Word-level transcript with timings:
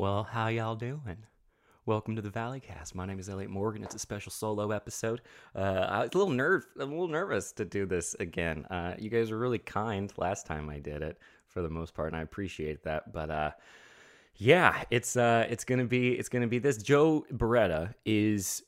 Well, 0.00 0.22
how 0.22 0.48
y'all 0.48 0.76
doing? 0.76 1.18
Welcome 1.84 2.16
to 2.16 2.22
the 2.22 2.30
Valley 2.30 2.58
Cast. 2.58 2.94
My 2.94 3.04
name 3.04 3.18
is 3.18 3.28
Elliott 3.28 3.50
Morgan. 3.50 3.84
It's 3.84 3.94
a 3.94 3.98
special 3.98 4.32
solo 4.32 4.70
episode. 4.70 5.20
Uh, 5.54 5.58
I 5.90 6.00
was 6.00 6.10
a 6.14 6.16
little 6.16 6.32
nerve, 6.32 6.66
I'm 6.80 6.88
a 6.88 6.92
little 6.92 7.06
nervous 7.06 7.52
to 7.52 7.66
do 7.66 7.84
this 7.84 8.16
again. 8.18 8.64
Uh, 8.70 8.94
you 8.98 9.10
guys 9.10 9.30
were 9.30 9.36
really 9.36 9.58
kind 9.58 10.10
last 10.16 10.46
time 10.46 10.70
I 10.70 10.78
did 10.78 11.02
it, 11.02 11.18
for 11.48 11.60
the 11.60 11.68
most 11.68 11.92
part, 11.92 12.08
and 12.08 12.16
I 12.16 12.22
appreciate 12.22 12.82
that. 12.84 13.12
But 13.12 13.30
uh, 13.30 13.50
yeah, 14.36 14.84
it's 14.88 15.18
uh, 15.18 15.46
it's 15.50 15.64
gonna 15.64 15.84
be 15.84 16.12
it's 16.12 16.30
gonna 16.30 16.46
be 16.46 16.60
this. 16.60 16.78
Joe 16.78 17.26
Bereta 17.34 17.92
is 18.06 18.62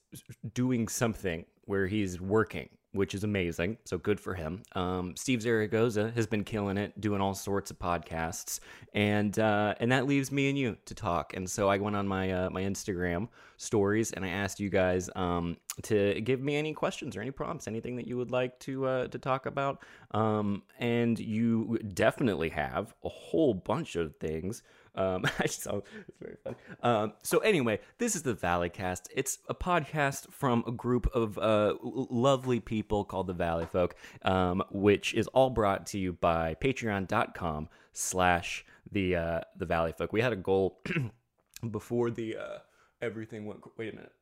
doing 0.52 0.86
something 0.86 1.46
where 1.64 1.86
he's 1.86 2.20
working 2.20 2.68
which 2.92 3.14
is 3.14 3.24
amazing. 3.24 3.78
So 3.84 3.98
good 3.98 4.20
for 4.20 4.34
him. 4.34 4.62
Um, 4.74 5.16
Steve 5.16 5.42
Zaragoza 5.42 6.12
has 6.14 6.26
been 6.26 6.44
killing 6.44 6.76
it, 6.76 7.00
doing 7.00 7.20
all 7.20 7.34
sorts 7.34 7.70
of 7.70 7.78
podcasts, 7.78 8.60
and 8.94 9.38
uh, 9.38 9.74
and 9.80 9.90
that 9.92 10.06
leaves 10.06 10.30
me 10.30 10.48
and 10.48 10.58
you 10.58 10.76
to 10.84 10.94
talk. 10.94 11.34
And 11.34 11.48
so 11.48 11.68
I 11.68 11.78
went 11.78 11.96
on 11.96 12.06
my 12.06 12.30
uh, 12.30 12.50
my 12.50 12.62
Instagram 12.62 13.28
stories 13.56 14.10
and 14.12 14.24
I 14.24 14.28
asked 14.28 14.58
you 14.58 14.68
guys 14.68 15.08
um, 15.14 15.56
to 15.82 16.20
give 16.20 16.40
me 16.40 16.56
any 16.56 16.74
questions 16.74 17.16
or 17.16 17.20
any 17.20 17.30
prompts, 17.30 17.68
anything 17.68 17.96
that 17.96 18.06
you 18.06 18.16
would 18.16 18.30
like 18.30 18.58
to 18.60 18.86
uh, 18.86 19.06
to 19.08 19.18
talk 19.18 19.46
about. 19.46 19.82
Um, 20.10 20.62
and 20.78 21.18
you 21.18 21.78
definitely 21.94 22.50
have 22.50 22.94
a 23.04 23.08
whole 23.08 23.54
bunch 23.54 23.96
of 23.96 24.16
things. 24.16 24.62
Um, 24.94 25.24
I 25.38 25.46
so 25.46 25.84
it's 26.08 26.18
very 26.20 26.36
funny. 26.42 26.56
Um, 26.82 27.12
so 27.22 27.38
anyway, 27.38 27.80
this 27.98 28.14
is 28.14 28.22
the 28.22 28.34
Valley 28.34 28.68
Cast. 28.68 29.08
It's 29.14 29.38
a 29.48 29.54
podcast 29.54 30.30
from 30.32 30.64
a 30.66 30.72
group 30.72 31.08
of 31.14 31.38
uh, 31.38 31.74
lovely 31.82 32.60
people 32.60 33.04
called 33.04 33.26
the 33.26 33.32
Valley 33.32 33.66
Folk, 33.66 33.94
um, 34.22 34.62
which 34.70 35.14
is 35.14 35.26
all 35.28 35.50
brought 35.50 35.86
to 35.88 35.98
you 35.98 36.12
by 36.12 36.54
Patreon.com 36.60 37.68
slash 37.92 38.64
the 38.90 39.16
uh, 39.16 39.40
the 39.56 39.66
Valley 39.66 39.92
Folk. 39.92 40.12
We 40.12 40.20
had 40.20 40.32
a 40.32 40.36
goal 40.36 40.80
before 41.70 42.10
the 42.10 42.36
uh, 42.36 42.58
everything 43.00 43.46
went. 43.46 43.60
Wait 43.76 43.92
a 43.92 43.96
minute. 43.96 44.12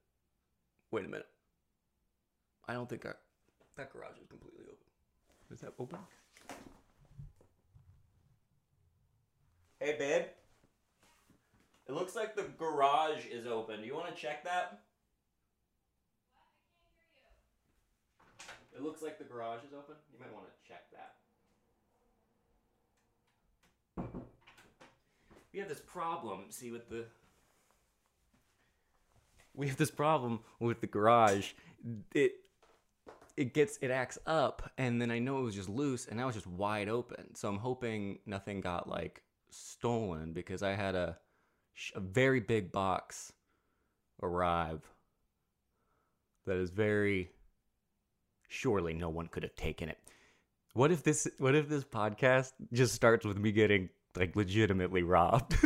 Wait 0.90 1.04
a 1.04 1.08
minute. 1.08 1.26
I 2.68 2.74
don't 2.74 2.88
think 2.88 3.02
that 3.02 3.92
garage 3.92 4.18
is 4.20 4.28
completely 4.28 4.64
open. 4.64 4.76
Is 5.50 5.60
that 5.60 5.72
open? 5.78 5.98
Hey, 9.80 9.96
babe. 9.98 10.24
It 11.90 11.94
looks 11.94 12.14
like 12.14 12.36
the 12.36 12.44
garage 12.56 13.26
is 13.32 13.48
open. 13.48 13.80
Do 13.80 13.86
you 13.86 13.96
want 13.96 14.14
to 14.14 14.14
check 14.14 14.44
that? 14.44 14.82
It 18.72 18.80
looks 18.80 19.02
like 19.02 19.18
the 19.18 19.24
garage 19.24 19.64
is 19.66 19.72
open. 19.76 19.96
You 20.12 20.20
might 20.20 20.32
want 20.32 20.46
to 20.46 20.52
check 20.68 20.84
that. 20.92 21.16
We 25.52 25.58
have 25.58 25.68
this 25.68 25.80
problem, 25.80 26.44
see, 26.50 26.70
with 26.70 26.88
the. 26.88 27.06
We 29.52 29.66
have 29.66 29.76
this 29.76 29.90
problem 29.90 30.38
with 30.60 30.80
the 30.80 30.86
garage. 30.86 31.54
It 32.14 32.34
it 33.36 33.52
gets 33.52 33.78
it 33.82 33.90
acts 33.90 34.16
up 34.28 34.70
and 34.78 35.02
then 35.02 35.10
I 35.10 35.18
know 35.18 35.40
it 35.40 35.42
was 35.42 35.56
just 35.56 35.68
loose 35.68 36.06
and 36.06 36.16
now 36.16 36.28
it's 36.28 36.36
just 36.36 36.46
wide 36.46 36.88
open. 36.88 37.34
So 37.34 37.48
I'm 37.48 37.58
hoping 37.58 38.20
nothing 38.26 38.60
got 38.60 38.88
like 38.88 39.24
stolen 39.48 40.32
because 40.32 40.62
I 40.62 40.74
had 40.74 40.94
a 40.94 41.16
a 41.94 42.00
very 42.00 42.40
big 42.40 42.72
box 42.72 43.32
arrive 44.22 44.82
that 46.46 46.56
is 46.56 46.70
very 46.70 47.30
surely 48.48 48.92
no 48.92 49.08
one 49.08 49.26
could 49.28 49.42
have 49.42 49.54
taken 49.54 49.88
it. 49.88 49.98
What 50.74 50.92
if 50.92 51.02
this 51.02 51.28
what 51.38 51.54
if 51.54 51.68
this 51.68 51.84
podcast 51.84 52.52
just 52.72 52.94
starts 52.94 53.24
with 53.24 53.38
me 53.38 53.52
getting 53.52 53.88
like 54.16 54.36
legitimately 54.36 55.02
robbed? 55.02 55.56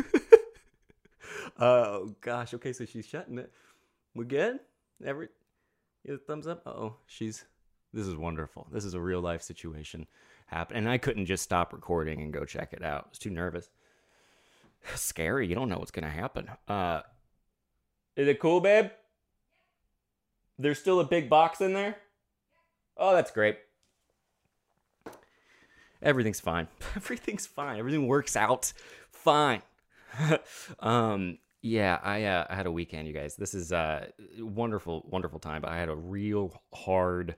oh 1.58 2.14
gosh, 2.20 2.54
okay, 2.54 2.72
so 2.72 2.84
she's 2.84 3.06
shutting 3.06 3.38
it. 3.38 3.52
We 4.14 4.24
good? 4.24 4.60
Every 5.04 5.28
thumbs 6.26 6.46
up? 6.46 6.62
oh, 6.66 6.96
she's 7.06 7.44
this 7.92 8.06
is 8.06 8.16
wonderful. 8.16 8.66
This 8.72 8.84
is 8.84 8.94
a 8.94 9.00
real 9.00 9.20
life 9.20 9.42
situation 9.42 10.06
happen 10.46 10.76
and 10.76 10.88
I 10.88 10.98
couldn't 10.98 11.26
just 11.26 11.42
stop 11.42 11.72
recording 11.72 12.20
and 12.20 12.32
go 12.32 12.44
check 12.44 12.72
it 12.72 12.82
out. 12.82 13.04
I 13.06 13.08
was 13.10 13.18
too 13.18 13.30
nervous 13.30 13.70
scary. 14.94 15.46
You 15.46 15.54
don't 15.54 15.68
know 15.68 15.78
what's 15.78 15.90
gonna 15.90 16.10
happen. 16.10 16.48
Uh, 16.68 17.02
is 18.16 18.28
it 18.28 18.40
cool, 18.40 18.60
babe? 18.60 18.90
There's 20.58 20.78
still 20.78 21.00
a 21.00 21.04
big 21.04 21.28
box 21.28 21.60
in 21.60 21.72
there. 21.72 21.96
Oh, 22.96 23.12
that's 23.12 23.32
great. 23.32 23.58
Everything's 26.00 26.40
fine. 26.40 26.68
Everything's 26.96 27.46
fine. 27.46 27.78
Everything 27.78 28.06
works 28.06 28.36
out 28.36 28.72
fine. 29.10 29.62
um, 30.80 31.38
yeah, 31.62 31.98
I 32.02 32.24
uh, 32.24 32.46
I 32.48 32.54
had 32.54 32.66
a 32.66 32.70
weekend, 32.70 33.08
you 33.08 33.14
guys. 33.14 33.36
This 33.36 33.54
is 33.54 33.72
a 33.72 33.76
uh, 33.76 34.06
wonderful, 34.44 35.08
wonderful 35.10 35.38
time. 35.38 35.62
But 35.62 35.70
I 35.70 35.78
had 35.78 35.88
a 35.88 35.96
real 35.96 36.62
hard 36.74 37.36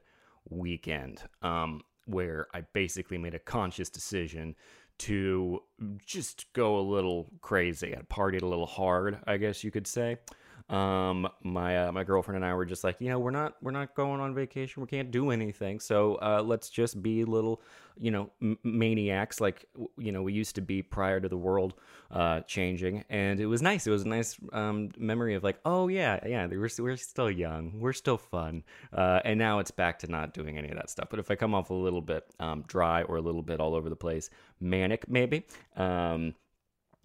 weekend 0.51 1.23
um, 1.43 1.83
where 2.07 2.49
I 2.53 2.63
basically 2.73 3.19
made 3.19 3.35
a 3.35 3.39
conscious 3.39 3.89
decision 3.89 4.57
to 4.99 5.63
just 6.05 6.53
go 6.53 6.79
a 6.79 6.81
little 6.81 7.27
crazy. 7.41 7.95
I 7.97 8.03
partied 8.03 8.43
a 8.43 8.47
little 8.47 8.67
hard, 8.67 9.19
I 9.27 9.37
guess 9.37 9.63
you 9.65 9.71
could 9.71 9.87
say. 9.87 10.19
Um, 10.69 11.29
my 11.45 11.87
uh, 11.87 11.93
my 11.93 12.03
girlfriend 12.03 12.37
and 12.37 12.45
I 12.45 12.53
were 12.53 12.65
just 12.65 12.83
like, 12.83 12.97
you 13.01 13.09
know, 13.09 13.21
we're 13.21 13.31
not 13.31 13.55
we're 13.63 13.71
not 13.71 13.95
going 13.95 14.21
on 14.21 14.35
vacation. 14.35 14.83
We 14.83 14.89
can't 14.89 15.13
do 15.13 15.31
anything. 15.31 15.79
So 15.79 16.17
uh, 16.17 16.43
let's 16.45 16.71
just 16.71 17.01
be 17.03 17.25
little, 17.25 17.63
you 17.97 18.11
know, 18.11 18.31
m- 18.43 18.59
maniacs 18.65 19.41
like 19.41 19.67
you 19.97 20.11
know 20.11 20.23
we 20.23 20.33
used 20.33 20.57
to 20.57 20.61
be 20.61 20.83
prior 20.83 21.21
to 21.21 21.29
the 21.29 21.37
world 21.37 21.75
uh, 22.11 22.41
changing. 22.41 23.05
And 23.11 23.39
it 23.39 23.47
was 23.47 23.63
nice. 23.63 23.87
It 23.87 23.91
was 23.91 24.03
a 24.03 24.09
nice 24.09 24.37
um, 24.53 24.91
memory 24.99 25.35
of 25.35 25.45
like, 25.45 25.61
oh 25.65 25.87
yeah, 25.87 26.19
yeah, 26.27 26.47
we're 26.47 26.69
we're 26.81 26.97
still 26.97 27.31
young, 27.31 27.79
we're 27.79 27.93
still 27.93 28.19
fun. 28.19 28.65
Uh, 28.93 29.21
and 29.25 29.39
now 29.39 29.61
it's 29.61 29.71
back 29.71 30.01
to 30.01 30.11
not 30.11 30.35
doing 30.35 30.59
any 30.59 30.71
of 30.71 30.77
that 30.77 30.91
stuff. 30.91 31.09
But 31.11 31.21
if 31.21 31.31
I 31.31 31.37
come 31.37 31.55
off 31.55 31.71
a 31.71 31.75
little 31.75 32.03
bit 32.03 32.25
um, 32.41 32.65
dry 32.67 33.03
or 33.03 33.17
a 33.19 33.23
little 33.23 33.43
bit 33.43 33.61
all 33.61 33.77
over 33.77 33.89
the 33.89 33.95
place, 33.95 34.31
manic 34.61 35.09
maybe, 35.09 35.45
um, 35.77 36.35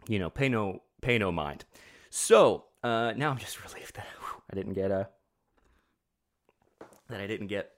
you 0.08 0.18
know, 0.18 0.32
pay 0.32 0.50
no 0.50 0.82
pay 1.02 1.20
no 1.20 1.32
mind. 1.32 1.64
So 2.10 2.66
uh, 2.84 3.14
now 3.16 3.32
I'm 3.32 3.38
just 3.38 3.64
relieved 3.74 3.96
that 3.96 4.08
I 4.52 4.56
didn't 4.56 4.74
get 4.74 4.92
a 4.92 5.10
that 7.10 7.22
I 7.22 7.28
didn't 7.28 7.48
get 7.48 7.72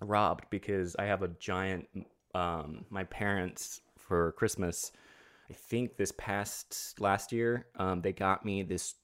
robbed 0.00 0.44
because 0.50 0.96
I 0.96 1.04
have 1.04 1.22
a 1.22 1.28
giant. 1.28 1.88
Um, 2.34 2.84
my 2.90 3.04
parents 3.04 3.80
for 3.96 4.32
Christmas, 4.32 4.92
I 5.50 5.54
think 5.54 5.96
this 5.96 6.12
past 6.18 7.00
last 7.00 7.32
year, 7.32 7.66
um, 7.76 8.02
they 8.02 8.12
got 8.12 8.44
me 8.44 8.62
this 8.62 8.94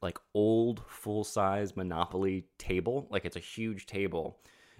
like 0.00 0.18
old 0.34 0.82
full 0.86 1.24
size 1.24 1.76
Monopoly 1.76 2.44
table. 2.58 3.08
Like 3.10 3.24
it's 3.24 3.36
a 3.36 3.40
huge 3.40 3.86
table, 3.86 4.38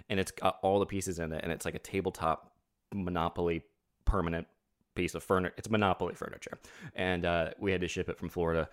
and 0.08 0.18
it's 0.18 0.30
got 0.30 0.58
all 0.62 0.78
the 0.78 0.86
pieces 0.86 1.18
in 1.18 1.32
it, 1.32 1.42
and 1.42 1.52
it's 1.52 1.64
like 1.64 1.74
a 1.74 1.80
tabletop 1.80 2.52
Monopoly 2.94 3.62
permanent 4.04 4.46
piece 4.94 5.14
of 5.14 5.22
furniture. 5.22 5.54
It's 5.56 5.70
Monopoly 5.70 6.14
furniture, 6.14 6.58
and 6.94 7.24
uh, 7.24 7.50
we 7.58 7.72
had 7.72 7.80
to 7.80 7.88
ship 7.88 8.08
it 8.08 8.18
from 8.18 8.28
Florida. 8.28 8.68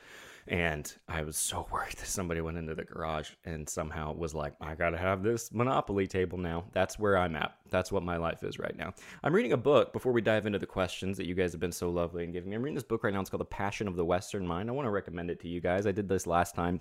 And 0.48 0.92
I 1.08 1.22
was 1.24 1.38
so 1.38 1.68
worried 1.72 1.94
that 1.94 2.08
somebody 2.08 2.42
went 2.42 2.58
into 2.58 2.74
the 2.74 2.84
garage 2.84 3.32
and 3.46 3.70
somehow 3.70 4.14
was 4.14 4.34
like, 4.34 4.54
I 4.60 4.76
gotta 4.76 4.98
have 4.98 5.22
this 5.22 5.52
Monopoly 5.54 6.08
table 6.08 6.38
now. 6.38 6.66
That's 6.72 6.98
where 6.98 7.18
I'm 7.18 7.36
at. 7.36 7.56
That's 7.70 7.92
what 7.92 8.04
my 8.04 8.18
life 8.18 8.44
is 8.44 8.58
right 8.58 8.76
now. 8.76 8.94
I'm 9.24 9.34
reading 9.34 9.54
a 9.54 9.58
book 9.58 9.94
before 9.94 10.12
we 10.12 10.22
dive 10.22 10.46
into 10.46 10.60
the 10.60 10.66
questions 10.66 11.18
that 11.18 11.28
you 11.28 11.36
guys 11.36 11.52
have 11.52 11.62
been 11.62 11.72
so 11.72 11.90
lovely 11.90 12.24
and 12.24 12.34
giving 12.34 12.50
me. 12.50 12.56
I'm 12.56 12.64
reading 12.64 12.76
this 12.76 12.84
book 12.84 13.04
right 13.04 13.14
now. 13.14 13.22
It's 13.22 13.30
called 13.30 13.42
The 13.42 13.46
Passion 13.46 13.88
of 13.88 13.96
the 13.96 14.06
Western 14.06 14.46
Mind. 14.46 14.70
I 14.70 14.74
want 14.74 14.88
to 14.88 14.92
recommend 14.92 15.30
it 15.30 15.40
to 15.42 15.48
you 15.48 15.62
guys. 15.62 15.86
I 15.86 15.92
did 15.92 16.10
this 16.10 16.26
last 16.26 16.56
time 16.56 16.80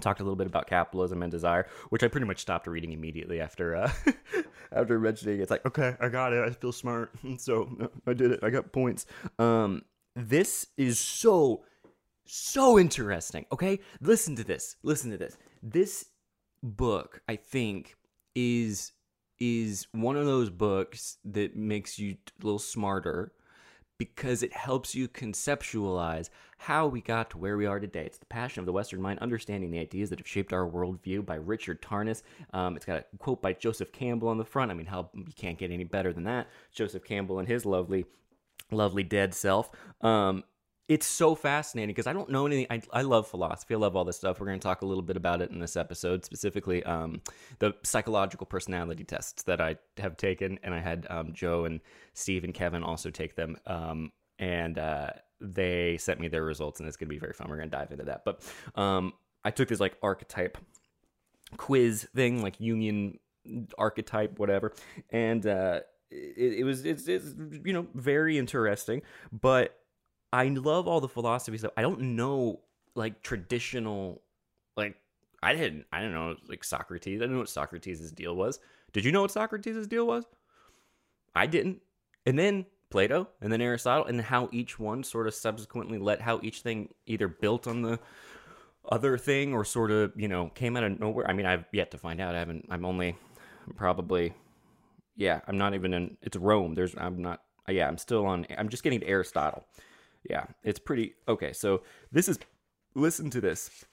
talked 0.00 0.20
a 0.20 0.24
little 0.24 0.36
bit 0.36 0.46
about 0.46 0.66
capitalism 0.66 1.22
and 1.22 1.30
desire, 1.30 1.66
which 1.90 2.02
I 2.02 2.08
pretty 2.08 2.26
much 2.26 2.40
stopped 2.40 2.66
reading 2.66 2.92
immediately 2.92 3.40
after 3.40 3.76
uh, 3.76 3.92
after 4.72 4.98
mentioning. 4.98 5.40
It's 5.40 5.50
like, 5.50 5.64
okay, 5.66 5.96
I 6.00 6.08
got 6.08 6.32
it. 6.32 6.44
I 6.44 6.50
feel 6.50 6.72
smart, 6.72 7.12
so 7.38 7.90
I 8.06 8.14
did 8.14 8.32
it. 8.32 8.40
I 8.42 8.50
got 8.50 8.72
points. 8.72 9.06
Um, 9.38 9.82
this 10.16 10.66
is 10.76 10.98
so 10.98 11.64
so 12.26 12.78
interesting. 12.78 13.46
Okay, 13.52 13.80
listen 14.00 14.36
to 14.36 14.44
this. 14.44 14.76
Listen 14.82 15.10
to 15.10 15.16
this. 15.16 15.36
This 15.62 16.06
book, 16.62 17.22
I 17.28 17.36
think, 17.36 17.96
is 18.34 18.92
is 19.38 19.86
one 19.92 20.16
of 20.16 20.26
those 20.26 20.50
books 20.50 21.16
that 21.24 21.56
makes 21.56 21.98
you 21.98 22.16
a 22.40 22.44
little 22.44 22.58
smarter 22.58 23.32
because 24.00 24.42
it 24.42 24.54
helps 24.54 24.94
you 24.94 25.06
conceptualize 25.08 26.30
how 26.56 26.86
we 26.86 27.02
got 27.02 27.28
to 27.28 27.36
where 27.36 27.58
we 27.58 27.66
are 27.66 27.78
today. 27.78 28.06
It's 28.06 28.16
The 28.16 28.24
Passion 28.24 28.60
of 28.60 28.64
the 28.64 28.72
Western 28.72 29.02
Mind, 29.02 29.18
Understanding 29.18 29.70
the 29.70 29.78
Ideas 29.78 30.08
That 30.08 30.18
Have 30.20 30.26
Shaped 30.26 30.54
Our 30.54 30.66
Worldview 30.66 31.26
by 31.26 31.34
Richard 31.34 31.82
Tarnas. 31.82 32.22
Um, 32.54 32.76
it's 32.76 32.86
got 32.86 32.96
a 32.96 33.04
quote 33.18 33.42
by 33.42 33.52
Joseph 33.52 33.92
Campbell 33.92 34.28
on 34.28 34.38
the 34.38 34.44
front. 34.46 34.70
I 34.70 34.74
mean, 34.74 34.86
how 34.86 35.10
you 35.12 35.34
can't 35.36 35.58
get 35.58 35.70
any 35.70 35.84
better 35.84 36.14
than 36.14 36.24
that. 36.24 36.48
Joseph 36.72 37.04
Campbell 37.04 37.40
and 37.40 37.46
his 37.46 37.66
lovely, 37.66 38.06
lovely 38.70 39.02
dead 39.02 39.34
self. 39.34 39.70
Um, 40.00 40.44
it's 40.90 41.06
so 41.06 41.36
fascinating 41.36 41.90
because 41.94 42.08
I 42.08 42.12
don't 42.12 42.30
know 42.30 42.46
anything. 42.46 42.66
I, 42.68 42.82
I 42.92 43.02
love 43.02 43.28
philosophy. 43.28 43.74
I 43.74 43.78
love 43.78 43.94
all 43.94 44.04
this 44.04 44.16
stuff. 44.16 44.40
We're 44.40 44.48
going 44.48 44.58
to 44.58 44.62
talk 44.62 44.82
a 44.82 44.86
little 44.86 45.04
bit 45.04 45.16
about 45.16 45.40
it 45.40 45.52
in 45.52 45.60
this 45.60 45.76
episode, 45.76 46.24
specifically 46.24 46.82
um, 46.82 47.22
the 47.60 47.74
psychological 47.84 48.44
personality 48.44 49.04
tests 49.04 49.44
that 49.44 49.60
I 49.60 49.76
have 49.98 50.16
taken. 50.16 50.58
And 50.64 50.74
I 50.74 50.80
had 50.80 51.06
um, 51.08 51.32
Joe 51.32 51.64
and 51.64 51.80
Steve 52.14 52.42
and 52.42 52.52
Kevin 52.52 52.82
also 52.82 53.08
take 53.08 53.36
them. 53.36 53.56
Um, 53.68 54.10
and 54.40 54.80
uh, 54.80 55.10
they 55.40 55.96
sent 55.96 56.18
me 56.18 56.26
their 56.26 56.42
results, 56.42 56.80
and 56.80 56.88
it's 56.88 56.96
gonna 56.96 57.08
be 57.08 57.18
very 57.18 57.34
fun. 57.34 57.48
We're 57.48 57.58
gonna 57.58 57.70
dive 57.70 57.92
into 57.92 58.06
that. 58.06 58.24
But 58.24 58.42
um, 58.74 59.12
I 59.44 59.52
took 59.52 59.68
this 59.68 59.78
like 59.78 59.96
archetype 60.02 60.58
quiz 61.56 62.08
thing, 62.16 62.42
like 62.42 62.58
Jungian 62.58 63.18
archetype, 63.78 64.40
whatever, 64.40 64.72
and 65.10 65.46
uh, 65.46 65.80
it, 66.10 66.54
it 66.58 66.64
was 66.64 66.84
it's, 66.84 67.06
it's 67.06 67.34
you 67.64 67.72
know 67.72 67.86
very 67.94 68.38
interesting. 68.38 69.02
But 69.30 69.76
I 70.32 70.46
love 70.48 70.86
all 70.86 71.00
the 71.00 71.08
philosophy 71.08 71.58
stuff. 71.58 71.72
I 71.76 71.82
don't 71.82 72.00
know 72.00 72.60
like 72.94 73.22
traditional 73.22 74.22
like 74.76 74.96
I 75.42 75.54
didn't 75.54 75.86
I 75.92 76.00
didn't 76.00 76.14
know 76.14 76.36
like 76.48 76.64
Socrates. 76.64 77.20
I 77.20 77.24
didn't 77.24 77.34
know 77.34 77.40
what 77.40 77.48
Socrates' 77.48 78.12
deal 78.12 78.34
was. 78.36 78.60
Did 78.92 79.04
you 79.04 79.12
know 79.12 79.22
what 79.22 79.30
Socrates' 79.30 79.86
deal 79.86 80.06
was? 80.06 80.24
I 81.34 81.46
didn't. 81.46 81.80
And 82.26 82.38
then 82.38 82.66
Plato 82.90 83.28
and 83.40 83.52
then 83.52 83.60
Aristotle 83.60 84.06
and 84.06 84.20
how 84.20 84.48
each 84.52 84.78
one 84.78 85.02
sort 85.02 85.26
of 85.26 85.34
subsequently 85.34 85.98
let 85.98 86.20
how 86.20 86.40
each 86.42 86.60
thing 86.60 86.90
either 87.06 87.28
built 87.28 87.66
on 87.66 87.82
the 87.82 87.98
other 88.90 89.16
thing 89.16 89.52
or 89.52 89.64
sort 89.64 89.90
of, 89.90 90.12
you 90.16 90.26
know, 90.28 90.48
came 90.54 90.76
out 90.76 90.84
of 90.84 90.98
nowhere. 90.98 91.28
I 91.28 91.32
mean, 91.32 91.46
I've 91.46 91.64
yet 91.72 91.90
to 91.92 91.98
find 91.98 92.20
out. 92.20 92.34
I 92.34 92.40
haven't 92.40 92.66
I'm 92.70 92.84
only 92.84 93.16
probably 93.76 94.34
yeah, 95.16 95.40
I'm 95.46 95.58
not 95.58 95.74
even 95.74 95.94
in 95.94 96.16
it's 96.22 96.36
Rome. 96.36 96.74
There's 96.74 96.94
I'm 96.96 97.22
not 97.22 97.42
yeah, 97.68 97.86
I'm 97.86 97.98
still 97.98 98.26
on 98.26 98.46
I'm 98.58 98.68
just 98.68 98.82
getting 98.82 99.00
to 99.00 99.06
Aristotle. 99.06 99.64
Yeah, 100.28 100.44
it's 100.62 100.78
pretty 100.78 101.14
okay. 101.28 101.52
So 101.52 101.82
this 102.12 102.28
is 102.28 102.38
listen 102.94 103.30
to 103.30 103.40
this. 103.40 103.84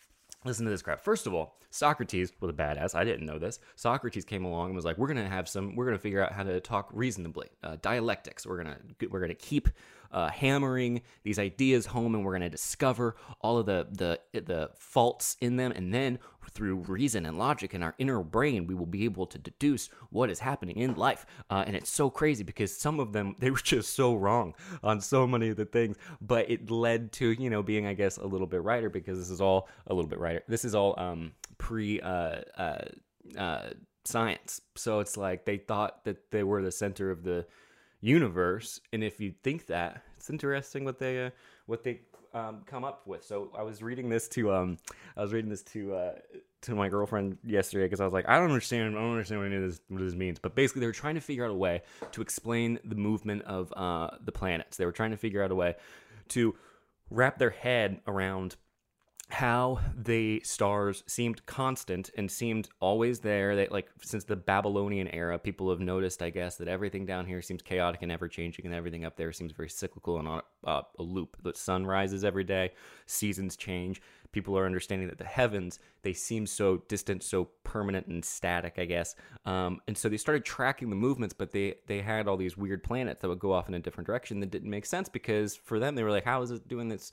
Listen 0.46 0.66
to 0.66 0.72
this 0.72 0.82
crap. 0.82 1.02
First 1.02 1.26
of 1.26 1.34
all, 1.34 1.58
Socrates 1.70 2.32
was 2.40 2.50
a 2.50 2.54
badass. 2.54 2.96
I 2.96 3.04
didn't 3.04 3.26
know 3.26 3.40
this. 3.40 3.60
Socrates 3.76 4.26
came 4.26 4.46
along 4.46 4.68
and 4.68 4.76
was 4.76 4.86
like, 4.86 4.98
"We're 4.98 5.08
gonna 5.08 5.28
have 5.28 5.48
some. 5.50 5.76
We're 5.76 5.86
gonna 5.86 5.98
figure 5.98 6.24
out 6.24 6.32
how 6.32 6.44
to 6.44 6.60
talk 6.60 6.90
reasonably. 6.94 7.50
Uh, 7.64 7.78
dialectics. 7.82 8.46
We're 8.46 8.58
gonna 8.58 8.78
we're 9.10 9.20
gonna 9.20 9.34
keep 9.36 9.70
uh, 10.12 10.30
hammering 10.30 11.02
these 11.24 11.40
ideas 11.40 11.86
home, 11.86 12.16
and 12.16 12.24
we're 12.24 12.34
gonna 12.34 12.50
discover 12.50 13.16
all 13.42 13.58
of 13.58 13.66
the 13.66 13.88
the 13.92 14.42
the 14.42 14.70
faults 14.78 15.38
in 15.42 15.58
them, 15.58 15.72
and 15.72 15.94
then 15.94 16.20
through 16.52 16.76
reason 16.76 17.26
and 17.26 17.38
logic 17.38 17.74
in 17.74 17.84
our 17.84 17.94
inner 17.98 18.24
brain, 18.24 18.68
we 18.68 18.76
will 18.76 18.86
be 18.86 19.06
able 19.06 19.26
to 19.28 19.38
deduce 19.38 19.90
what 20.10 20.30
is 20.30 20.40
happening 20.40 20.78
in 20.78 20.96
life. 20.96 21.26
Uh, 21.50 21.64
and 21.68 21.76
it's 21.76 21.90
so 21.90 22.10
crazy 22.10 22.44
because 22.44 22.76
some 22.76 23.00
of 23.00 23.14
them 23.14 23.36
they 23.40 23.52
were 23.52 23.58
just 23.58 23.96
so 23.96 24.16
wrong 24.16 24.54
on 24.84 25.02
so 25.02 25.28
many 25.28 25.50
of 25.50 25.58
the 25.58 25.66
things, 25.66 25.98
but 26.22 26.50
it 26.50 26.70
led 26.70 27.12
to 27.14 27.32
you 27.32 27.50
know 27.50 27.64
being 27.64 27.86
I 27.86 27.94
guess 27.94 28.18
a 28.18 28.26
little 28.26 28.48
bit 28.48 28.64
righter 28.64 28.90
because 28.90 29.18
this 29.18 29.30
is 29.30 29.42
all 29.42 29.70
a 29.88 29.94
little 29.94 30.10
bit 30.10 30.20
righter. 30.20 30.44
This 30.48 30.66
is 30.66 30.76
all 30.76 30.96
um, 30.98 31.34
pre 31.58 32.00
uh, 32.02 32.42
uh, 32.58 32.86
uh, 33.38 33.70
science, 34.06 34.62
so 34.76 35.00
it's 35.00 35.18
like 35.18 35.46
they 35.46 35.58
thought 35.58 36.06
that 36.06 36.32
they 36.32 36.44
were 36.44 36.62
the 36.62 36.72
center 36.72 37.12
of 37.12 37.24
the 37.24 37.46
universe, 38.02 38.80
and 38.94 39.04
if 39.04 39.20
you 39.20 39.34
think 39.44 39.68
that, 39.68 40.04
it's 40.18 40.30
interesting 40.30 40.86
what 40.86 41.00
they 41.00 41.26
uh, 41.26 41.30
what 41.66 41.84
they 41.84 42.02
um, 42.34 42.62
come 42.66 42.84
up 42.84 43.06
with. 43.08 43.24
So 43.24 43.52
I 43.58 43.64
was 43.64 43.82
reading 43.82 44.10
this 44.10 44.28
to 44.30 44.54
um, 44.54 44.78
I 45.16 45.22
was 45.22 45.34
reading 45.34 45.50
this 45.50 45.64
to 45.64 45.94
uh, 45.94 46.14
to 46.62 46.76
my 46.76 46.90
girlfriend 46.90 47.38
yesterday 47.44 47.86
because 47.86 48.02
I 48.02 48.04
was 48.04 48.14
like, 48.14 48.28
I 48.28 48.38
don't 48.38 48.50
understand, 48.50 48.98
I 48.98 49.02
don't 49.02 49.12
understand 49.12 49.42
what 49.42 49.48
any 49.48 49.56
of 49.58 49.64
this 49.64 49.80
what 49.88 50.02
this 50.02 50.16
means. 50.16 50.40
But 50.40 50.56
basically, 50.56 50.82
they 50.82 50.88
were 50.88 50.94
trying 50.94 51.16
to 51.16 51.22
figure 51.22 51.46
out 51.46 51.52
a 51.52 51.56
way 51.56 51.82
to 52.12 52.22
explain 52.22 52.80
the 52.84 52.96
movement 52.96 53.44
of 53.44 53.74
uh, 53.76 54.18
the 54.24 54.32
planets. 54.32 54.78
They 54.78 54.86
were 54.86 54.92
trying 54.92 55.12
to 55.12 55.18
figure 55.18 55.44
out 55.44 55.52
a 55.52 55.56
way 55.56 55.76
to 56.30 56.56
wrap 57.10 57.38
their 57.38 57.52
head 57.52 58.02
around 58.08 58.56
how 59.30 59.80
the 59.94 60.42
stars 60.46 61.04
seemed 61.06 61.46
constant 61.46 62.10
and 62.18 62.32
seemed 62.32 62.70
always 62.80 63.20
there. 63.20 63.58
They 63.58 63.68
like 63.68 63.90
since 64.02 64.24
the 64.24 64.38
Babylonian 64.38 65.10
era, 65.10 65.38
people 65.38 65.70
have 65.70 65.82
noticed, 65.82 66.22
I 66.22 66.30
guess, 66.30 66.56
that 66.58 66.70
everything 66.70 67.06
down 67.06 67.26
here 67.26 67.42
seems 67.42 67.62
chaotic 67.62 68.02
and 68.02 68.12
ever 68.12 68.30
changing, 68.30 68.66
and 68.66 68.74
everything 68.74 69.04
up 69.04 69.18
there 69.18 69.34
seems 69.34 69.52
very 69.52 69.70
cyclical 69.70 70.18
and 70.18 70.28
on 70.30 70.42
uh, 70.66 70.82
a 70.98 71.04
loop. 71.04 71.36
The 71.44 71.54
sun 71.54 71.86
rises 71.86 72.24
every 72.24 72.46
day, 72.46 72.72
seasons 73.06 73.58
change. 73.58 74.02
People 74.32 74.58
are 74.58 74.66
understanding 74.66 75.08
that 75.10 75.18
the 75.18 75.26
heavens 75.26 75.80
they 76.04 76.14
seem 76.14 76.46
so 76.46 76.84
distant, 76.88 77.22
so 77.22 77.50
permanent 77.64 78.08
and 78.08 78.24
static, 78.24 78.76
I 78.78 78.86
guess. 78.86 79.16
Um, 79.46 79.82
and 79.88 79.98
so 79.98 80.08
they 80.08 80.18
started 80.18 80.46
tracking 80.46 80.90
the 80.90 80.96
movements, 80.96 81.34
but 81.34 81.52
they 81.52 81.76
they 81.88 82.02
had 82.02 82.30
all 82.30 82.38
these 82.38 82.56
weird 82.56 82.82
planets 82.82 83.22
that 83.22 83.28
would 83.28 83.40
go 83.40 83.52
off 83.52 83.68
in 83.68 83.74
a 83.74 83.80
different 83.80 84.08
direction 84.08 84.40
that 84.40 84.52
didn't 84.52 84.70
make 84.70 84.86
sense 84.86 85.10
because 85.10 85.58
for 85.58 85.80
them 85.80 85.96
they 85.96 86.04
were 86.04 86.12
like, 86.12 86.24
how 86.24 86.42
is 86.42 86.52
it 86.52 86.68
doing 86.70 86.88
this? 86.88 87.12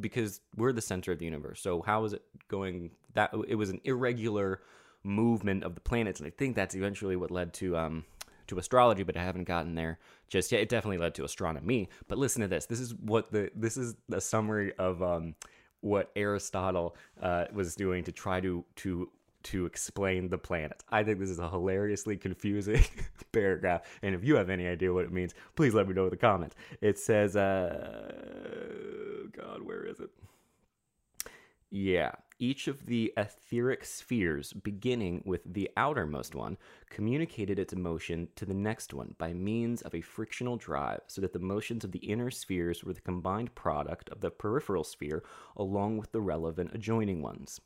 Because 0.00 0.40
we're 0.56 0.72
the 0.72 0.80
center 0.80 1.12
of 1.12 1.18
the 1.18 1.24
universe. 1.24 1.60
So 1.60 1.82
how 1.82 2.04
is 2.04 2.12
it 2.12 2.22
going? 2.48 2.90
That 3.14 3.30
it 3.46 3.54
was 3.54 3.70
an 3.70 3.80
irregular 3.84 4.60
movement 5.04 5.64
of 5.64 5.74
the 5.74 5.80
planets, 5.80 6.20
and 6.20 6.26
I 6.26 6.30
think 6.30 6.56
that's 6.56 6.74
eventually 6.74 7.16
what 7.16 7.30
led 7.30 7.52
to 7.54 7.76
um, 7.76 8.04
to 8.48 8.58
astrology. 8.58 9.02
But 9.02 9.16
I 9.16 9.22
haven't 9.22 9.44
gotten 9.44 9.74
there 9.74 9.98
just 10.28 10.52
yet. 10.52 10.60
It 10.60 10.68
definitely 10.68 10.98
led 10.98 11.14
to 11.16 11.24
astronomy. 11.24 11.88
But 12.08 12.18
listen 12.18 12.42
to 12.42 12.48
this. 12.48 12.66
This 12.66 12.80
is 12.80 12.94
what 12.94 13.32
the 13.32 13.50
this 13.54 13.76
is 13.76 13.94
a 14.12 14.20
summary 14.20 14.72
of 14.78 15.02
um, 15.02 15.34
what 15.80 16.10
Aristotle 16.16 16.96
uh, 17.22 17.44
was 17.52 17.74
doing 17.74 18.04
to 18.04 18.12
try 18.12 18.40
to 18.40 18.64
to 18.76 19.08
to 19.44 19.66
explain 19.66 20.28
the 20.28 20.38
planets. 20.38 20.84
I 20.90 21.02
think 21.02 21.18
this 21.18 21.30
is 21.30 21.38
a 21.38 21.48
hilariously 21.48 22.16
confusing 22.16 22.84
paragraph, 23.32 23.82
and 24.02 24.14
if 24.14 24.24
you 24.24 24.36
have 24.36 24.50
any 24.50 24.66
idea 24.66 24.92
what 24.92 25.04
it 25.04 25.12
means, 25.12 25.34
please 25.54 25.74
let 25.74 25.88
me 25.88 25.94
know 25.94 26.04
in 26.04 26.10
the 26.10 26.16
comments. 26.16 26.56
It 26.80 26.98
says, 26.98 27.36
uh, 27.36 29.22
God, 29.32 29.62
where 29.62 29.84
is 29.84 30.00
it? 30.00 30.10
Yeah, 31.70 32.12
each 32.38 32.68
of 32.68 32.86
the 32.86 33.12
etheric 33.16 33.84
spheres, 33.84 34.52
beginning 34.52 35.22
with 35.26 35.42
the 35.44 35.68
outermost 35.76 36.34
one, 36.34 36.56
communicated 36.88 37.58
its 37.58 37.74
motion 37.74 38.28
to 38.36 38.46
the 38.46 38.54
next 38.54 38.94
one 38.94 39.16
by 39.18 39.34
means 39.34 39.82
of 39.82 39.94
a 39.94 40.00
frictional 40.00 40.56
drive, 40.56 41.00
so 41.08 41.20
that 41.20 41.32
the 41.32 41.40
motions 41.40 41.84
of 41.84 41.92
the 41.92 41.98
inner 41.98 42.30
spheres 42.30 42.84
were 42.84 42.94
the 42.94 43.00
combined 43.00 43.54
product 43.54 44.08
of 44.10 44.20
the 44.20 44.30
peripheral 44.30 44.84
sphere 44.84 45.24
along 45.56 45.98
with 45.98 46.12
the 46.12 46.20
relevant 46.20 46.70
adjoining 46.72 47.20
ones. 47.20 47.60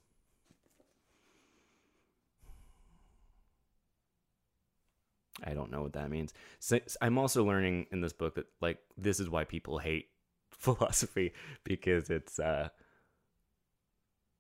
I 5.44 5.54
don't 5.54 5.70
know 5.70 5.82
what 5.82 5.92
that 5.94 6.10
means. 6.10 6.32
So, 6.58 6.78
I'm 7.00 7.18
also 7.18 7.44
learning 7.44 7.86
in 7.90 8.00
this 8.00 8.12
book 8.12 8.36
that 8.36 8.46
like 8.60 8.78
this 8.96 9.20
is 9.20 9.28
why 9.28 9.44
people 9.44 9.78
hate 9.78 10.08
philosophy 10.50 11.32
because 11.64 12.10
it's 12.10 12.38
uh 12.38 12.68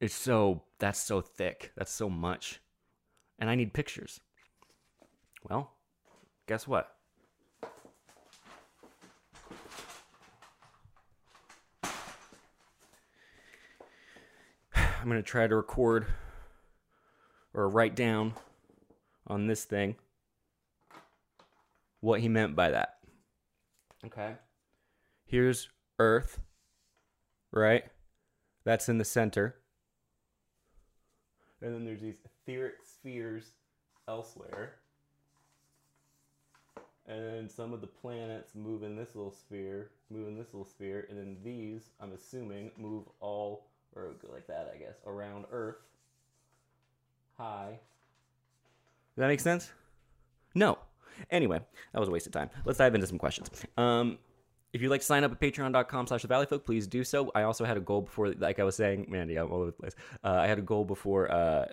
it's 0.00 0.14
so 0.14 0.62
that's 0.78 1.00
so 1.00 1.20
thick. 1.20 1.72
That's 1.76 1.92
so 1.92 2.10
much. 2.10 2.60
And 3.38 3.48
I 3.48 3.54
need 3.54 3.72
pictures. 3.72 4.20
Well, 5.48 5.70
guess 6.46 6.66
what? 6.66 6.96
I'm 14.74 15.04
going 15.04 15.16
to 15.16 15.22
try 15.22 15.46
to 15.46 15.54
record 15.54 16.06
or 17.54 17.68
write 17.68 17.94
down 17.94 18.34
on 19.26 19.46
this 19.46 19.64
thing 19.64 19.96
what 22.02 22.20
he 22.20 22.28
meant 22.28 22.54
by 22.54 22.70
that. 22.70 22.98
Okay. 24.04 24.34
Here's 25.24 25.70
Earth, 25.98 26.40
right? 27.52 27.84
That's 28.64 28.90
in 28.90 28.98
the 28.98 29.04
center. 29.04 29.56
And 31.62 31.74
then 31.74 31.84
there's 31.86 32.02
these 32.02 32.18
etheric 32.24 32.74
spheres 32.84 33.52
elsewhere. 34.08 34.74
And 37.06 37.24
then 37.24 37.48
some 37.48 37.72
of 37.72 37.80
the 37.80 37.86
planets 37.86 38.54
move 38.54 38.82
in 38.82 38.96
this 38.96 39.14
little 39.14 39.32
sphere, 39.32 39.90
move 40.10 40.28
in 40.28 40.36
this 40.36 40.52
little 40.52 40.68
sphere, 40.68 41.06
and 41.08 41.18
then 41.18 41.36
these, 41.44 41.90
I'm 42.00 42.12
assuming, 42.12 42.72
move 42.76 43.04
all, 43.20 43.68
or 43.94 44.14
go 44.20 44.28
like 44.32 44.46
that, 44.48 44.72
I 44.74 44.78
guess, 44.78 44.96
around 45.06 45.44
Earth. 45.52 45.78
High. 47.38 47.78
Does 49.14 49.22
that 49.22 49.28
make 49.28 49.40
sense? 49.40 49.70
No. 50.54 50.78
Anyway, 51.30 51.60
that 51.92 51.98
was 51.98 52.08
a 52.08 52.12
waste 52.12 52.26
of 52.26 52.32
time. 52.32 52.50
Let's 52.64 52.78
dive 52.78 52.94
into 52.94 53.06
some 53.06 53.18
questions. 53.18 53.50
Um, 53.76 54.18
if 54.72 54.80
you'd 54.80 54.88
like 54.88 55.00
to 55.00 55.06
sign 55.06 55.24
up 55.24 55.32
at 55.32 55.40
patreon.com 55.40 56.06
slash 56.06 56.22
the 56.22 56.28
valley 56.28 56.46
folk 56.46 56.64
please 56.64 56.86
do 56.86 57.04
so 57.04 57.30
i 57.34 57.42
also 57.42 57.64
had 57.64 57.76
a 57.76 57.80
goal 57.80 58.02
before 58.02 58.32
like 58.38 58.58
i 58.58 58.64
was 58.64 58.76
saying 58.76 59.06
mandy 59.08 59.36
i'm 59.36 59.50
all 59.50 59.58
over 59.58 59.66
the 59.66 59.72
place 59.72 59.94
uh, 60.24 60.30
i 60.30 60.46
had 60.46 60.58
a 60.58 60.62
goal 60.62 60.84
before 60.84 61.30
uh, 61.30 61.66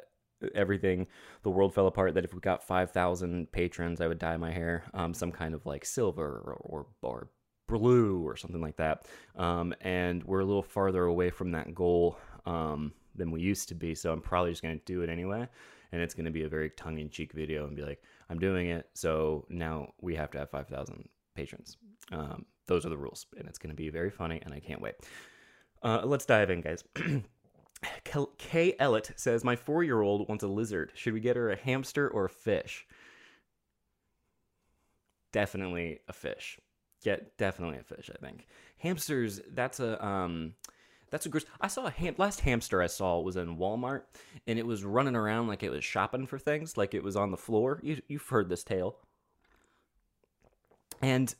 everything 0.55 1.08
the 1.43 1.50
world 1.50 1.74
fell 1.74 1.88
apart 1.88 2.13
that 2.13 2.24
if 2.24 2.34
we 2.34 2.39
got 2.39 2.63
5000 2.63 3.51
patrons 3.51 4.01
i 4.01 4.08
would 4.08 4.19
dye 4.19 4.38
my 4.38 4.51
hair 4.51 4.84
um, 4.93 5.13
some 5.13 5.31
kind 5.31 5.53
of 5.53 5.65
like 5.65 5.86
silver 5.86 6.25
or, 6.25 6.88
or, 7.01 7.29
blue 7.67 8.27
or 8.27 8.36
something 8.36 8.62
like 8.62 8.77
that 8.77 9.05
um, 9.36 9.75
and 9.81 10.24
we're 10.24 10.39
a 10.39 10.46
little 10.46 10.63
farther 10.63 11.03
away 11.03 11.29
from 11.29 11.51
that 11.51 11.75
goal 11.75 12.17
um, 12.48 12.91
than 13.13 13.29
we 13.29 13.41
used 13.41 13.69
to 13.69 13.75
be 13.75 13.93
so 13.93 14.12
i'm 14.12 14.22
probably 14.22 14.50
just 14.50 14.63
going 14.63 14.75
to 14.75 14.86
do 14.86 15.03
it 15.03 15.10
anyway 15.10 15.48
and 15.91 16.01
it's 16.01 16.15
going 16.15 16.25
to 16.25 16.31
be 16.31 16.43
a 16.43 16.50
very 16.50 16.72
tongue-in-cheek 16.72 17.31
video 17.31 17.67
and 17.67 17.75
be 17.75 17.84
like 17.84 18.01
i'm 18.29 18.39
doing 18.39 18.69
it 18.69 18.89
so 18.93 19.45
now 19.50 19.88
we 20.01 20.15
have 20.15 20.31
to 20.31 20.39
have 20.39 20.50
5000 20.50 21.07
patrons 21.36 21.77
um, 22.12 22.45
those 22.69 22.86
are 22.86 22.89
the 22.89 22.98
rules, 22.98 23.25
and 23.38 23.48
it's 23.48 23.57
going 23.57 23.71
to 23.71 23.75
be 23.75 23.89
very 23.89 24.12
funny, 24.12 24.39
and 24.43 24.53
I 24.53 24.59
can't 24.59 24.81
wait. 24.81 24.95
Uh, 25.81 26.01
let's 26.05 26.25
dive 26.25 26.50
in, 26.50 26.62
guys. 26.62 26.83
Kay 28.38 28.75
Ellett 28.79 29.17
says, 29.17 29.43
My 29.43 29.55
four 29.55 29.83
year 29.83 30.01
old 30.01 30.29
wants 30.29 30.43
a 30.43 30.48
lizard. 30.48 30.91
Should 30.93 31.13
we 31.13 31.19
get 31.19 31.36
her 31.36 31.50
a 31.50 31.55
hamster 31.55 32.07
or 32.07 32.25
a 32.25 32.29
fish? 32.29 32.86
Definitely 35.31 36.00
a 36.07 36.13
fish. 36.13 36.59
Get 37.03 37.38
definitely 37.38 37.79
a 37.79 37.83
fish. 37.83 38.09
I 38.13 38.24
think 38.24 38.45
hamsters. 38.77 39.41
That's 39.51 39.79
a 39.79 40.05
um, 40.05 40.53
that's 41.12 41.25
a 41.25 41.30
gross. 41.30 41.46
I 41.60 41.68
saw 41.68 41.86
a 41.86 41.92
ham- 41.92 42.16
last 42.18 42.42
hamster 42.42 42.82
I 42.82 42.88
saw 42.88 43.20
was 43.20 43.36
in 43.36 43.58
Walmart, 43.58 44.04
and 44.48 44.60
it 44.60 44.66
was 44.66 44.84
running 44.84 45.16
around 45.16 45.48
like 45.48 45.63
it 45.63 45.72
was 45.72 45.84
shopping 45.84 46.28
for 46.28 46.38
things, 46.38 46.78
like 46.78 46.94
it 46.94 47.04
was 47.04 47.16
on 47.16 47.32
the 47.32 47.38
floor. 47.38 47.80
You 47.84 48.01
you've 48.08 48.28
heard 48.28 48.50
this 48.50 48.63
tale, 48.63 48.98
and 51.01 51.34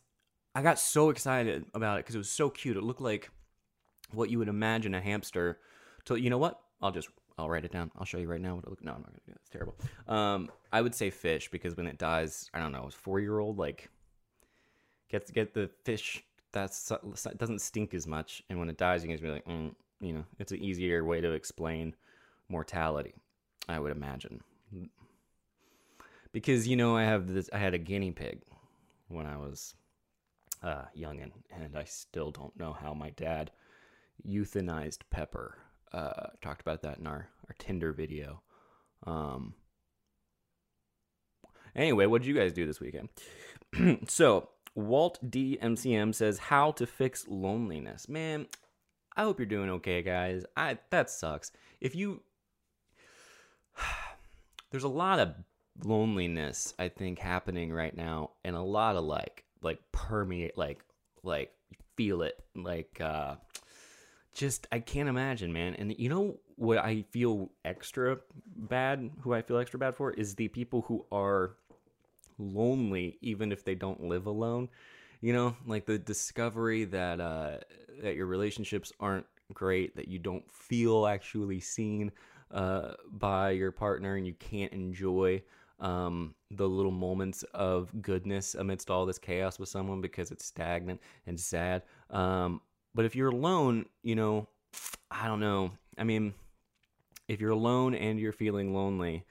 I 0.56 0.62
got 0.62 0.80
so 0.80 1.10
excited 1.10 1.66
about 1.74 2.00
it 2.00 2.06
because 2.06 2.16
it 2.16 2.20
was 2.20 2.32
so 2.32 2.50
cute. 2.50 2.78
It 2.78 2.84
looked 2.84 3.02
like 3.02 3.30
what 4.12 4.30
you 4.30 4.40
would 4.40 4.48
imagine 4.48 4.94
a 4.94 5.02
hamster. 5.02 5.60
So 6.08 6.16
you 6.16 6.30
know 6.30 6.38
what? 6.38 6.60
I'll 6.82 6.92
just 6.92 7.10
I'll 7.38 7.50
write 7.50 7.66
it 7.66 7.72
down. 7.72 7.92
I'll 7.98 8.06
show 8.06 8.18
you 8.18 8.28
right 8.28 8.42
now 8.42 8.56
what 8.56 8.66
it 8.66 8.70
look. 8.70 8.84
No, 8.84 8.92
I'm 8.92 9.02
not 9.02 9.08
gonna 9.08 9.20
do 9.26 9.32
that. 9.34 9.40
It's 9.42 9.50
terrible. 9.50 9.76
Um, 10.08 10.50
I 10.72 10.82
would 10.82 10.96
say 10.96 11.10
fish 11.10 11.50
because 11.52 11.78
when 11.78 11.88
it 11.88 11.98
dies, 11.98 12.50
I 12.54 12.60
don't 12.60 12.72
know, 12.72 12.86
It's 12.88 12.96
four 12.96 13.20
year 13.20 13.40
old 13.40 13.58
like 13.58 13.90
gets 15.10 15.32
get 15.32 15.54
the 15.54 15.70
fish 15.84 16.24
that's 16.52 16.92
doesn't 17.38 17.62
stink 17.62 17.94
as 17.94 18.08
much, 18.08 18.44
and 18.50 18.60
when 18.60 18.70
it 18.70 18.78
dies, 18.78 19.04
you 19.04 19.08
can 19.08 19.18
just 19.18 19.24
be 19.24 19.32
like, 19.32 19.46
mm, 19.46 19.74
you 20.02 20.14
know, 20.14 20.26
it's 20.40 20.52
an 20.52 20.64
easier 20.64 21.04
way 21.04 21.22
to 21.22 21.32
explain 21.32 21.96
mortality. 22.48 23.14
I 23.68 23.80
would 23.80 23.92
imagine 23.92 24.42
because 26.32 26.68
you 26.68 26.76
know 26.76 26.96
I 26.96 27.04
have 27.04 27.28
this. 27.28 27.50
I 27.54 27.58
had 27.58 27.74
a 27.74 27.78
guinea 27.78 28.12
pig 28.12 28.42
when 29.08 29.26
I 29.26 29.38
was 29.38 29.76
uh, 30.64 30.86
and 30.96 31.78
I 31.78 31.84
still 31.86 32.32
don't 32.32 32.58
know 32.60 32.74
how 32.74 32.94
my 32.94 33.10
dad 33.12 33.52
euthanized 34.28 35.00
Pepper. 35.10 35.58
Uh, 35.92 36.28
talked 36.42 36.62
about 36.62 36.82
that 36.84 37.00
in 37.00 37.08
our 37.08 37.28
our 37.48 37.56
Tinder 37.58 37.92
video. 37.94 38.42
Um, 39.08 39.54
anyway, 41.76 42.06
what 42.06 42.22
did 42.22 42.28
you 42.28 42.36
guys 42.36 42.54
do 42.54 42.66
this 42.66 42.80
weekend? 42.80 43.10
so 44.08 44.50
Walt 44.76 45.20
DMCM 45.30 46.14
says 46.14 46.38
how 46.38 46.72
to 46.72 46.86
fix 46.86 47.28
loneliness. 47.28 48.08
Man, 48.08 48.48
I 49.16 49.24
hope 49.24 49.40
you're 49.40 49.46
doing 49.46 49.70
okay, 49.70 50.02
guys. 50.02 50.46
I 50.56 50.78
that 50.90 51.10
sucks. 51.10 51.52
If 51.82 51.96
you 51.96 52.22
there's 54.72 54.84
a 54.84 54.90
lot 54.90 55.20
of 55.20 55.34
loneliness 55.84 56.74
I 56.78 56.90
think 56.90 57.20
happening 57.20 57.72
right 57.72 57.96
now 57.96 58.32
and 58.44 58.56
a 58.56 58.62
lot 58.62 58.98
of 58.98 59.06
like 59.06 59.46
like 59.62 59.80
permeate 59.92 60.58
like 60.58 60.84
like 61.24 61.54
feel 61.96 62.22
it 62.22 62.36
like 62.56 63.00
uh 63.02 63.36
just 64.34 64.68
I 64.72 64.80
can't 64.80 65.10
imagine, 65.10 65.52
man. 65.52 65.76
And 65.76 65.94
you 65.98 66.10
know 66.10 66.40
what 66.56 66.78
I 66.78 67.04
feel 67.12 67.52
extra 67.66 68.20
bad, 68.56 69.12
who 69.22 69.34
I 69.34 69.42
feel 69.42 69.58
extra 69.58 69.80
bad 69.80 69.96
for 69.96 70.12
is 70.12 70.36
the 70.36 70.48
people 70.48 70.82
who 70.84 71.06
are 71.12 71.56
lonely 72.40 73.18
even 73.22 73.52
if 73.52 73.64
they 73.64 73.76
don't 73.76 74.04
live 74.04 74.26
alone. 74.26 74.70
You 75.22 75.34
know, 75.34 75.56
like 75.68 75.86
the 75.86 76.00
discovery 76.00 76.86
that 76.86 77.20
uh 77.20 77.58
that 78.02 78.16
your 78.16 78.26
relationships 78.26 78.92
aren't 79.00 79.26
great, 79.54 79.96
that 79.96 80.08
you 80.08 80.20
don't 80.20 80.50
feel 80.52 81.06
actually 81.06 81.60
seen 81.60 82.12
uh 82.52 82.94
by 83.12 83.52
your 83.52 83.72
partner 83.72 84.16
and 84.16 84.26
you 84.26 84.34
can't 84.34 84.72
enjoy 84.74 85.44
um, 85.80 86.36
the 86.52 86.68
little 86.68 86.92
moments 86.92 87.44
of 87.54 87.90
goodness 88.02 88.56
amidst 88.56 88.90
all 88.90 89.06
this 89.06 89.18
chaos 89.18 89.60
with 89.60 89.70
someone 89.70 90.02
because 90.02 90.32
it's 90.32 90.46
stagnant 90.46 91.00
and 91.26 91.40
sad. 91.40 91.84
Um, 92.10 92.62
but 92.94 93.06
if 93.06 93.16
you're 93.16 93.30
alone, 93.30 93.86
you 94.04 94.16
know, 94.16 94.48
I 95.10 95.28
don't 95.28 95.40
know. 95.40 95.72
I 95.98 96.04
mean, 96.04 96.34
if 97.28 97.40
you're 97.40 97.52
alone 97.52 97.96
and 97.96 98.20
you're 98.20 98.32
feeling 98.32 98.74
lonely, 98.74 99.26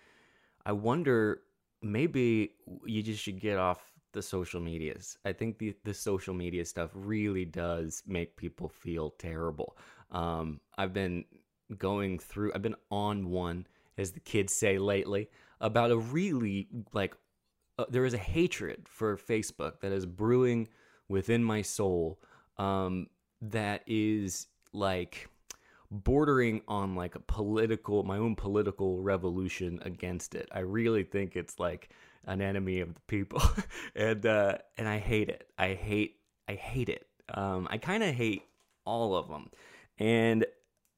I 0.64 0.72
wonder 0.72 1.42
maybe 1.82 2.52
you 2.85 3.02
just 3.02 3.23
should 3.23 3.40
get 3.40 3.58
off 3.58 3.92
the 4.12 4.23
social 4.23 4.61
medias. 4.61 5.18
I 5.25 5.32
think 5.32 5.58
the 5.58 5.75
the 5.85 5.94
social 5.94 6.35
media 6.35 6.64
stuff 6.64 6.90
really 6.94 7.44
does 7.44 8.02
make 8.06 8.37
people 8.37 8.68
feel 8.68 9.11
terrible. 9.11 9.76
Um, 10.11 10.61
I've 10.76 10.92
been 10.92 11.25
going 11.76 12.18
through. 12.18 12.52
I've 12.54 12.62
been 12.62 12.76
on 12.90 13.30
one, 13.30 13.66
as 13.97 14.12
the 14.12 14.20
kids 14.20 14.52
say 14.52 14.78
lately, 14.78 15.28
about 15.61 15.90
a 15.90 15.99
really 15.99 16.68
like. 16.92 17.14
Uh, 17.78 17.85
there 17.88 18.04
is 18.04 18.14
a 18.14 18.18
hatred 18.18 18.88
for 18.88 19.16
Facebook 19.16 19.80
that 19.80 19.92
is 19.92 20.04
brewing 20.04 20.68
within 21.08 21.44
my 21.44 21.62
soul. 21.62 22.18
Um, 22.56 23.06
that 23.40 23.82
is 23.87 24.49
like 24.73 25.28
bordering 25.90 26.61
on 26.68 26.95
like 26.95 27.14
a 27.14 27.21
political 27.21 28.02
my 28.02 28.18
own 28.18 28.37
political 28.37 29.00
revolution 29.00 29.78
against 29.83 30.35
it. 30.35 30.49
I 30.52 30.61
really 30.61 31.02
think 31.02 31.37
it's 31.37 31.59
like 31.59 31.90
an 32.26 32.42
enemy 32.42 32.80
of 32.80 32.95
the 32.95 33.00
people. 33.02 33.42
And 33.95 34.25
uh 34.26 34.59
and 34.76 34.87
i 34.88 34.99
hate 34.99 35.28
it. 35.28 35.49
I 35.59 35.75
hate 35.75 36.16
i 36.49 36.54
hate 36.54 36.88
it. 36.88 37.07
Um 37.33 37.68
i 37.71 37.78
kind 37.78 38.02
of 38.02 38.14
hate 38.14 38.42
all 38.85 39.14
of 39.14 39.28
them 39.28 39.50
and 39.99 40.47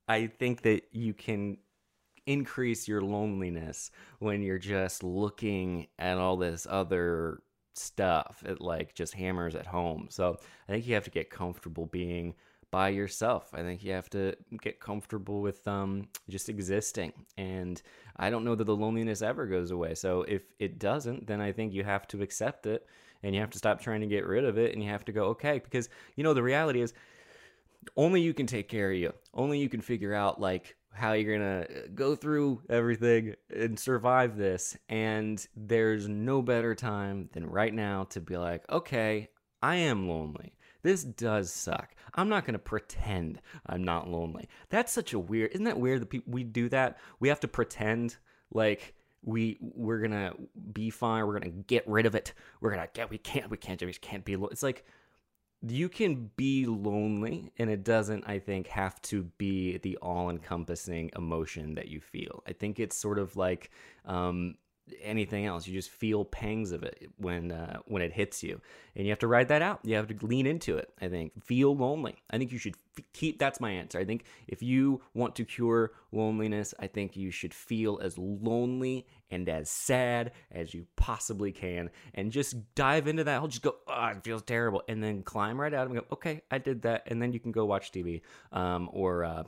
i 0.06 0.26
think 0.26 0.62
that 0.62 0.84
you 0.92 1.12
can 1.12 1.56
increase 2.26 2.86
your 2.86 3.00
loneliness 3.00 3.90
when 4.20 4.42
you're 4.42 4.58
just 4.58 5.02
looking 5.02 5.88
at 5.98 6.18
all 6.18 6.36
this 6.36 6.66
other 6.68 7.42
stuff. 7.74 8.42
It 8.46 8.60
like 8.60 8.94
just 8.94 9.14
hammers 9.14 9.54
at 9.54 9.66
home. 9.66 10.08
So 10.10 10.38
i 10.68 10.72
think 10.72 10.86
you 10.86 10.94
have 10.94 11.04
to 11.04 11.10
get 11.10 11.30
comfortable 11.30 11.86
being 11.86 12.34
by 12.70 12.88
yourself. 12.88 13.50
I 13.52 13.62
think 13.62 13.82
you 13.82 13.92
have 13.92 14.10
to 14.10 14.34
get 14.60 14.80
comfortable 14.80 15.40
with 15.40 15.66
um, 15.66 16.08
just 16.28 16.48
existing. 16.48 17.12
And 17.36 17.80
I 18.16 18.30
don't 18.30 18.44
know 18.44 18.54
that 18.54 18.64
the 18.64 18.76
loneliness 18.76 19.22
ever 19.22 19.46
goes 19.46 19.70
away. 19.70 19.94
So 19.94 20.22
if 20.22 20.44
it 20.58 20.78
doesn't, 20.78 21.26
then 21.26 21.40
I 21.40 21.52
think 21.52 21.72
you 21.72 21.84
have 21.84 22.06
to 22.08 22.22
accept 22.22 22.66
it 22.66 22.86
and 23.22 23.34
you 23.34 23.40
have 23.40 23.50
to 23.50 23.58
stop 23.58 23.80
trying 23.80 24.00
to 24.00 24.06
get 24.06 24.26
rid 24.26 24.44
of 24.44 24.58
it 24.58 24.72
and 24.72 24.82
you 24.82 24.90
have 24.90 25.04
to 25.06 25.12
go, 25.12 25.26
okay, 25.26 25.58
because 25.58 25.88
you 26.16 26.24
know, 26.24 26.34
the 26.34 26.42
reality 26.42 26.80
is 26.80 26.94
only 27.96 28.20
you 28.20 28.34
can 28.34 28.46
take 28.46 28.68
care 28.68 28.90
of 28.90 28.96
you. 28.96 29.12
Only 29.34 29.58
you 29.58 29.68
can 29.68 29.80
figure 29.80 30.14
out 30.14 30.40
like 30.40 30.76
how 30.92 31.12
you're 31.12 31.38
going 31.38 31.64
to 31.66 31.88
go 31.88 32.14
through 32.14 32.62
everything 32.68 33.34
and 33.54 33.78
survive 33.78 34.36
this. 34.36 34.76
And 34.88 35.44
there's 35.56 36.08
no 36.08 36.42
better 36.42 36.74
time 36.74 37.30
than 37.32 37.46
right 37.46 37.72
now 37.72 38.04
to 38.10 38.20
be 38.20 38.36
like, 38.36 38.68
okay, 38.70 39.28
I 39.62 39.76
am 39.76 40.08
lonely. 40.08 40.54
This 40.82 41.04
does 41.04 41.52
suck. 41.52 41.94
I'm 42.14 42.28
not 42.28 42.44
going 42.44 42.54
to 42.54 42.58
pretend 42.58 43.40
I'm 43.66 43.84
not 43.84 44.08
lonely. 44.08 44.48
That's 44.68 44.92
such 44.92 45.12
a 45.12 45.18
weird. 45.18 45.52
Isn't 45.52 45.64
that 45.64 45.78
weird 45.78 46.02
that 46.02 46.10
people 46.10 46.32
we 46.32 46.44
do 46.44 46.68
that? 46.70 46.98
We 47.18 47.28
have 47.28 47.40
to 47.40 47.48
pretend 47.48 48.16
like 48.52 48.94
we 49.22 49.58
we're 49.60 49.98
going 49.98 50.10
to 50.12 50.34
be 50.72 50.90
fine. 50.90 51.26
We're 51.26 51.38
going 51.38 51.52
to 51.52 51.64
get 51.64 51.86
rid 51.86 52.06
of 52.06 52.14
it. 52.14 52.32
We're 52.60 52.74
going 52.74 52.82
to 52.82 52.92
get 52.92 53.10
we 53.10 53.18
can't 53.18 53.50
we 53.50 53.56
can't 53.56 53.80
we 53.84 53.92
can't 53.92 54.24
be 54.24 54.34
it's 54.34 54.62
like 54.62 54.84
you 55.66 55.88
can 55.88 56.30
be 56.36 56.64
lonely 56.64 57.52
and 57.58 57.68
it 57.68 57.84
doesn't 57.84 58.24
i 58.26 58.38
think 58.38 58.66
have 58.66 59.00
to 59.02 59.24
be 59.36 59.76
the 59.78 59.96
all-encompassing 59.98 61.10
emotion 61.16 61.74
that 61.74 61.88
you 61.88 62.00
feel 62.00 62.42
i 62.46 62.52
think 62.52 62.80
it's 62.80 62.96
sort 62.96 63.18
of 63.18 63.36
like 63.36 63.70
um, 64.06 64.54
anything 65.02 65.46
else. 65.46 65.66
You 65.66 65.74
just 65.74 65.90
feel 65.90 66.24
pangs 66.24 66.72
of 66.72 66.82
it 66.82 67.10
when 67.16 67.52
uh, 67.52 67.80
when 67.86 68.02
it 68.02 68.12
hits 68.12 68.42
you, 68.42 68.60
and 68.94 69.06
you 69.06 69.10
have 69.10 69.18
to 69.20 69.26
ride 69.26 69.48
that 69.48 69.62
out. 69.62 69.80
You 69.84 69.96
have 69.96 70.08
to 70.08 70.26
lean 70.26 70.46
into 70.46 70.76
it. 70.76 70.92
I 71.00 71.08
think 71.08 71.32
feel 71.44 71.76
lonely. 71.76 72.16
I 72.30 72.38
think 72.38 72.52
you 72.52 72.58
should 72.58 72.76
f- 72.98 73.04
keep. 73.12 73.38
That's 73.38 73.60
my 73.60 73.70
answer. 73.70 73.98
I 73.98 74.04
think 74.04 74.24
if 74.48 74.62
you 74.62 75.00
want 75.14 75.36
to 75.36 75.44
cure 75.44 75.92
loneliness, 76.12 76.74
I 76.78 76.86
think 76.86 77.16
you 77.16 77.30
should 77.30 77.54
feel 77.54 77.98
as 78.02 78.16
lonely 78.18 79.06
and 79.30 79.48
as 79.48 79.70
sad 79.70 80.32
as 80.50 80.74
you 80.74 80.86
possibly 80.96 81.52
can, 81.52 81.90
and 82.14 82.32
just 82.32 82.74
dive 82.74 83.06
into 83.06 83.24
that. 83.24 83.34
I'll 83.36 83.48
just 83.48 83.62
go. 83.62 83.76
Oh, 83.88 84.06
it 84.06 84.24
feels 84.24 84.42
terrible, 84.42 84.82
and 84.88 85.02
then 85.02 85.22
climb 85.22 85.60
right 85.60 85.72
out 85.72 85.86
and 85.86 85.96
go. 85.96 86.04
Okay, 86.12 86.42
I 86.50 86.58
did 86.58 86.82
that, 86.82 87.04
and 87.06 87.20
then 87.20 87.32
you 87.32 87.40
can 87.40 87.52
go 87.52 87.64
watch 87.64 87.92
TV, 87.92 88.22
um, 88.52 88.88
or 88.92 89.24
uh, 89.24 89.44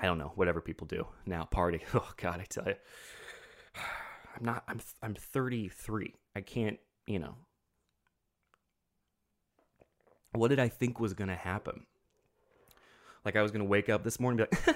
I 0.00 0.06
don't 0.06 0.18
know, 0.18 0.32
whatever 0.34 0.60
people 0.60 0.86
do 0.86 1.06
now. 1.26 1.44
Party. 1.44 1.80
Oh 1.94 2.10
God, 2.16 2.40
I 2.40 2.44
tell 2.44 2.66
you. 2.66 2.74
I'm 4.40 4.46
not 4.46 4.64
I'm 4.66 4.80
I'm 5.02 5.14
33. 5.14 6.14
I 6.34 6.40
can't, 6.40 6.78
you 7.06 7.18
know. 7.18 7.36
What 10.32 10.48
did 10.48 10.58
I 10.58 10.68
think 10.68 11.00
was 11.00 11.12
going 11.12 11.28
to 11.28 11.36
happen? 11.36 11.86
Like 13.24 13.36
I 13.36 13.42
was 13.42 13.50
going 13.50 13.62
to 13.62 13.68
wake 13.68 13.88
up 13.88 14.02
this 14.02 14.18
morning 14.18 14.46
be 14.46 14.72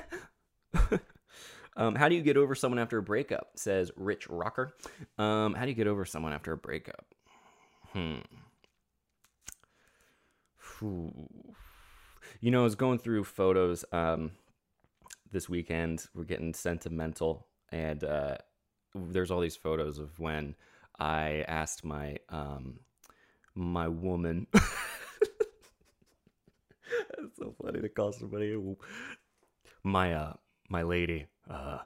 like 0.81 1.01
um, 1.77 1.95
how 1.95 2.09
do 2.09 2.15
you 2.15 2.23
get 2.23 2.37
over 2.37 2.55
someone 2.55 2.79
after 2.79 2.99
a 2.99 3.03
breakup? 3.03 3.53
Says 3.57 3.91
Rich 3.97 4.29
Rocker. 4.29 4.75
Um, 5.17 5.55
how 5.55 5.63
do 5.63 5.69
you 5.69 5.75
get 5.75 5.87
over 5.87 6.05
someone 6.05 6.33
after 6.33 6.53
a 6.53 6.57
breakup? 6.57 7.07
Hmm. 7.93 8.19
You 12.41 12.51
know, 12.51 12.61
I 12.61 12.65
was 12.65 12.75
going 12.75 12.99
through 12.99 13.25
photos 13.25 13.85
um, 13.93 14.33
this 15.31 15.49
weekend. 15.49 16.07
We're 16.15 16.25
getting 16.25 16.53
sentimental, 16.53 17.47
and 17.71 18.03
uh, 18.03 18.37
there's 18.95 19.31
all 19.31 19.41
these 19.41 19.57
photos 19.57 19.99
of 19.99 20.19
when 20.19 20.55
I 20.99 21.45
asked 21.49 21.85
my 21.85 22.19
um 22.29 22.81
my 23.55 23.89
woman. 23.89 24.47
It's 27.19 27.39
so 27.39 27.55
funny 27.63 27.81
to 27.81 27.89
call 27.89 28.13
somebody 28.13 28.57
my 29.83 30.13
uh 30.13 30.35
my 30.69 30.83
lady 30.83 31.27
uh 31.51 31.79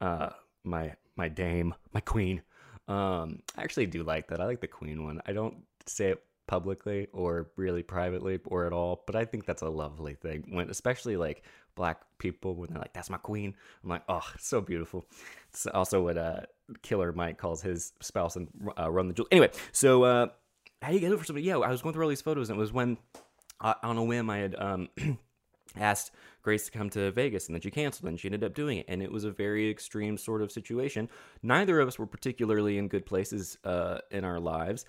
uh 0.00 0.30
my 0.64 0.94
my 1.16 1.28
dame 1.28 1.74
my 1.92 2.00
queen. 2.00 2.42
Um, 2.88 3.40
I 3.56 3.62
actually 3.62 3.86
do 3.86 4.04
like 4.04 4.28
that. 4.28 4.40
I 4.40 4.46
like 4.46 4.60
the 4.60 4.68
queen 4.68 5.04
one. 5.04 5.20
I 5.26 5.32
don't 5.32 5.56
say 5.86 6.10
it 6.10 6.22
publicly 6.46 7.08
or 7.12 7.50
really 7.56 7.82
privately 7.82 8.38
or 8.46 8.66
at 8.66 8.72
all. 8.72 9.02
But 9.06 9.16
I 9.16 9.24
think 9.24 9.46
that's 9.46 9.62
a 9.62 9.68
lovely 9.68 10.14
thing 10.14 10.44
when, 10.50 10.70
especially 10.70 11.16
like 11.16 11.42
black 11.74 12.00
people, 12.18 12.54
when 12.54 12.70
they're 12.70 12.80
like, 12.80 12.92
"That's 12.92 13.10
my 13.10 13.18
queen." 13.18 13.54
I'm 13.82 13.90
like, 13.90 14.02
"Oh, 14.08 14.26
so 14.38 14.60
beautiful." 14.60 15.06
It's 15.48 15.66
also 15.66 16.04
what 16.04 16.18
uh, 16.18 16.40
Killer 16.82 17.12
Mike 17.12 17.38
calls 17.38 17.62
his 17.62 17.92
spouse 18.00 18.36
and 18.36 18.48
uh, 18.78 18.90
Run 18.90 19.08
the 19.08 19.14
Jewels. 19.14 19.28
Anyway, 19.30 19.50
so 19.72 20.02
uh, 20.04 20.26
how 20.82 20.88
do 20.88 20.94
you 20.94 21.00
get 21.00 21.12
over 21.12 21.24
somebody? 21.24 21.46
Yeah, 21.46 21.58
I 21.58 21.70
was 21.70 21.82
going 21.82 21.94
through 21.94 22.04
all 22.04 22.10
these 22.10 22.22
photos, 22.22 22.50
and 22.50 22.58
it 22.58 22.60
was 22.60 22.72
when 22.72 22.98
uh, 23.60 23.74
on 23.82 23.96
a 23.96 24.04
whim 24.04 24.30
I 24.30 24.38
had 24.38 24.54
um, 24.58 24.88
asked 25.76 26.12
Grace 26.42 26.66
to 26.66 26.70
come 26.70 26.90
to 26.90 27.10
Vegas, 27.10 27.46
and 27.46 27.54
then 27.54 27.60
she 27.60 27.70
canceled, 27.70 28.08
and 28.08 28.18
she 28.18 28.28
ended 28.28 28.44
up 28.44 28.54
doing 28.54 28.78
it, 28.78 28.86
and 28.88 29.02
it 29.02 29.10
was 29.10 29.24
a 29.24 29.30
very 29.30 29.70
extreme 29.70 30.16
sort 30.16 30.42
of 30.42 30.52
situation. 30.52 31.08
Neither 31.42 31.80
of 31.80 31.88
us 31.88 31.98
were 31.98 32.06
particularly 32.06 32.78
in 32.78 32.88
good 32.88 33.06
places 33.06 33.58
uh, 33.64 33.98
in 34.10 34.24
our 34.24 34.38
lives, 34.38 34.84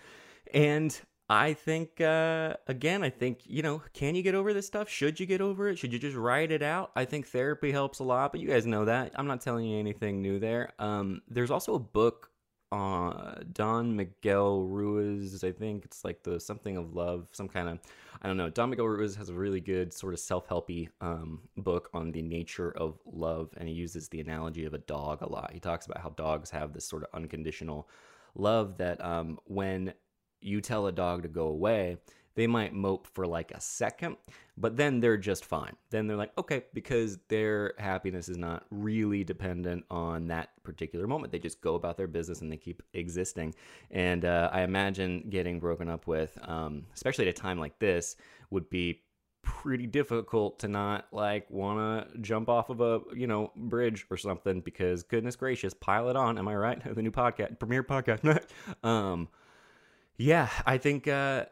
and 0.53 0.99
I 1.29 1.53
think, 1.53 1.99
uh, 1.99 2.55
again, 2.67 3.03
I 3.03 3.09
think, 3.09 3.41
you 3.45 3.61
know, 3.61 3.81
can 3.93 4.15
you 4.15 4.23
get 4.23 4.33
over 4.33 4.53
this 4.53 4.65
stuff? 4.65 4.87
Should 4.87 5.19
you 5.19 5.25
get 5.25 5.41
over 5.41 5.67
it? 5.67 5.77
Should 5.77 5.91
you 5.91 5.99
just 5.99 6.15
write 6.15 6.51
it 6.51 6.63
out? 6.63 6.91
I 6.95 7.03
think 7.03 7.27
therapy 7.27 7.71
helps 7.71 7.99
a 7.99 8.03
lot, 8.03 8.31
but 8.31 8.39
you 8.39 8.47
guys 8.47 8.65
know 8.65 8.85
that. 8.85 9.11
I'm 9.15 9.27
not 9.27 9.41
telling 9.41 9.65
you 9.65 9.77
anything 9.77 10.21
new 10.21 10.39
there. 10.39 10.71
Um, 10.79 11.21
there's 11.27 11.51
also 11.51 11.75
a 11.75 11.79
book 11.79 12.31
uh, 12.71 13.35
Don 13.53 13.95
Miguel 13.95 14.63
Ruiz. 14.63 15.43
I 15.43 15.51
think 15.51 15.85
it's 15.85 16.03
like 16.03 16.23
the 16.23 16.39
something 16.39 16.77
of 16.77 16.93
love, 16.93 17.27
some 17.31 17.47
kind 17.47 17.69
of 17.69 17.79
I 18.21 18.27
don't 18.27 18.37
know. 18.37 18.49
Don 18.49 18.69
Miguel 18.69 18.87
Ruiz 18.87 19.15
has 19.15 19.29
a 19.29 19.33
really 19.33 19.61
good 19.61 19.93
sort 19.93 20.13
of 20.13 20.19
self 20.19 20.47
helpy 20.47 20.89
um, 21.01 21.41
book 21.57 21.89
on 21.93 22.11
the 22.11 22.21
nature 22.21 22.71
of 22.77 22.99
love, 23.05 23.49
and 23.57 23.67
he 23.67 23.73
uses 23.73 24.09
the 24.09 24.19
analogy 24.19 24.65
of 24.65 24.73
a 24.73 24.79
dog 24.79 25.21
a 25.21 25.29
lot. 25.29 25.51
He 25.53 25.59
talks 25.59 25.85
about 25.85 26.01
how 26.01 26.09
dogs 26.09 26.49
have 26.49 26.73
this 26.73 26.85
sort 26.85 27.03
of 27.03 27.09
unconditional 27.13 27.87
love 28.35 28.77
that 28.77 29.03
um, 29.03 29.39
when 29.45 29.93
you 30.41 30.61
tell 30.61 30.87
a 30.87 30.91
dog 30.91 31.23
to 31.23 31.27
go 31.27 31.47
away, 31.47 31.97
they 32.37 32.45
might 32.45 32.71
mope 32.71 33.07
for 33.13 33.25
like 33.25 33.49
a 33.51 33.59
second, 33.59 34.15
but 34.57 34.77
then 34.77 34.99
they're 34.99 35.17
just 35.17 35.43
fine. 35.43 35.75
Then 35.89 36.05
they're 36.05 36.15
like, 36.15 36.37
okay, 36.37 36.65
because 36.71 37.17
their 37.29 37.73
happiness 37.79 38.29
is 38.29 38.37
not 38.37 38.63
really 38.69 39.23
dependent 39.23 39.85
on 39.89 40.27
that 40.27 40.49
particular 40.61 41.07
moment. 41.07 41.31
They 41.31 41.39
just 41.39 41.61
go 41.61 41.73
about 41.73 41.97
their 41.97 42.05
business 42.05 42.41
and 42.41 42.51
they 42.51 42.57
keep 42.57 42.83
existing. 42.93 43.55
And 43.89 44.23
uh, 44.23 44.51
I 44.53 44.61
imagine 44.61 45.25
getting 45.31 45.59
broken 45.59 45.89
up 45.89 46.05
with, 46.05 46.37
um, 46.43 46.85
especially 46.93 47.27
at 47.27 47.35
a 47.35 47.41
time 47.41 47.59
like 47.59 47.79
this, 47.79 48.15
would 48.51 48.69
be 48.69 49.01
pretty 49.41 49.87
difficult 49.87 50.59
to 50.59 50.67
not 50.67 51.07
like 51.11 51.49
want 51.49 52.11
to 52.11 52.17
jump 52.19 52.49
off 52.49 52.69
of 52.69 52.81
a 52.81 52.99
you 53.15 53.25
know 53.25 53.49
bridge 53.55 54.05
or 54.11 54.17
something 54.17 54.59
because 54.59 55.03
goodness 55.03 55.37
gracious 55.37 55.73
pile 55.73 56.09
it 56.09 56.17
on 56.17 56.37
am 56.37 56.49
i 56.49 56.55
right 56.55 56.83
the 56.95 57.01
new 57.01 57.11
podcast 57.11 57.57
premiere 57.57 57.81
podcast 57.81 58.43
um 58.83 59.29
yeah 60.17 60.49
i 60.65 60.77
think 60.77 61.07
uh 61.07 61.45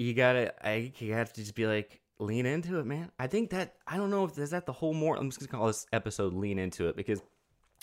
you 0.00 0.14
gotta 0.14 0.52
I 0.64 0.92
you 0.98 1.12
have 1.12 1.32
to 1.34 1.40
just 1.40 1.54
be 1.54 1.66
like 1.66 2.00
lean 2.18 2.46
into 2.46 2.78
it, 2.78 2.86
man. 2.86 3.10
I 3.18 3.26
think 3.26 3.50
that 3.50 3.74
I 3.86 3.96
don't 3.96 4.10
know 4.10 4.24
if 4.24 4.38
is 4.38 4.50
that 4.50 4.66
the 4.66 4.72
whole 4.72 4.94
more 4.94 5.16
I'm 5.16 5.30
just 5.30 5.40
gonna 5.40 5.58
call 5.58 5.66
this 5.66 5.86
episode 5.92 6.34
lean 6.34 6.58
into 6.58 6.88
it 6.88 6.96
because 6.96 7.20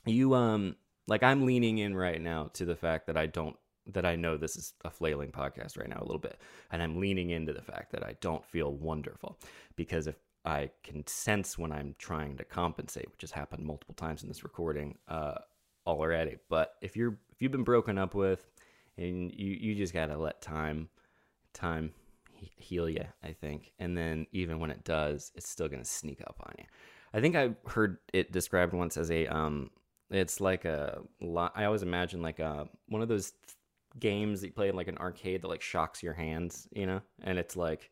you 0.05 0.33
um 0.33 0.75
like 1.07 1.23
I'm 1.23 1.45
leaning 1.45 1.77
in 1.77 1.95
right 1.95 2.21
now 2.21 2.49
to 2.53 2.65
the 2.65 2.75
fact 2.75 3.07
that 3.07 3.17
I 3.17 3.27
don't 3.27 3.55
that 3.93 4.05
I 4.05 4.15
know 4.15 4.35
this 4.35 4.55
is 4.55 4.73
a 4.83 4.89
flailing 4.89 5.31
podcast 5.31 5.77
right 5.77 5.87
now 5.87 5.99
a 5.99 6.05
little 6.05 6.17
bit. 6.17 6.37
And 6.71 6.83
I'm 6.83 6.99
leaning 6.99 7.29
into 7.29 7.53
the 7.53 7.61
fact 7.61 7.91
that 7.93 8.03
I 8.03 8.15
don't 8.19 8.43
feel 8.43 8.73
wonderful 8.73 9.39
because 9.75 10.07
if 10.07 10.15
I 10.43 10.71
can 10.83 11.05
sense 11.07 11.57
when 11.57 11.71
I'm 11.71 11.95
trying 11.97 12.37
to 12.37 12.43
compensate, 12.43 13.09
which 13.11 13.21
has 13.21 13.31
happened 13.31 13.65
multiple 13.65 13.95
times 13.95 14.23
in 14.23 14.27
this 14.27 14.43
recording 14.43 14.97
uh, 15.07 15.35
already. 15.85 16.37
But 16.49 16.73
if 16.81 16.95
you're 16.97 17.17
if 17.31 17.41
you've 17.41 17.51
been 17.51 17.63
broken 17.63 17.97
up 17.97 18.15
with 18.15 18.45
and 18.97 19.31
you 19.33 19.51
you 19.59 19.75
just 19.75 19.93
gotta 19.93 20.17
let 20.17 20.41
time 20.41 20.89
time 21.53 21.91
heal 22.37 22.89
you, 22.89 23.03
I 23.23 23.31
think. 23.33 23.71
And 23.79 23.97
then 23.97 24.27
even 24.31 24.59
when 24.59 24.71
it 24.71 24.83
does, 24.83 25.31
it's 25.35 25.49
still 25.49 25.69
to 25.69 25.83
sneak 25.83 26.21
up 26.21 26.35
on 26.39 26.53
you. 26.59 26.65
I 27.13 27.21
think 27.21 27.35
I 27.35 27.51
heard 27.67 27.97
it 28.13 28.31
described 28.31 28.73
once 28.73 28.97
as 28.97 29.09
a 29.11 29.27
um 29.27 29.71
it's 30.09 30.39
like 30.39 30.65
a 30.65 31.01
I 31.55 31.65
always 31.65 31.83
imagine 31.83 32.21
like 32.21 32.39
a 32.39 32.67
one 32.87 33.01
of 33.01 33.07
those 33.07 33.33
games 33.99 34.41
that 34.41 34.47
you 34.47 34.53
play 34.53 34.69
in 34.69 34.75
like 34.75 34.87
an 34.87 34.97
arcade 34.97 35.41
that 35.41 35.47
like 35.47 35.61
shocks 35.61 36.03
your 36.03 36.13
hands, 36.13 36.67
you 36.71 36.85
know? 36.85 37.01
And 37.23 37.39
it's 37.39 37.55
like 37.55 37.91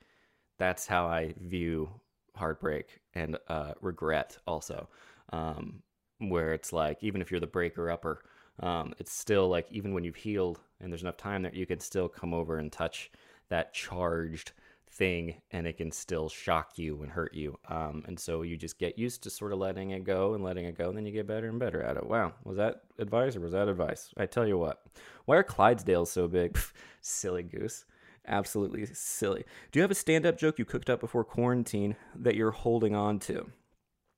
that's 0.58 0.86
how 0.88 1.08
I 1.08 1.34
view 1.40 1.90
heartbreak 2.36 3.00
and 3.14 3.38
uh 3.48 3.74
regret 3.82 4.38
also. 4.48 4.88
Um 5.32 5.82
where 6.20 6.54
it's 6.54 6.72
like 6.72 7.04
even 7.04 7.22
if 7.22 7.32
you're 7.32 7.40
the 7.40 7.48
breaker 7.48 7.90
upper, 7.90 8.24
um 8.60 8.94
it's 9.00 9.12
still 9.14 9.48
like 9.50 9.68
even 9.72 9.94
when 9.94 10.04
you've 10.04 10.16
healed 10.16 10.60
and 10.80 10.92
there's 10.92 11.02
enough 11.02 11.18
time 11.18 11.42
that 11.44 11.54
you 11.54 11.66
can 11.66 11.80
still 11.80 12.08
come 12.08 12.34
over 12.34 12.58
and 12.58 12.72
touch 12.72 13.12
that 13.50 13.74
charged 13.74 14.52
thing 14.96 15.36
and 15.52 15.68
it 15.68 15.78
can 15.78 15.92
still 15.92 16.30
shock 16.30 16.78
you 16.78 17.02
and 17.04 17.12
hurt 17.12 17.34
you. 17.34 17.58
Um, 17.68 18.04
and 18.08 18.20
so 18.20 18.44
you 18.44 18.56
just 18.56 18.80
get 18.80 18.98
used 18.98 19.24
to 19.24 19.30
sort 19.30 19.52
of 19.52 19.60
letting 19.60 19.92
it 19.92 20.04
go 20.04 20.34
and 20.34 20.44
letting 20.44 20.66
it 20.66 20.78
go, 20.78 20.90
and 20.90 20.98
then 20.98 21.06
you 21.06 21.12
get 21.12 21.28
better 21.28 21.50
and 21.50 21.60
better 21.60 21.82
at 21.82 21.98
it. 21.98 22.06
Wow, 22.06 22.34
was 22.44 22.58
that 22.58 22.84
advice 22.98 23.36
or 23.36 23.42
was 23.42 23.52
that 23.52 23.68
advice? 23.68 24.14
I 24.18 24.26
tell 24.26 24.48
you 24.48 24.58
what, 24.58 24.84
why 25.26 25.38
are 25.38 25.44
Clydesdales 25.44 26.08
so 26.08 26.28
big? 26.28 26.58
Silly 27.02 27.44
goose. 27.44 27.86
Absolutely 28.28 28.88
silly. 28.88 29.46
Do 29.72 29.78
you 29.78 29.84
have 29.84 29.92
a 29.92 29.96
stand 29.96 30.26
up 30.26 30.36
joke 30.36 30.58
you 30.58 30.66
cooked 30.66 30.90
up 30.90 31.00
before 31.00 31.24
quarantine 31.24 31.96
that 32.16 32.36
you're 32.36 32.50
holding 32.50 32.96
on 32.96 33.20
to? 33.20 33.52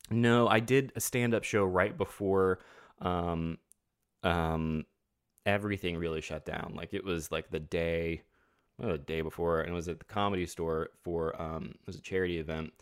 No, 0.09 0.47
I 0.47 0.61
did 0.61 0.93
a 0.95 1.01
stand 1.01 1.33
up 1.33 1.43
show 1.43 1.65
right 1.65 1.97
before 1.97 2.59
um, 3.01 3.57
um, 4.23 4.85
everything 5.47 5.97
really 5.97 6.21
shut 6.21 6.45
down. 6.45 6.73
Like 6.75 6.93
it 6.93 7.03
was 7.03 7.31
like 7.31 7.49
the 7.49 7.59
day 7.59 8.21
oh, 8.83 8.91
the 8.91 8.97
day 8.99 9.21
before, 9.21 9.61
and 9.61 9.71
it 9.71 9.75
was 9.75 9.87
at 9.87 9.97
the 9.97 10.05
comedy 10.05 10.45
store 10.45 10.89
for 11.01 11.41
um, 11.41 11.69
it 11.73 11.87
was 11.87 11.95
a 11.95 12.01
charity 12.01 12.37
event, 12.37 12.73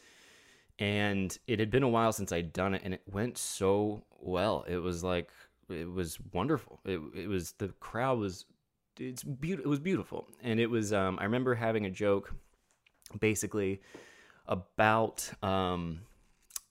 and 0.80 1.38
it 1.48 1.60
had 1.60 1.72
been 1.72 1.84
a 1.84 1.90
while 1.90 2.12
since 2.12 2.32
I'd 2.34 2.52
done 2.52 2.74
it, 2.74 2.82
and 2.84 2.94
it 2.94 3.04
went 3.10 3.38
so 3.38 4.04
well. 4.20 4.66
It 4.68 4.78
was 4.78 5.04
like 5.04 5.30
it 5.70 5.90
was 5.90 6.18
wonderful. 6.34 6.82
It 6.84 7.00
it 7.16 7.28
was 7.28 7.54
the 7.54 7.70
crowd 7.80 8.20
was 8.20 8.46
it's 9.00 9.24
beautiful. 9.24 9.66
It 9.66 9.70
was 9.70 9.80
beautiful, 9.80 10.28
and 10.44 10.60
it 10.60 10.70
was. 10.70 10.92
Um, 10.92 11.18
I 11.20 11.24
remember 11.24 11.54
having 11.54 11.86
a 11.86 11.92
joke, 11.92 12.34
basically, 13.20 13.82
about 14.48 15.30
um, 15.44 16.02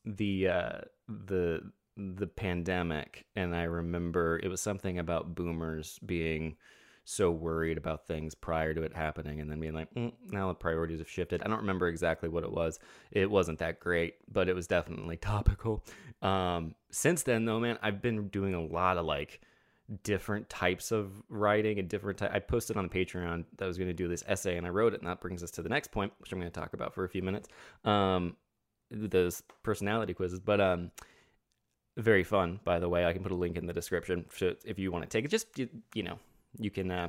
the 0.04 0.48
uh, 0.48 0.78
the 1.08 1.70
the 1.96 2.26
pandemic, 2.26 3.26
and 3.36 3.54
I 3.54 3.64
remember 3.64 4.40
it 4.42 4.48
was 4.48 4.60
something 4.60 4.98
about 4.98 5.34
boomers 5.34 5.98
being 6.04 6.56
so 7.04 7.30
worried 7.30 7.76
about 7.76 8.06
things 8.06 8.34
prior 8.34 8.72
to 8.72 8.82
it 8.82 8.94
happening 8.94 9.40
and 9.40 9.50
then 9.50 9.60
being 9.60 9.74
like, 9.74 9.92
mm, 9.94 10.12
now 10.30 10.48
the 10.48 10.54
priorities 10.54 10.98
have 10.98 11.08
shifted. 11.08 11.42
I 11.42 11.48
don't 11.48 11.58
remember 11.58 11.86
exactly 11.86 12.30
what 12.30 12.44
it 12.44 12.50
was. 12.50 12.78
It 13.10 13.30
wasn't 13.30 13.58
that 13.58 13.78
great, 13.78 14.14
but 14.32 14.48
it 14.48 14.54
was 14.54 14.66
definitely 14.66 15.16
topical. 15.18 15.84
Um, 16.22 16.74
since 16.90 17.22
then, 17.22 17.44
though, 17.44 17.60
man, 17.60 17.78
I've 17.82 18.00
been 18.00 18.28
doing 18.28 18.54
a 18.54 18.62
lot 18.62 18.96
of 18.96 19.04
like 19.04 19.42
different 20.02 20.48
types 20.48 20.92
of 20.92 21.22
writing 21.28 21.78
and 21.78 21.88
different 21.88 22.18
ty- 22.18 22.30
I 22.32 22.38
posted 22.38 22.78
on 22.78 22.88
the 22.88 23.04
Patreon 23.04 23.44
that 23.58 23.64
I 23.66 23.68
was 23.68 23.76
going 23.76 23.88
to 23.88 23.94
do 23.94 24.08
this 24.08 24.24
essay 24.26 24.56
and 24.56 24.66
I 24.66 24.70
wrote 24.70 24.94
it 24.94 25.00
and 25.00 25.08
that 25.08 25.20
brings 25.20 25.42
us 25.42 25.50
to 25.52 25.62
the 25.62 25.68
next 25.68 25.90
point 25.90 26.10
which 26.18 26.32
I'm 26.32 26.40
going 26.40 26.50
to 26.50 26.58
talk 26.58 26.72
about 26.72 26.94
for 26.94 27.04
a 27.04 27.08
few 27.08 27.22
minutes 27.22 27.50
um 27.84 28.34
those 28.90 29.42
personality 29.62 30.14
quizzes 30.14 30.40
but 30.40 30.58
um 30.58 30.90
very 31.96 32.24
fun 32.24 32.58
by 32.64 32.78
the 32.78 32.88
way 32.88 33.06
I 33.06 33.12
can 33.12 33.22
put 33.22 33.32
a 33.32 33.36
link 33.36 33.56
in 33.56 33.66
the 33.66 33.72
description 33.72 34.24
if 34.64 34.78
you 34.78 34.90
want 34.90 35.04
to 35.04 35.08
take 35.08 35.24
it 35.24 35.28
just 35.28 35.58
you, 35.58 35.68
you 35.94 36.02
know 36.02 36.18
you 36.58 36.70
can 36.70 36.90
uh, 36.90 37.08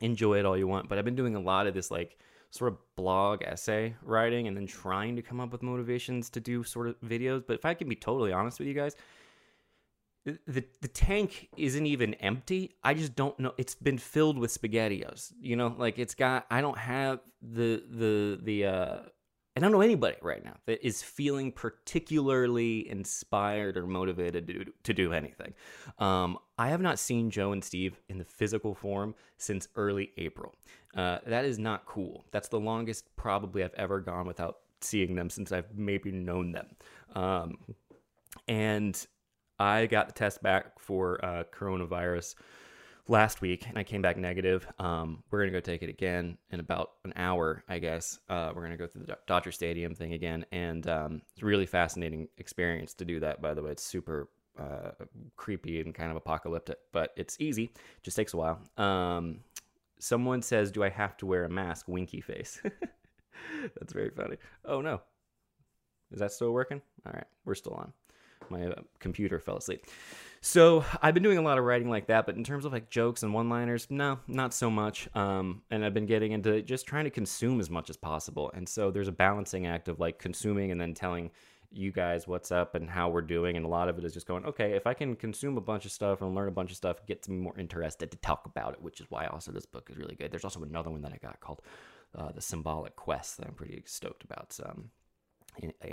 enjoy 0.00 0.38
it 0.38 0.46
all 0.46 0.56
you 0.56 0.66
want. 0.66 0.88
But 0.88 0.98
I've 0.98 1.04
been 1.04 1.16
doing 1.16 1.34
a 1.34 1.40
lot 1.40 1.66
of 1.66 1.74
this 1.74 1.90
like 1.90 2.18
sort 2.50 2.72
of 2.72 2.78
blog 2.96 3.42
essay 3.42 3.94
writing 4.02 4.48
and 4.48 4.56
then 4.56 4.66
trying 4.66 5.16
to 5.16 5.22
come 5.22 5.40
up 5.40 5.52
with 5.52 5.62
motivations 5.62 6.30
to 6.30 6.40
do 6.40 6.64
sort 6.64 6.88
of 6.88 7.00
videos. 7.00 7.44
But 7.46 7.54
if 7.54 7.64
I 7.64 7.74
can 7.74 7.88
be 7.88 7.96
totally 7.96 8.32
honest 8.32 8.58
with 8.58 8.68
you 8.68 8.74
guys, 8.74 8.96
the 10.24 10.64
the 10.80 10.88
tank 10.88 11.48
isn't 11.56 11.86
even 11.86 12.14
empty. 12.14 12.74
I 12.82 12.94
just 12.94 13.14
don't 13.14 13.38
know. 13.38 13.54
It's 13.56 13.74
been 13.74 13.98
filled 13.98 14.38
with 14.38 14.50
spaghettios. 14.50 15.32
You 15.40 15.56
know, 15.56 15.74
like 15.78 15.98
it's 15.98 16.14
got. 16.14 16.46
I 16.50 16.60
don't 16.60 16.78
have 16.78 17.20
the 17.40 17.82
the 17.88 18.38
the 18.42 18.66
uh 18.66 18.98
I 19.58 19.60
don't 19.60 19.72
know 19.72 19.80
anybody 19.80 20.14
right 20.22 20.44
now 20.44 20.54
that 20.66 20.86
is 20.86 21.02
feeling 21.02 21.50
particularly 21.50 22.88
inspired 22.88 23.76
or 23.76 23.88
motivated 23.88 24.46
to 24.46 24.52
do, 24.52 24.72
to 24.84 24.94
do 24.94 25.12
anything. 25.12 25.52
Um, 25.98 26.38
I 26.56 26.68
have 26.68 26.80
not 26.80 27.00
seen 27.00 27.28
Joe 27.28 27.50
and 27.50 27.64
Steve 27.64 28.00
in 28.08 28.18
the 28.18 28.24
physical 28.24 28.72
form 28.72 29.16
since 29.36 29.66
early 29.74 30.12
April. 30.16 30.54
Uh, 30.94 31.18
that 31.26 31.44
is 31.44 31.58
not 31.58 31.86
cool. 31.86 32.24
That's 32.30 32.46
the 32.46 32.60
longest 32.60 33.06
probably 33.16 33.64
I've 33.64 33.74
ever 33.74 33.98
gone 33.98 34.28
without 34.28 34.58
seeing 34.80 35.16
them 35.16 35.28
since 35.28 35.50
I've 35.50 35.76
maybe 35.76 36.12
known 36.12 36.52
them. 36.52 36.68
Um, 37.16 37.58
and 38.46 39.04
I 39.58 39.86
got 39.86 40.06
the 40.06 40.14
test 40.14 40.40
back 40.40 40.78
for 40.78 41.24
uh, 41.24 41.42
coronavirus 41.52 42.36
last 43.08 43.40
week 43.40 43.66
and 43.66 43.78
I 43.78 43.82
came 43.82 44.02
back 44.02 44.16
negative. 44.16 44.66
Um, 44.78 45.22
we're 45.30 45.40
gonna 45.40 45.52
go 45.52 45.60
take 45.60 45.82
it 45.82 45.88
again 45.88 46.38
in 46.50 46.60
about 46.60 46.90
an 47.04 47.14
hour, 47.16 47.64
I 47.68 47.78
guess. 47.78 48.20
Uh, 48.28 48.52
we're 48.54 48.62
gonna 48.62 48.76
go 48.76 48.86
through 48.86 49.04
the 49.04 49.18
Dodger 49.26 49.50
Stadium 49.50 49.94
thing 49.94 50.12
again, 50.12 50.44
and 50.52 50.86
um, 50.88 51.22
it's 51.32 51.42
a 51.42 51.46
really 51.46 51.66
fascinating 51.66 52.28
experience 52.38 52.94
to 52.94 53.04
do 53.04 53.18
that. 53.20 53.40
By 53.40 53.54
the 53.54 53.62
way, 53.62 53.72
it's 53.72 53.82
super 53.82 54.28
uh, 54.58 54.90
creepy 55.36 55.80
and 55.80 55.94
kind 55.94 56.10
of 56.10 56.16
apocalyptic, 56.16 56.78
but 56.92 57.12
it's 57.16 57.36
easy. 57.40 57.72
Just 58.02 58.16
takes 58.16 58.34
a 58.34 58.36
while. 58.36 58.60
Um, 58.76 59.40
someone 59.98 60.42
says, 60.42 60.70
"Do 60.70 60.84
I 60.84 60.90
have 60.90 61.16
to 61.18 61.26
wear 61.26 61.44
a 61.44 61.50
mask?" 61.50 61.88
Winky 61.88 62.20
face. 62.20 62.60
That's 63.78 63.92
very 63.92 64.10
funny. 64.10 64.36
Oh 64.64 64.80
no, 64.80 65.00
is 66.12 66.20
that 66.20 66.32
still 66.32 66.52
working? 66.52 66.82
All 67.06 67.12
right, 67.12 67.26
we're 67.44 67.54
still 67.54 67.74
on. 67.74 67.92
My 68.50 68.66
uh, 68.66 68.82
computer 68.98 69.38
fell 69.38 69.56
asleep. 69.56 69.84
So 70.40 70.84
I've 71.02 71.14
been 71.14 71.22
doing 71.22 71.38
a 71.38 71.42
lot 71.42 71.58
of 71.58 71.64
writing 71.64 71.90
like 71.90 72.06
that, 72.06 72.26
but 72.26 72.36
in 72.36 72.44
terms 72.44 72.64
of 72.64 72.72
like 72.72 72.90
jokes 72.90 73.22
and 73.22 73.34
one-liners, 73.34 73.88
no, 73.90 74.20
not 74.28 74.54
so 74.54 74.70
much. 74.70 75.08
Um, 75.14 75.62
and 75.70 75.84
I've 75.84 75.94
been 75.94 76.06
getting 76.06 76.32
into 76.32 76.62
just 76.62 76.86
trying 76.86 77.04
to 77.04 77.10
consume 77.10 77.60
as 77.60 77.70
much 77.70 77.90
as 77.90 77.96
possible. 77.96 78.50
And 78.54 78.68
so 78.68 78.90
there's 78.90 79.08
a 79.08 79.12
balancing 79.12 79.66
act 79.66 79.88
of 79.88 79.98
like 79.98 80.18
consuming 80.18 80.70
and 80.70 80.80
then 80.80 80.94
telling 80.94 81.30
you 81.70 81.92
guys 81.92 82.26
what's 82.26 82.50
up 82.50 82.74
and 82.74 82.88
how 82.88 83.08
we're 83.08 83.20
doing. 83.20 83.56
And 83.56 83.66
a 83.66 83.68
lot 83.68 83.88
of 83.88 83.98
it 83.98 84.04
is 84.04 84.14
just 84.14 84.26
going, 84.26 84.44
okay, 84.44 84.72
if 84.72 84.86
I 84.86 84.94
can 84.94 85.16
consume 85.16 85.58
a 85.58 85.60
bunch 85.60 85.84
of 85.84 85.92
stuff 85.92 86.22
and 86.22 86.34
learn 86.34 86.48
a 86.48 86.52
bunch 86.52 86.70
of 86.70 86.76
stuff, 86.76 87.04
gets 87.06 87.28
me 87.28 87.36
more 87.36 87.58
interested 87.58 88.10
to 88.10 88.16
talk 88.18 88.46
about 88.46 88.74
it, 88.74 88.82
which 88.82 89.00
is 89.00 89.06
why 89.10 89.26
also 89.26 89.52
this 89.52 89.66
book 89.66 89.90
is 89.90 89.98
really 89.98 90.14
good. 90.14 90.30
There's 90.30 90.44
also 90.44 90.62
another 90.62 90.90
one 90.90 91.02
that 91.02 91.12
I 91.12 91.18
got 91.18 91.40
called 91.40 91.62
uh, 92.16 92.32
The 92.32 92.40
Symbolic 92.40 92.96
Quest 92.96 93.38
that 93.38 93.46
I'm 93.46 93.54
pretty 93.54 93.82
stoked 93.86 94.24
about. 94.24 94.58
Um, 94.64 94.90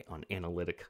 on 0.09 0.23
analytic 0.29 0.85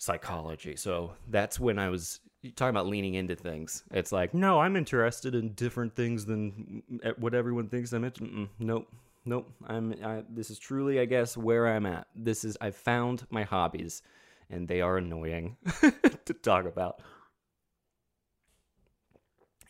psychology. 0.00 0.76
So 0.76 1.12
that's 1.28 1.60
when 1.60 1.78
I 1.78 1.90
was 1.90 2.20
talking 2.56 2.70
about 2.70 2.86
leaning 2.86 3.14
into 3.14 3.36
things. 3.36 3.84
It's 3.92 4.10
like, 4.10 4.32
no, 4.32 4.58
I'm 4.58 4.74
interested 4.74 5.34
in 5.34 5.52
different 5.52 5.94
things 5.94 6.24
than 6.24 6.82
what 7.18 7.34
everyone 7.34 7.68
thinks 7.68 7.92
I'm 7.92 8.04
interested. 8.04 8.48
Nope, 8.58 8.88
nope. 9.26 9.52
I'm. 9.68 9.94
I, 10.02 10.24
this 10.28 10.50
is 10.50 10.58
truly, 10.58 10.98
I 10.98 11.04
guess, 11.04 11.36
where 11.36 11.68
I'm 11.68 11.86
at. 11.86 12.08
This 12.16 12.44
is. 12.44 12.56
I've 12.60 12.76
found 12.76 13.26
my 13.30 13.44
hobbies, 13.44 14.02
and 14.48 14.66
they 14.66 14.80
are 14.80 14.96
annoying 14.96 15.56
to 16.24 16.34
talk 16.34 16.64
about. 16.64 17.02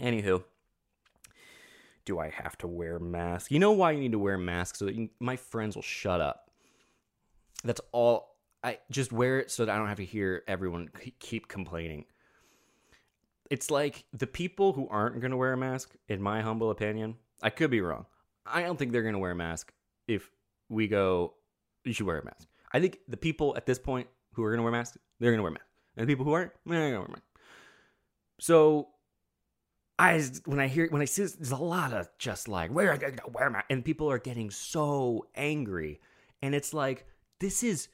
Anywho, 0.01 0.45
do 2.05 2.21
I 2.21 2.31
have 2.31 2.57
to 2.59 2.69
wear 2.69 2.97
a 2.97 3.01
mask? 3.01 3.51
You 3.51 3.59
know 3.59 3.73
why 3.73 3.91
you 3.91 4.01
need 4.01 4.13
to 4.13 4.19
wear 4.19 4.35
a 4.35 4.39
mask 4.39 4.77
so 4.77 4.87
that 4.87 4.95
you, 4.95 5.11
my 5.19 5.37
friends 5.37 5.75
will 5.75 5.83
shut 5.83 6.21
up. 6.21 6.51
That's 7.65 7.81
all. 7.93 8.30
I 8.63 8.79
just 8.91 9.13
wear 9.13 9.41
it 9.41 9.51
so 9.51 9.65
that 9.65 9.75
I 9.75 9.79
don't 9.79 9.89
have 9.89 9.97
to 9.99 10.05
hear 10.05 10.43
everyone 10.47 10.91
keep 11.19 11.49
complaining. 11.49 12.05
It's 13.51 13.71
like 13.71 14.05
the 14.13 14.27
people 14.27 14.73
who 14.73 14.89
aren't 14.89 15.21
going 15.21 15.33
to 15.33 15.37
wear 15.37 15.53
a 15.53 15.57
mask, 15.57 15.95
in 16.09 16.23
my 16.23 16.41
humble 16.41 16.71
opinion, 16.71 17.17
I 17.43 17.51
could 17.51 17.71
be 17.71 17.81
wrong. 17.81 18.07
I 18.47 18.63
don't 18.63 18.79
think 18.79 18.93
they're 18.93 19.03
going 19.03 19.15
to 19.15 19.19
wear 19.19 19.33
a 19.33 19.37
mask 19.37 19.73
if 20.07 20.31
we 20.69 20.89
go, 20.89 21.35
you 21.85 21.93
should 21.93 22.07
wear 22.07 22.19
a 22.19 22.25
mask. 22.25 22.49
I 22.73 22.81
think 22.81 22.99
the 23.09 23.17
people 23.17 23.55
at 23.57 23.67
this 23.67 23.79
point 23.79 24.07
who 24.35 24.45
are 24.45 24.51
going 24.51 24.59
to 24.59 24.63
wear 24.63 24.73
masks, 24.73 24.99
they're 25.19 25.31
going 25.31 25.39
to 25.39 25.43
wear 25.43 25.53
masks. 25.53 25.67
And 25.97 26.07
the 26.07 26.13
people 26.13 26.25
who 26.25 26.33
aren't, 26.33 26.53
they're 26.67 26.79
going 26.79 26.93
to 26.93 26.99
wear 27.01 27.09
masks. 27.09 27.27
So 28.41 28.89
I 30.01 30.23
when 30.47 30.59
I 30.59 30.67
hear 30.67 30.89
when 30.89 31.03
I 31.03 31.05
see 31.05 31.23
this, 31.23 31.35
there's 31.35 31.51
a 31.51 31.57
lot 31.57 31.93
of 31.93 32.09
just 32.19 32.49
like 32.49 32.71
where 32.71 32.91
I 32.91 32.97
gotta 32.97 33.31
wear 33.31 33.51
my 33.51 33.63
and 33.69 33.85
people 33.85 34.11
are 34.11 34.19
getting 34.19 34.51
so 34.51 35.27
angry, 35.35 36.01
and 36.41 36.55
it's 36.55 36.73
like 36.73 37.07
this 37.39 37.63
is 37.63 37.89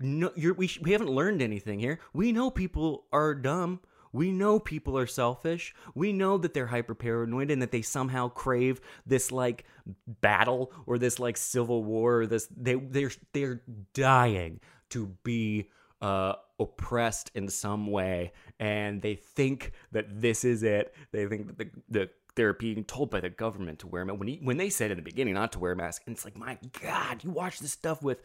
no 0.00 0.30
we 0.36 0.70
we 0.80 0.92
haven't 0.92 1.10
learned 1.10 1.42
anything 1.42 1.80
here. 1.80 2.00
We 2.12 2.32
know 2.32 2.50
people 2.50 3.04
are 3.12 3.34
dumb. 3.34 3.80
We 4.12 4.30
know 4.30 4.60
people 4.60 4.96
are 4.96 5.08
selfish. 5.08 5.74
We 5.96 6.12
know 6.12 6.38
that 6.38 6.54
they're 6.54 6.68
hyper 6.68 6.94
paranoid 6.94 7.50
and 7.50 7.60
that 7.62 7.72
they 7.72 7.82
somehow 7.82 8.28
crave 8.28 8.80
this 9.04 9.32
like 9.32 9.64
battle 10.06 10.72
or 10.86 10.98
this 10.98 11.18
like 11.18 11.36
civil 11.36 11.82
war 11.82 12.20
or 12.20 12.26
this 12.26 12.46
they 12.56 12.74
they're 12.74 13.10
they're 13.32 13.62
dying 13.92 14.60
to 14.90 15.08
be 15.24 15.68
uh, 16.00 16.34
oppressed 16.60 17.32
in 17.34 17.48
some 17.48 17.88
way 17.88 18.32
and 18.60 19.02
they 19.02 19.16
think 19.16 19.72
that 19.90 20.20
this 20.20 20.44
is 20.44 20.62
it. 20.62 20.94
They 21.10 21.26
think 21.26 21.48
that 21.48 21.58
the, 21.58 21.70
the 21.88 22.10
they're 22.36 22.52
being 22.52 22.84
told 22.84 23.10
by 23.10 23.20
the 23.20 23.30
government 23.30 23.80
to 23.80 23.86
wear 23.86 24.02
a 24.02 24.06
mask. 24.06 24.18
When, 24.18 24.28
he, 24.28 24.40
when 24.42 24.56
they 24.56 24.70
said 24.70 24.90
in 24.90 24.96
the 24.96 25.02
beginning 25.02 25.34
not 25.34 25.52
to 25.52 25.58
wear 25.58 25.72
a 25.72 25.76
mask, 25.76 26.02
and 26.06 26.14
it's 26.14 26.24
like, 26.24 26.36
my 26.36 26.58
God, 26.82 27.22
you 27.22 27.30
watch 27.30 27.60
this 27.60 27.72
stuff 27.72 28.02
with 28.02 28.22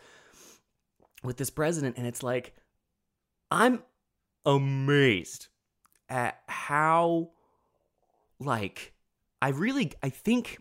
with 1.24 1.38
this 1.38 1.50
president, 1.50 1.98
and 1.98 2.08
it's 2.08 2.24
like, 2.24 2.54
I'm 3.52 3.84
amazed 4.46 5.48
at 6.08 6.42
how 6.48 7.30
like 8.40 8.94
I 9.42 9.50
really 9.50 9.92
I 10.02 10.10
think 10.10 10.60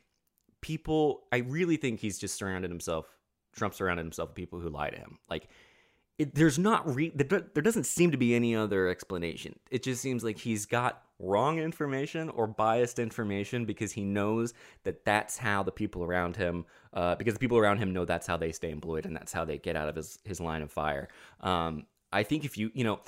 people 0.61 1.25
I 1.33 1.39
really 1.39 1.77
think 1.77 2.01
he's 2.01 2.19
just 2.19 2.37
surrounded 2.37 2.71
himself 2.71 3.07
Trump 3.55 3.75
surrounded 3.75 4.05
himself 4.05 4.31
with 4.31 4.37
people 4.37 4.61
who 4.61 4.69
lie 4.69 4.91
to 4.91 4.97
him. 4.97 5.19
Like 5.29 5.49
it, 6.19 6.35
there's 6.35 6.59
not 6.59 6.95
re- 6.95 7.13
there 7.15 7.63
doesn't 7.63 7.85
seem 7.85 8.11
to 8.11 8.17
be 8.17 8.35
any 8.35 8.55
other 8.55 8.89
explanation. 8.89 9.59
It 9.71 9.83
just 9.83 10.03
seems 10.03 10.25
like 10.25 10.39
he's 10.39 10.67
got 10.67 11.03
wrong 11.19 11.59
information 11.59 12.29
or 12.31 12.47
biased 12.47 12.99
information 12.99 13.65
because 13.65 13.93
he 13.93 14.05
knows 14.05 14.55
that 14.85 15.05
that's 15.05 15.37
how 15.37 15.63
the 15.63 15.73
people 15.73 16.05
around 16.05 16.37
him, 16.37 16.65
uh, 16.93 17.15
because 17.17 17.35
the 17.35 17.41
people 17.41 17.59
around 17.59 17.79
him 17.79 17.93
know 17.93 18.05
that's 18.05 18.27
how 18.27 18.37
they 18.37 18.53
stay 18.53 18.71
employed 18.71 19.07
and 19.07 19.17
that's 19.17 19.33
how 19.33 19.45
they 19.45 19.59
get 19.59 19.77
out 19.77 19.89
of 19.89 19.97
his 19.97 20.19
his 20.25 20.41
line 20.41 20.63
of 20.63 20.71
fire. 20.71 21.09
Um, 21.41 21.87
I 22.13 22.23
think 22.23 22.45
if 22.45 22.57
you 22.57 22.71
you 22.75 22.85
know 22.85 23.01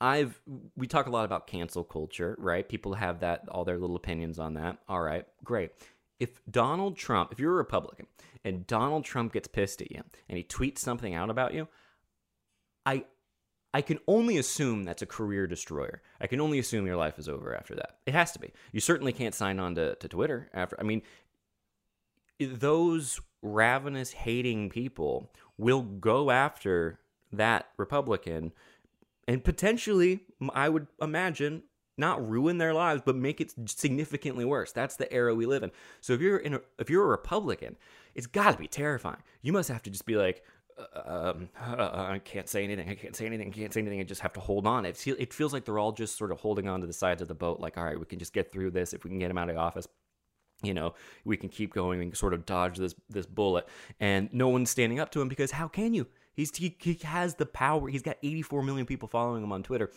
I've 0.00 0.40
we 0.76 0.86
talk 0.86 1.06
a 1.06 1.10
lot 1.10 1.24
about 1.24 1.46
cancel 1.46 1.84
culture, 1.84 2.36
right? 2.38 2.68
People 2.68 2.94
have 2.94 3.20
that 3.20 3.48
all 3.48 3.64
their 3.64 3.78
little 3.78 3.96
opinions 3.96 4.38
on 4.38 4.54
that. 4.54 4.78
All 4.88 5.00
right, 5.00 5.26
great. 5.42 5.70
If 6.20 6.40
Donald 6.50 6.96
Trump, 6.96 7.32
if 7.32 7.38
you're 7.38 7.52
a 7.52 7.56
Republican 7.56 8.06
and 8.44 8.66
Donald 8.66 9.04
Trump 9.04 9.32
gets 9.32 9.48
pissed 9.48 9.80
at 9.82 9.90
you 9.90 10.02
and 10.28 10.36
he 10.36 10.44
tweets 10.44 10.78
something 10.78 11.14
out 11.14 11.30
about 11.30 11.54
you, 11.54 11.68
I 12.86 13.04
I 13.74 13.82
can 13.82 13.98
only 14.06 14.38
assume 14.38 14.84
that's 14.84 15.02
a 15.02 15.06
career 15.06 15.48
destroyer. 15.48 16.00
I 16.20 16.28
can 16.28 16.40
only 16.40 16.60
assume 16.60 16.86
your 16.86 16.96
life 16.96 17.18
is 17.18 17.28
over 17.28 17.54
after 17.54 17.74
that. 17.74 17.96
It 18.06 18.14
has 18.14 18.30
to 18.32 18.38
be. 18.38 18.52
You 18.70 18.80
certainly 18.80 19.12
can't 19.12 19.34
sign 19.34 19.58
on 19.58 19.74
to, 19.74 19.96
to 19.96 20.08
Twitter 20.08 20.48
after. 20.54 20.78
I 20.78 20.84
mean, 20.84 21.02
those 22.38 23.20
ravenous 23.42 24.12
hating 24.12 24.70
people 24.70 25.32
will 25.58 25.82
go 25.82 26.30
after 26.30 27.00
that 27.32 27.66
Republican 27.76 28.52
and 29.26 29.42
potentially, 29.42 30.20
I 30.52 30.68
would 30.68 30.86
imagine, 31.00 31.62
not 31.96 32.28
ruin 32.28 32.58
their 32.58 32.74
lives, 32.74 33.02
but 33.04 33.16
make 33.16 33.40
it 33.40 33.54
significantly 33.66 34.44
worse. 34.44 34.72
That's 34.72 34.96
the 34.96 35.12
era 35.12 35.34
we 35.34 35.46
live 35.46 35.62
in. 35.62 35.70
So 36.00 36.12
if 36.12 36.20
you're 36.20 36.36
in 36.36 36.54
a, 36.54 36.60
if 36.78 36.90
you're 36.90 37.04
a 37.04 37.08
Republican, 37.08 37.76
it's 38.14 38.26
got 38.26 38.52
to 38.52 38.58
be 38.58 38.68
terrifying. 38.68 39.22
You 39.42 39.52
must 39.52 39.68
have 39.68 39.82
to 39.84 39.90
just 39.90 40.06
be 40.06 40.16
like, 40.16 40.44
um, 40.78 41.48
uh, 41.60 41.90
I 42.08 42.20
can't 42.24 42.48
say 42.48 42.64
anything. 42.64 42.88
I 42.88 42.94
can't 42.94 43.14
say 43.14 43.26
anything. 43.26 43.48
I 43.48 43.50
can't 43.50 43.72
say 43.72 43.80
anything. 43.80 44.00
I 44.00 44.04
just 44.04 44.20
have 44.20 44.32
to 44.34 44.40
hold 44.40 44.66
on. 44.66 44.84
It, 44.84 45.04
it 45.06 45.32
feels 45.32 45.52
like 45.52 45.64
they're 45.64 45.78
all 45.78 45.92
just 45.92 46.16
sort 46.16 46.32
of 46.32 46.40
holding 46.40 46.68
on 46.68 46.80
to 46.80 46.86
the 46.86 46.92
sides 46.92 47.22
of 47.22 47.28
the 47.28 47.34
boat. 47.34 47.60
Like, 47.60 47.78
all 47.78 47.84
right, 47.84 47.98
we 47.98 48.06
can 48.06 48.18
just 48.18 48.32
get 48.32 48.52
through 48.52 48.70
this. 48.70 48.92
If 48.92 49.04
we 49.04 49.10
can 49.10 49.18
get 49.18 49.30
him 49.30 49.38
out 49.38 49.48
of 49.48 49.54
the 49.54 49.60
office, 49.60 49.88
you 50.62 50.74
know, 50.74 50.94
we 51.24 51.36
can 51.36 51.48
keep 51.48 51.74
going. 51.74 52.00
and 52.00 52.16
sort 52.16 52.34
of 52.34 52.46
dodge 52.46 52.78
this 52.78 52.94
this 53.08 53.26
bullet. 53.26 53.68
And 54.00 54.32
no 54.32 54.48
one's 54.48 54.70
standing 54.70 55.00
up 55.00 55.10
to 55.12 55.20
him 55.20 55.28
because 55.28 55.52
how 55.52 55.68
can 55.68 55.94
you? 55.94 56.06
He's 56.34 56.56
he, 56.56 56.76
he 56.80 56.94
has 57.04 57.36
the 57.36 57.46
power. 57.46 57.88
He's 57.88 58.02
got 58.02 58.16
84 58.22 58.62
million 58.62 58.86
people 58.86 59.08
following 59.08 59.42
him 59.42 59.52
on 59.52 59.62
Twitter. 59.62 59.90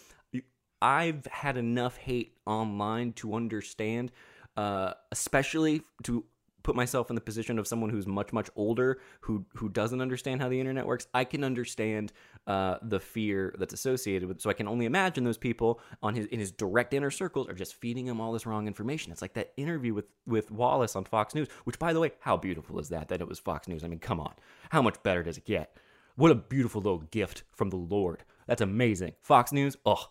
I've 0.80 1.26
had 1.26 1.58
enough 1.58 1.98
hate 1.98 2.38
online 2.46 3.14
to 3.14 3.34
understand, 3.34 4.12
uh, 4.56 4.94
especially 5.12 5.82
to 6.04 6.24
put 6.68 6.76
myself 6.76 7.10
in 7.10 7.16
the 7.16 7.22
position 7.22 7.58
of 7.58 7.68
someone 7.68 7.90
who's 7.90 8.06
much 8.06 8.34
much 8.34 8.50
older 8.56 9.00
who 9.22 9.46
who 9.56 9.70
doesn't 9.70 10.02
understand 10.02 10.42
how 10.42 10.50
the 10.50 10.60
internet 10.60 10.86
works 10.86 11.08
i 11.14 11.24
can 11.24 11.44
understand 11.44 12.12
uh, 12.46 12.78
the 12.82 13.00
fear 13.00 13.56
that's 13.58 13.74
associated 13.74 14.28
with 14.28 14.42
so 14.42 14.50
i 14.50 14.54
can 14.54 14.68
only 14.68 14.86
imagine 14.86 15.24
those 15.24 15.38
people 15.38 15.80
on 16.04 16.14
his 16.14 16.26
in 16.28 16.40
his 16.40 16.52
direct 16.52 16.94
inner 16.94 17.12
circles 17.12 17.48
are 17.48 17.54
just 17.54 17.76
feeding 17.76 18.06
him 18.06 18.20
all 18.22 18.32
this 18.32 18.46
wrong 18.46 18.68
information. 18.68 19.12
It's 19.12 19.22
like 19.22 19.34
that 19.34 19.54
interview 19.58 19.94
with 19.94 20.06
with 20.26 20.52
wallace 20.52 20.96
on 20.96 21.06
fox 21.06 21.36
news 21.36 21.48
which 21.64 21.80
by 21.80 21.94
the 21.94 22.00
way 22.00 22.12
how 22.20 22.38
beautiful 22.38 22.80
is 22.80 22.90
that 22.90 23.10
that 23.10 23.22
it 23.22 23.28
was 23.28 23.40
fox 23.40 23.68
news? 23.68 23.84
I 23.84 23.88
mean 23.88 24.00
come 24.00 24.20
on. 24.20 24.34
How 24.70 24.82
much 24.82 25.02
better 25.04 25.24
does 25.24 25.38
it 25.38 25.46
get? 25.46 25.76
What 26.16 26.32
a 26.32 26.36
beautiful 26.36 26.82
little 26.82 27.00
gift 27.00 27.44
from 27.54 27.70
the 27.70 27.78
lord. 27.78 28.24
That's 28.48 28.62
amazing. 28.62 29.14
Fox 29.22 29.52
news? 29.52 29.78
Oh 29.86 30.10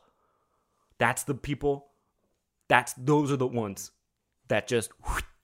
that's 0.99 1.25
the 1.25 1.35
people 1.35 1.88
that's 2.69 2.95
those 2.95 3.31
are 3.31 3.37
the 3.37 3.47
ones 3.47 3.92
that 4.49 4.66
just 4.66 4.90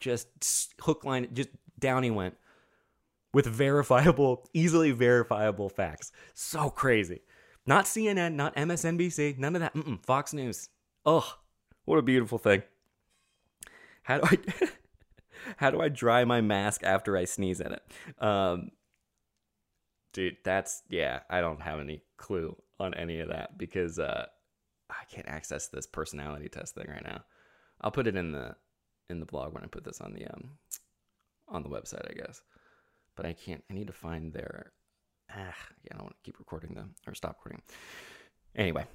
just 0.03 0.75
hook 0.81 1.05
line 1.05 1.29
just 1.33 1.49
down 1.79 2.03
he 2.03 2.11
went 2.11 2.37
with 3.33 3.47
verifiable 3.47 4.47
easily 4.53 4.91
verifiable 4.91 5.69
facts. 5.69 6.13
So 6.35 6.69
crazy. 6.69 7.21
Not 7.67 7.87
cnn 7.87 8.35
not 8.35 8.55
msnbc 8.57 9.39
none 9.39 9.55
of 9.57 9.61
that. 9.61 9.75
Mm-mm. 9.75 10.05
fox 10.05 10.35
news. 10.35 10.69
Oh 11.07 11.39
what 11.85 11.99
a 11.99 12.03
beautiful 12.03 12.39
thing. 12.39 12.63
How 14.03 14.19
do 14.19 14.25
i 14.25 14.69
how 15.57 15.71
do 15.71 15.81
i 15.81 15.89
dry 15.89 16.25
my 16.25 16.41
mask 16.41 16.83
after 16.85 17.17
i 17.17 17.25
sneeze 17.25 17.61
in 17.61 17.73
it? 17.73 17.83
Um 18.23 18.71
dude 20.13 20.37
that's 20.45 20.83
yeah 20.91 21.21
i 21.31 21.41
don't 21.41 21.63
have 21.63 21.81
any 21.81 22.03
clue 22.19 22.55
on 22.79 22.93
any 22.93 23.21
of 23.21 23.29
that 23.29 23.57
because 23.57 23.99
uh 23.99 24.27
i 24.91 25.05
can't 25.11 25.27
access 25.27 25.69
this 25.69 25.87
personality 25.87 26.49
test 26.49 26.75
thing 26.75 26.87
right 26.89 27.05
now. 27.05 27.23
I'll 27.81 27.91
put 27.91 28.07
it 28.07 28.17
in 28.17 28.33
the 28.33 28.57
in 29.09 29.21
the 29.21 29.27
blog 29.27 29.55
when 29.55 29.63
I 29.63 29.67
put 29.67 29.85
this 29.85 30.01
on 30.01 30.13
the 30.13 30.27
um 30.27 30.51
on 31.49 31.63
the 31.63 31.69
website, 31.69 32.09
I 32.11 32.15
guess. 32.15 32.43
But 33.17 33.27
I 33.27 33.33
can't. 33.33 33.63
I 33.71 33.75
need 33.75 33.89
to 33.89 33.93
find 33.93 34.33
their. 34.33 34.73
Ah, 35.31 35.55
yeah, 35.85 35.93
I 35.93 35.97
don't 35.97 36.05
want 36.05 36.17
to 36.17 36.25
keep 36.25 36.39
recording 36.39 36.75
them 36.75 36.95
or 37.07 37.15
stop 37.15 37.37
recording. 37.39 37.63
Anyway, 38.55 38.87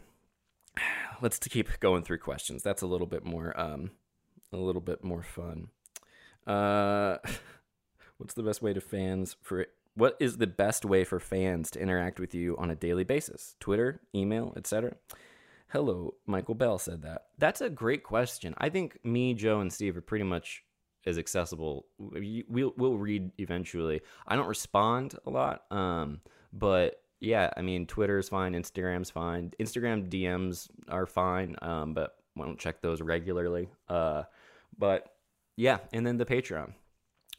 let's 1.22 1.40
keep 1.40 1.80
going 1.80 2.04
through 2.04 2.20
questions. 2.20 2.64
That's 2.64 2.82
a 2.82 2.88
little 2.88 3.08
bit 3.08 3.26
more 3.26 3.60
um 3.60 3.92
a 4.52 4.58
little 4.58 4.82
bit 4.82 5.04
more 5.04 5.24
fun. 5.24 5.70
Uh, 6.46 7.18
what's 8.18 8.34
the 8.34 8.44
best 8.44 8.62
way 8.62 8.74
to 8.74 8.82
fans 8.82 9.36
for 9.42 9.68
what 9.96 10.16
is 10.20 10.38
the 10.38 10.48
best 10.48 10.86
way 10.86 11.04
for 11.04 11.20
fans 11.20 11.72
to 11.72 11.80
interact 11.80 12.20
with 12.20 12.36
you 12.36 12.56
on 12.58 12.70
a 12.70 12.76
daily 12.76 13.04
basis? 13.04 13.56
Twitter, 13.60 14.00
email, 14.14 14.54
etc. 14.56 14.96
Hello, 15.70 16.14
Michael 16.26 16.56
Bell 16.56 16.78
said 16.78 17.02
that. 17.02 17.26
That's 17.38 17.60
a 17.62 17.70
great 17.70 18.04
question. 18.04 18.54
I 18.58 18.70
think 18.70 19.04
me, 19.04 19.34
Joe, 19.34 19.60
and 19.60 19.72
Steve 19.72 19.98
are 19.98 20.02
pretty 20.02 20.24
much 20.24 20.64
as 21.06 21.18
accessible. 21.18 21.86
We'll 21.98 22.74
we'll 22.78 22.98
read 22.98 23.32
eventually. 23.38 24.02
I 24.28 24.36
don't 24.36 24.48
respond 24.48 25.16
a 25.26 25.30
lot, 25.30 25.64
um, 25.72 26.22
but 26.54 27.02
yeah, 27.20 27.52
I 27.58 27.62
mean, 27.62 27.86
Twitter's 27.86 28.30
fine, 28.30 28.54
Instagram's 28.54 29.10
fine. 29.10 29.52
Instagram 29.60 30.10
DMs 30.10 30.70
are 30.88 31.06
fine, 31.06 31.56
um, 31.62 31.94
but 31.94 32.16
I 32.40 32.46
don't 32.46 32.60
check 32.60 32.82
those 32.82 33.02
regularly. 33.02 33.70
Uh, 33.90 34.24
but 34.78 35.16
yeah, 35.56 35.80
and 35.92 36.06
then 36.06 36.18
the 36.18 36.26
Patreon, 36.26 36.74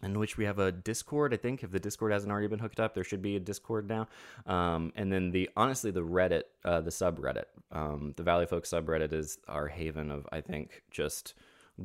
in 0.03 0.19
which 0.19 0.37
we 0.37 0.45
have 0.45 0.59
a 0.59 0.71
Discord. 0.71 1.35
I 1.35 1.37
think 1.37 1.63
if 1.63 1.71
the 1.71 1.81
Discord 1.81 2.13
hasn't 2.13 2.31
already 2.31 2.47
been 2.47 2.59
hooked 2.59 2.81
up, 2.81 2.95
there 2.95 3.05
should 3.05 3.23
be 3.23 3.37
a 3.37 3.41
Discord 3.41 3.89
now. 3.89 4.09
Um, 4.47 4.93
and 4.97 5.13
then 5.13 5.31
the 5.31 5.51
honestly, 5.57 5.91
the 5.91 6.05
Reddit, 6.05 6.45
uh, 6.65 6.81
the 6.81 6.91
subreddit, 6.91 7.45
um, 7.73 8.15
the 8.17 8.23
Valley 8.23 8.47
Folk 8.47 8.65
subreddit 8.65 9.13
is 9.13 9.39
our 9.49 9.69
haven 9.69 10.11
of 10.11 10.27
I 10.31 10.41
think 10.41 10.83
just 10.91 11.35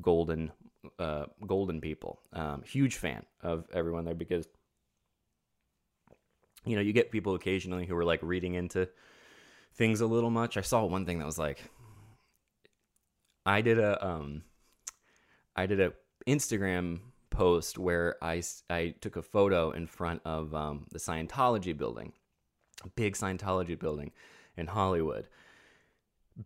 golden, 0.01 0.51
uh, 0.99 1.25
golden 1.45 1.81
people. 1.81 2.19
Um, 2.33 2.63
huge 2.63 2.95
fan 2.95 3.25
of 3.41 3.65
everyone 3.73 4.05
there 4.05 4.15
because 4.15 4.47
you 6.65 6.75
know, 6.75 6.81
you 6.81 6.93
get 6.93 7.11
people 7.11 7.35
occasionally 7.35 7.85
who 7.85 7.95
are 7.95 8.05
like 8.05 8.21
reading 8.21 8.53
into 8.53 8.87
things 9.75 10.01
a 10.01 10.07
little 10.07 10.29
much. 10.29 10.57
I 10.57 10.61
saw 10.61 10.85
one 10.85 11.05
thing 11.05 11.19
that 11.19 11.25
was 11.25 11.37
like, 11.37 11.63
I 13.45 13.61
did 13.61 13.79
a, 13.79 14.05
um, 14.05 14.43
I 15.55 15.65
did 15.65 15.81
a 15.81 15.93
Instagram 16.27 16.99
post 17.33 17.77
where 17.77 18.15
I, 18.21 18.41
I 18.69 18.93
took 19.01 19.17
a 19.17 19.21
photo 19.21 19.71
in 19.71 19.87
front 19.87 20.21
of 20.23 20.53
um, 20.53 20.85
the 20.91 20.99
Scientology 20.99 21.75
building, 21.75 22.13
a 22.83 22.89
big 22.89 23.15
Scientology 23.15 23.77
building 23.77 24.11
in 24.55 24.67
Hollywood, 24.67 25.27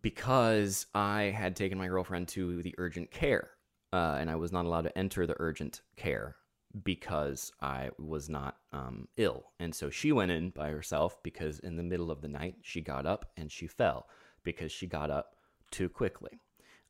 because 0.02 0.86
I 0.94 1.34
had 1.36 1.54
taken 1.54 1.78
my 1.78 1.88
girlfriend 1.88 2.28
to 2.28 2.62
the 2.62 2.74
urgent 2.78 3.10
care, 3.10 3.50
uh, 3.92 4.16
and 4.18 4.30
I 4.30 4.36
was 4.36 4.50
not 4.50 4.64
allowed 4.64 4.82
to 4.82 4.98
enter 4.98 5.26
the 5.26 5.36
urgent 5.38 5.82
care 5.96 6.36
because 6.84 7.52
I 7.60 7.90
was 7.98 8.28
not 8.28 8.56
um, 8.72 9.08
ill. 9.16 9.44
And 9.60 9.74
so 9.74 9.90
she 9.90 10.12
went 10.12 10.30
in 10.30 10.50
by 10.50 10.70
herself 10.70 11.22
because 11.22 11.60
in 11.60 11.76
the 11.76 11.82
middle 11.82 12.10
of 12.10 12.20
the 12.20 12.28
night 12.28 12.56
she 12.62 12.80
got 12.80 13.06
up 13.06 13.26
and 13.36 13.50
she 13.50 13.66
fell 13.66 14.08
because 14.42 14.72
she 14.72 14.86
got 14.86 15.10
up 15.10 15.36
too 15.70 15.88
quickly. 15.88 16.40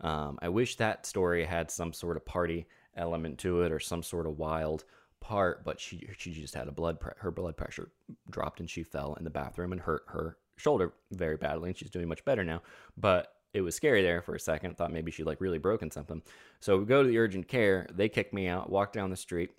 Um, 0.00 0.38
I 0.40 0.48
wish 0.48 0.76
that 0.76 1.06
story 1.06 1.44
had 1.44 1.70
some 1.70 1.92
sort 1.92 2.16
of 2.16 2.24
party 2.24 2.66
element 2.96 3.38
to 3.38 3.62
it 3.62 3.72
or 3.72 3.80
some 3.80 4.02
sort 4.02 4.26
of 4.26 4.38
wild 4.38 4.84
part, 5.20 5.64
but 5.64 5.80
she 5.80 6.08
she 6.16 6.32
just 6.32 6.54
had 6.54 6.68
a 6.68 6.72
blood 6.72 7.00
pre- 7.00 7.12
her 7.18 7.30
blood 7.30 7.56
pressure 7.56 7.90
dropped 8.30 8.60
and 8.60 8.70
she 8.70 8.82
fell 8.82 9.14
in 9.14 9.24
the 9.24 9.30
bathroom 9.30 9.72
and 9.72 9.80
hurt 9.80 10.02
her 10.08 10.36
shoulder 10.56 10.92
very 11.12 11.36
badly, 11.36 11.70
and 11.70 11.78
she's 11.78 11.90
doing 11.90 12.08
much 12.08 12.24
better 12.24 12.44
now. 12.44 12.62
But 12.96 13.32
it 13.54 13.62
was 13.62 13.74
scary 13.74 14.02
there 14.02 14.22
for 14.22 14.34
a 14.34 14.40
second. 14.40 14.76
Thought 14.76 14.92
maybe 14.92 15.10
she 15.10 15.24
like 15.24 15.40
really 15.40 15.58
broken 15.58 15.90
something. 15.90 16.22
So 16.60 16.78
we 16.78 16.84
go 16.84 17.02
to 17.02 17.08
the 17.08 17.18
urgent 17.18 17.48
care. 17.48 17.86
They 17.92 18.08
kick 18.08 18.32
me 18.32 18.46
out. 18.46 18.70
Walk 18.70 18.92
down 18.92 19.10
the 19.10 19.16
street 19.16 19.50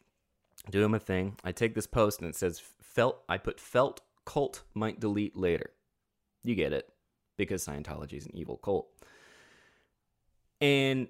doing 0.70 0.92
my 0.92 1.00
thing. 1.00 1.36
I 1.44 1.52
take 1.52 1.76
this 1.76 1.88
post 1.88 2.20
and 2.20 2.30
it 2.30 2.36
says 2.36 2.62
felt. 2.82 3.24
I 3.28 3.38
put 3.38 3.60
felt 3.60 4.02
cult 4.26 4.64
might 4.74 5.00
delete 5.00 5.36
later. 5.36 5.72
You 6.44 6.56
get 6.56 6.74
it 6.74 6.88
because 7.38 7.66
Scientology 7.66 8.14
is 8.14 8.26
an 8.26 8.36
evil 8.36 8.58
cult. 8.58 8.88
And 10.62 11.08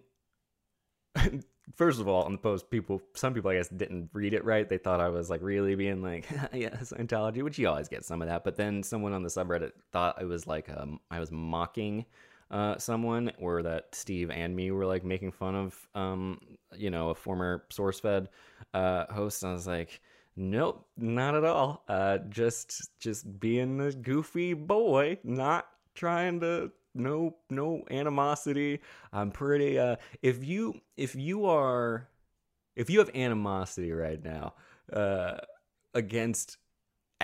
first 1.75 1.99
of 1.99 2.07
all, 2.07 2.23
on 2.23 2.33
the 2.33 2.37
post, 2.37 2.69
people, 2.69 3.01
some 3.13 3.33
people, 3.33 3.51
I 3.51 3.55
guess, 3.55 3.69
didn't 3.69 4.09
read 4.13 4.33
it 4.33 4.43
right. 4.45 4.67
They 4.67 4.77
thought 4.77 4.99
I 4.99 5.09
was 5.09 5.29
like 5.29 5.41
really 5.41 5.75
being 5.75 6.01
like, 6.01 6.27
yeah, 6.53 6.75
Scientology, 6.77 7.43
which 7.43 7.57
you 7.57 7.67
always 7.67 7.87
get 7.87 8.05
some 8.05 8.21
of 8.21 8.27
that. 8.27 8.43
But 8.43 8.55
then 8.55 8.83
someone 8.83 9.13
on 9.13 9.23
the 9.23 9.29
subreddit 9.29 9.71
thought 9.91 10.19
I 10.19 10.25
was 10.25 10.47
like, 10.47 10.69
um, 10.69 10.99
I 11.11 11.19
was 11.19 11.31
mocking 11.31 12.05
uh, 12.51 12.77
someone, 12.77 13.31
or 13.39 13.61
that 13.61 13.93
Steve 13.93 14.31
and 14.31 14.55
me 14.55 14.71
were 14.71 14.85
like 14.85 15.03
making 15.03 15.31
fun 15.31 15.55
of, 15.55 15.87
um, 15.95 16.39
you 16.75 16.89
know, 16.89 17.09
a 17.09 17.15
former 17.15 17.65
SourceFed 17.69 18.27
uh, 18.73 19.05
host. 19.11 19.43
And 19.43 19.51
I 19.51 19.53
was 19.53 19.67
like, 19.67 20.01
nope, 20.35 20.85
not 20.97 21.35
at 21.35 21.43
all. 21.43 21.83
Uh, 21.87 22.17
just 22.29 22.89
just 22.99 23.39
being 23.39 23.79
a 23.81 23.91
goofy 23.91 24.53
boy, 24.53 25.19
not 25.23 25.67
trying 25.93 26.39
to 26.39 26.71
no 26.95 27.35
no 27.49 27.83
animosity. 27.89 28.79
I'm 29.11 29.31
pretty. 29.31 29.79
Uh, 29.79 29.97
if 30.21 30.43
you 30.43 30.81
if 30.97 31.15
you 31.15 31.45
are 31.45 32.07
if 32.75 32.89
you 32.89 32.99
have 32.99 33.11
animosity 33.15 33.91
right 33.91 34.23
now 34.23 34.53
uh, 34.93 35.37
against 35.93 36.57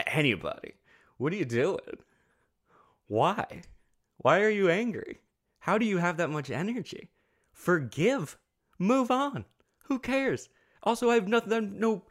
anybody, 0.08 0.74
what 1.18 1.34
are 1.34 1.38
you 1.38 1.46
doing? 1.46 1.80
Why? 3.08 3.62
Why 4.18 4.42
are 4.42 4.50
you 4.50 4.70
angry? 4.70 5.20
How 5.60 5.78
do 5.78 5.86
you 5.86 5.98
have 5.98 6.18
that 6.18 6.30
much 6.30 6.50
energy? 6.50 7.10
Forgive. 7.54 8.38
Move 8.78 9.12
on. 9.12 9.46
Who 9.86 10.00
cares? 10.00 10.50
Also, 10.84 11.10
I 11.10 11.16
have 11.16 11.28
nothing, 11.28 11.80
no, 11.80 12.04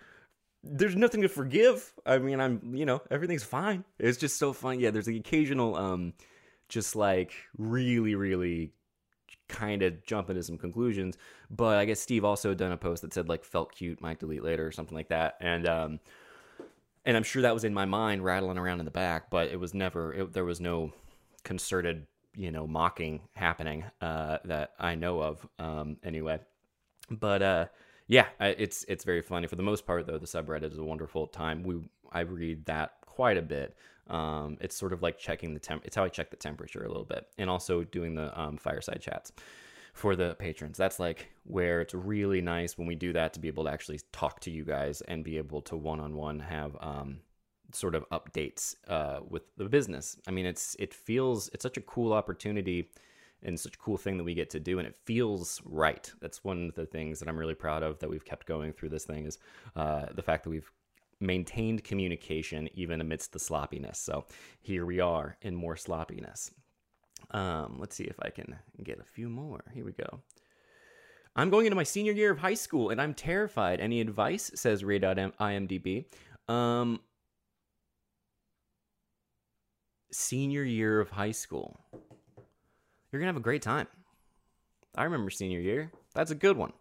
there's 0.62 0.96
nothing 0.96 1.22
to 1.22 1.28
forgive. 1.28 1.92
I 2.06 2.18
mean, 2.18 2.40
I'm, 2.40 2.74
you 2.74 2.86
know, 2.86 3.02
everything's 3.10 3.44
fine. 3.44 3.84
It's 3.98 4.18
just 4.18 4.38
so 4.38 4.52
fun. 4.52 4.80
Yeah, 4.80 4.90
there's 4.90 5.06
the 5.06 5.18
occasional, 5.18 5.76
um, 5.76 6.14
just 6.74 6.96
like 6.96 7.32
really, 7.56 8.14
really 8.14 8.72
kind 9.48 9.82
of 9.82 10.04
jump 10.04 10.28
into 10.28 10.42
some 10.42 10.58
conclusions. 10.58 11.16
But 11.50 11.78
I 11.78 11.84
guess 11.84 12.00
Steve 12.00 12.24
also 12.24 12.52
done 12.52 12.72
a 12.72 12.76
post 12.76 13.02
that 13.02 13.14
said 13.14 13.28
like 13.28 13.44
felt 13.44 13.72
cute, 13.72 14.00
might 14.00 14.18
delete 14.18 14.42
later 14.42 14.66
or 14.66 14.72
something 14.72 14.96
like 14.96 15.08
that. 15.08 15.36
And, 15.40 15.68
um, 15.68 16.00
and 17.06 17.16
I'm 17.16 17.22
sure 17.22 17.42
that 17.42 17.54
was 17.54 17.64
in 17.64 17.72
my 17.72 17.84
mind 17.84 18.24
rattling 18.24 18.58
around 18.58 18.80
in 18.80 18.84
the 18.84 18.90
back, 18.90 19.30
but 19.30 19.48
it 19.48 19.60
was 19.60 19.72
never, 19.72 20.12
it, 20.12 20.32
there 20.32 20.44
was 20.44 20.60
no 20.60 20.92
concerted, 21.44 22.06
you 22.34 22.50
know, 22.50 22.66
mocking 22.66 23.20
happening 23.34 23.84
uh, 24.00 24.38
that 24.44 24.72
I 24.78 24.96
know 24.96 25.20
of. 25.22 25.46
Um, 25.58 25.98
anyway, 26.02 26.40
but 27.10 27.42
uh, 27.42 27.66
yeah, 28.08 28.26
it's 28.40 28.84
it's 28.88 29.04
very 29.04 29.22
funny. 29.22 29.46
For 29.46 29.56
the 29.56 29.62
most 29.62 29.86
part, 29.86 30.06
though, 30.06 30.18
the 30.18 30.26
subreddit 30.26 30.72
is 30.72 30.78
a 30.78 30.84
wonderful 30.84 31.26
time. 31.26 31.62
We 31.62 31.76
I 32.12 32.20
read 32.20 32.66
that 32.66 32.94
quite 33.06 33.36
a 33.36 33.42
bit. 33.42 33.76
Um, 34.08 34.58
it's 34.60 34.76
sort 34.76 34.92
of 34.92 35.02
like 35.02 35.18
checking 35.18 35.54
the 35.54 35.60
temp. 35.60 35.84
It's 35.84 35.96
how 35.96 36.04
I 36.04 36.08
check 36.08 36.30
the 36.30 36.36
temperature 36.36 36.84
a 36.84 36.88
little 36.88 37.04
bit, 37.04 37.26
and 37.38 37.48
also 37.48 37.84
doing 37.84 38.14
the 38.14 38.38
um, 38.38 38.56
fireside 38.56 39.00
chats 39.00 39.32
for 39.94 40.16
the 40.16 40.34
patrons. 40.38 40.76
That's 40.76 40.98
like 40.98 41.30
where 41.44 41.80
it's 41.80 41.94
really 41.94 42.40
nice 42.40 42.76
when 42.76 42.86
we 42.86 42.96
do 42.96 43.12
that 43.12 43.32
to 43.34 43.40
be 43.40 43.48
able 43.48 43.64
to 43.64 43.70
actually 43.70 44.00
talk 44.12 44.40
to 44.40 44.50
you 44.50 44.64
guys 44.64 45.00
and 45.02 45.24
be 45.24 45.38
able 45.38 45.62
to 45.62 45.76
one 45.76 46.00
on 46.00 46.16
one 46.16 46.40
have 46.40 46.76
um, 46.80 47.20
sort 47.72 47.94
of 47.94 48.08
updates 48.10 48.74
uh, 48.88 49.20
with 49.26 49.42
the 49.56 49.66
business. 49.66 50.16
I 50.26 50.32
mean, 50.32 50.46
it's 50.46 50.76
it 50.78 50.92
feels 50.92 51.48
it's 51.54 51.62
such 51.62 51.76
a 51.76 51.82
cool 51.82 52.12
opportunity 52.12 52.90
and 53.42 53.58
such 53.60 53.74
a 53.74 53.78
cool 53.78 53.96
thing 53.96 54.16
that 54.16 54.24
we 54.24 54.34
get 54.34 54.50
to 54.50 54.60
do, 54.60 54.78
and 54.78 54.88
it 54.88 54.96
feels 55.04 55.60
right. 55.64 56.10
That's 56.20 56.42
one 56.42 56.68
of 56.68 56.74
the 56.74 56.86
things 56.86 57.20
that 57.20 57.28
I'm 57.28 57.38
really 57.38 57.54
proud 57.54 57.82
of 57.82 57.98
that 58.00 58.10
we've 58.10 58.24
kept 58.24 58.46
going 58.46 58.72
through 58.72 58.88
this 58.88 59.04
thing 59.04 59.26
is 59.26 59.38
uh, 59.76 60.06
the 60.14 60.22
fact 60.22 60.44
that 60.44 60.50
we've 60.50 60.70
maintained 61.26 61.84
communication 61.84 62.68
even 62.74 63.00
amidst 63.00 63.32
the 63.32 63.38
sloppiness. 63.38 63.98
So 63.98 64.26
here 64.60 64.86
we 64.86 65.00
are 65.00 65.36
in 65.42 65.54
more 65.54 65.76
sloppiness. 65.76 66.50
Um, 67.30 67.76
let's 67.78 67.96
see 67.96 68.04
if 68.04 68.16
I 68.22 68.30
can 68.30 68.56
get 68.82 69.00
a 69.00 69.04
few 69.04 69.28
more. 69.28 69.64
Here 69.72 69.84
we 69.84 69.92
go. 69.92 70.20
I'm 71.36 71.50
going 71.50 71.66
into 71.66 71.76
my 71.76 71.82
senior 71.82 72.12
year 72.12 72.30
of 72.30 72.38
high 72.38 72.54
school 72.54 72.90
and 72.90 73.00
I'm 73.00 73.14
terrified. 73.14 73.80
Any 73.80 74.00
advice? 74.00 74.50
Says 74.54 74.84
Ray.imdb. 74.84 76.04
Um, 76.48 77.00
senior 80.12 80.62
year 80.62 81.00
of 81.00 81.10
high 81.10 81.32
school. 81.32 81.80
You're 83.10 83.20
going 83.20 83.26
to 83.26 83.34
have 83.34 83.36
a 83.36 83.40
great 83.40 83.62
time. 83.62 83.88
I 84.94 85.04
remember 85.04 85.30
senior 85.30 85.60
year. 85.60 85.90
That's 86.14 86.30
a 86.30 86.36
good 86.36 86.56
one. 86.56 86.72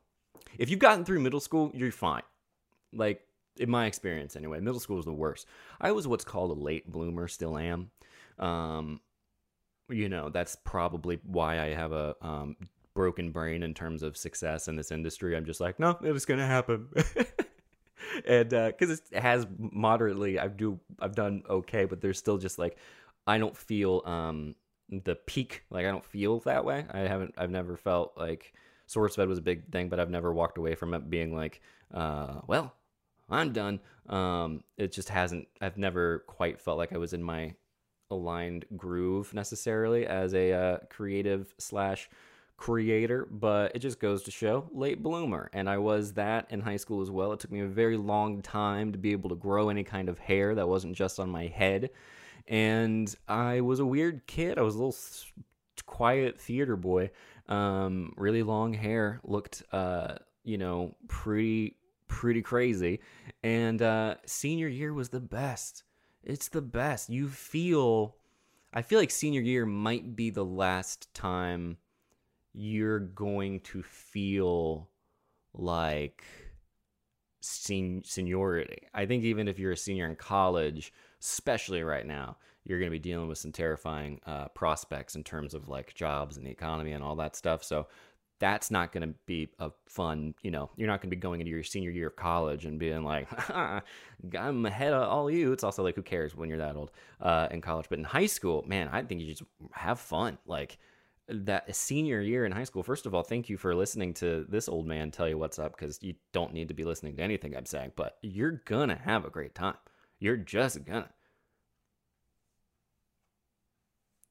If 0.58 0.70
you've 0.70 0.80
gotten 0.80 1.04
through 1.04 1.20
middle 1.20 1.40
school, 1.40 1.72
you're 1.74 1.92
fine. 1.92 2.22
Like, 2.92 3.22
in 3.58 3.70
my 3.70 3.86
experience 3.86 4.36
anyway, 4.36 4.60
middle 4.60 4.80
school 4.80 4.98
was 4.98 5.06
the 5.06 5.14
worst. 5.14 5.48
I 5.80 5.92
was 5.92 6.08
what's 6.08 6.24
called 6.24 6.52
a 6.52 6.62
late 6.62 6.90
bloomer, 6.90 7.28
still 7.28 7.58
am. 7.58 7.92
Um, 8.40 9.02
you 9.90 10.10
know, 10.10 10.30
that's 10.30 10.56
probably 10.64 11.20
why 11.24 11.60
I 11.60 11.74
have 11.74 11.92
a 11.92 12.16
um, 12.22 12.56
broken 12.94 13.32
brain 13.32 13.64
in 13.64 13.74
terms 13.74 14.04
of 14.04 14.18
success 14.18 14.68
in 14.68 14.76
this 14.76 14.92
industry. 14.92 15.36
I'm 15.36 15.46
just 15.46 15.62
like, 15.62 15.80
no, 15.80 15.98
it 16.04 16.12
was 16.12 16.26
going 16.26 16.40
to 16.40 16.46
happen. 16.46 16.88
and 18.26 18.50
because 18.50 18.92
uh, 18.92 19.04
it 19.12 19.22
has 19.22 19.46
moderately, 19.58 20.40
I 20.40 20.48
do, 20.48 20.80
I've 21.00 21.16
done 21.16 21.44
okay, 21.50 21.86
but 21.86 22.02
there's 22.02 22.18
still 22.18 22.38
just 22.38 22.58
like 22.58 22.78
I 23.26 23.38
don't 23.38 23.56
feel 23.56 24.02
um 24.06 24.56
the 24.90 25.16
peak 25.16 25.64
like 25.70 25.86
I 25.86 25.92
don't 25.92 26.06
feel 26.06 26.40
that 26.42 26.66
way. 26.66 26.86
I 26.92 27.00
haven't 27.00 27.36
I've 27.38 27.50
never 27.50 27.78
felt 27.78 28.14
like 28.18 28.54
SourceFed 28.88 29.28
was 29.28 29.40
a 29.40 29.44
big 29.44 29.72
thing, 29.72 29.90
but 29.90 30.00
I've 30.00 30.10
never 30.10 30.34
walked 30.34 30.58
away 30.58 30.76
from 30.76 30.94
it 30.94 31.10
being 31.10 31.36
like, 31.36 31.62
uh, 31.94 32.42
well, 32.48 32.74
I'm 33.30 33.54
done. 33.54 33.80
Um, 34.08 34.64
it 34.78 34.92
just 34.92 35.10
hasn't. 35.10 35.48
I've 35.62 35.78
never 35.78 36.20
quite 36.28 36.60
felt 36.60 36.78
like 36.78 36.94
I 36.94 36.98
was 36.98 37.14
in 37.14 37.24
my 37.24 37.56
aligned 38.12 38.66
groove 38.78 39.34
necessarily 39.34 40.06
as 40.06 40.34
a 40.34 40.52
uh, 40.52 40.78
creative 40.90 41.54
slash 41.58 42.10
creator, 42.58 43.28
but 43.32 43.76
it 43.76 43.80
just 43.80 44.00
goes 44.00 44.24
to 44.24 44.32
show 44.32 44.70
late 44.72 45.02
bloomer. 45.02 45.50
And 45.54 45.70
I 45.70 45.78
was 45.78 46.14
that 46.14 46.48
in 46.50 46.62
high 46.62 46.78
school 46.78 47.02
as 47.02 47.12
well. 47.12 47.34
It 47.34 47.40
took 47.40 47.52
me 47.52 47.62
a 47.62 47.68
very 47.68 47.98
long 47.98 48.42
time 48.42 48.92
to 48.92 48.98
be 48.98 49.12
able 49.12 49.30
to 49.30 49.36
grow 49.36 49.70
any 49.70 49.84
kind 49.84 50.10
of 50.10 50.20
hair 50.20 50.56
that 50.56 50.68
wasn't 50.68 50.96
just 50.96 51.20
on 51.20 51.30
my 51.30 51.48
head. 51.48 51.90
And 52.48 53.14
I 53.28 53.62
was 53.62 53.80
a 53.80 53.86
weird 53.86 54.28
kid. 54.28 54.58
I 54.58 54.62
was 54.62 54.76
a 54.76 54.78
little 54.78 54.96
quiet 55.86 56.40
theater 56.40 56.76
boy. 56.76 57.12
Um, 57.48 58.14
really 58.16 58.44
long 58.44 58.74
hair, 58.74 59.20
looked, 59.24 59.64
uh, 59.72 60.16
you 60.44 60.58
know, 60.58 60.96
pretty, 61.08 61.76
pretty 62.14 62.44
crazy. 62.44 63.00
And 63.44 63.82
uh, 63.82 64.16
senior 64.26 64.68
year 64.68 64.94
was 64.94 65.10
the 65.10 65.20
best. 65.20 65.84
It's 66.24 66.48
the 66.48 66.62
best. 66.62 67.10
You 67.10 67.28
feel, 67.28 68.16
I 68.72 68.84
feel 68.84 69.00
like 69.00 69.10
senior 69.10 69.42
year 69.42 69.66
might 69.66 70.16
be 70.16 70.30
the 70.30 70.46
last 70.46 71.12
time 71.16 71.78
you're 72.54 73.00
going 73.00 73.62
to 73.62 73.82
feel 73.82 74.90
like 75.56 76.24
sen- 77.42 78.04
seniority. 78.06 78.88
I 78.94 79.08
think 79.08 79.24
even 79.24 79.48
if 79.48 79.58
you're 79.58 79.72
a 79.72 79.78
senior 79.78 80.08
in 80.08 80.16
college, 80.16 80.94
especially 81.20 81.82
right 81.82 82.06
now, 82.06 82.38
you're 82.64 82.80
going 82.80 82.92
to 82.92 82.96
be 82.96 83.00
dealing 83.00 83.28
with 83.28 83.40
some 83.40 83.52
terrifying 83.52 84.22
uh, 84.26 84.50
prospects 84.50 85.16
in 85.16 85.24
terms 85.24 85.56
of 85.56 85.68
like 85.68 85.96
jobs 85.96 86.38
and 86.38 86.46
the 86.46 86.52
economy 86.52 86.94
and 86.94 87.04
all 87.04 87.16
that 87.16 87.36
stuff. 87.36 87.64
So 87.64 87.88
that's 88.44 88.70
not 88.70 88.92
going 88.92 89.08
to 89.08 89.16
be 89.26 89.48
a 89.60 89.72
fun, 89.88 90.36
you 90.42 90.52
know, 90.52 90.70
you're 90.76 90.90
not 90.90 91.00
going 91.00 91.10
to 91.10 91.16
be 91.16 91.20
going 91.20 91.40
into 91.40 91.50
your 91.50 91.64
senior 91.64 91.92
year 91.92 92.08
of 92.08 92.18
college 92.18 92.66
and 92.66 92.78
being 92.78 93.06
like, 93.06 93.30
I'm 94.38 94.66
ahead 94.66 94.92
of 94.92 95.08
all 95.08 95.32
you. 95.32 95.54
It's 95.54 95.64
also 95.64 95.82
like, 95.82 95.96
who 95.96 96.02
cares 96.02 96.36
when 96.36 96.50
you're 96.50 96.58
that 96.58 96.76
old 96.76 96.92
uh, 97.22 97.48
in 97.52 97.62
college? 97.62 97.86
But 97.88 98.00
in 98.00 98.04
high 98.04 98.26
school, 98.26 98.62
man, 98.68 98.90
I 98.92 99.02
think 99.02 99.22
you 99.22 99.28
just 99.28 99.44
have 99.72 99.98
fun. 99.98 100.38
Like, 100.46 100.78
that 101.30 101.74
senior 101.74 102.20
year 102.20 102.46
in 102.46 102.52
high 102.52 102.66
school, 102.66 102.84
first 102.84 103.06
of 103.06 103.16
all, 103.16 103.24
thank 103.24 103.48
you 103.48 103.56
for 103.56 103.74
listening 103.74 104.14
to 104.16 104.46
this 104.50 104.68
old 104.68 104.86
man 104.86 105.10
tell 105.10 105.30
you 105.30 105.38
what's 105.38 105.58
up 105.58 105.78
because 105.78 105.98
you 106.02 106.16
don't 106.34 106.54
need 106.54 106.68
to 106.68 106.74
be 106.74 106.84
listening 106.84 107.16
to 107.16 107.24
anything 107.24 107.56
I'm 107.56 107.66
saying, 107.66 107.94
but 107.96 108.18
you're 108.22 108.62
gonna 108.66 108.98
have 108.98 109.24
a 109.24 109.30
great 109.30 109.56
time. 109.56 109.78
You're 110.20 110.36
just 110.36 110.84
gonna. 110.84 111.08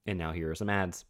And 0.05 0.19
now 0.19 0.33
here 0.33 0.51
are 0.51 0.55
some 0.55 0.69
ads. 0.69 1.03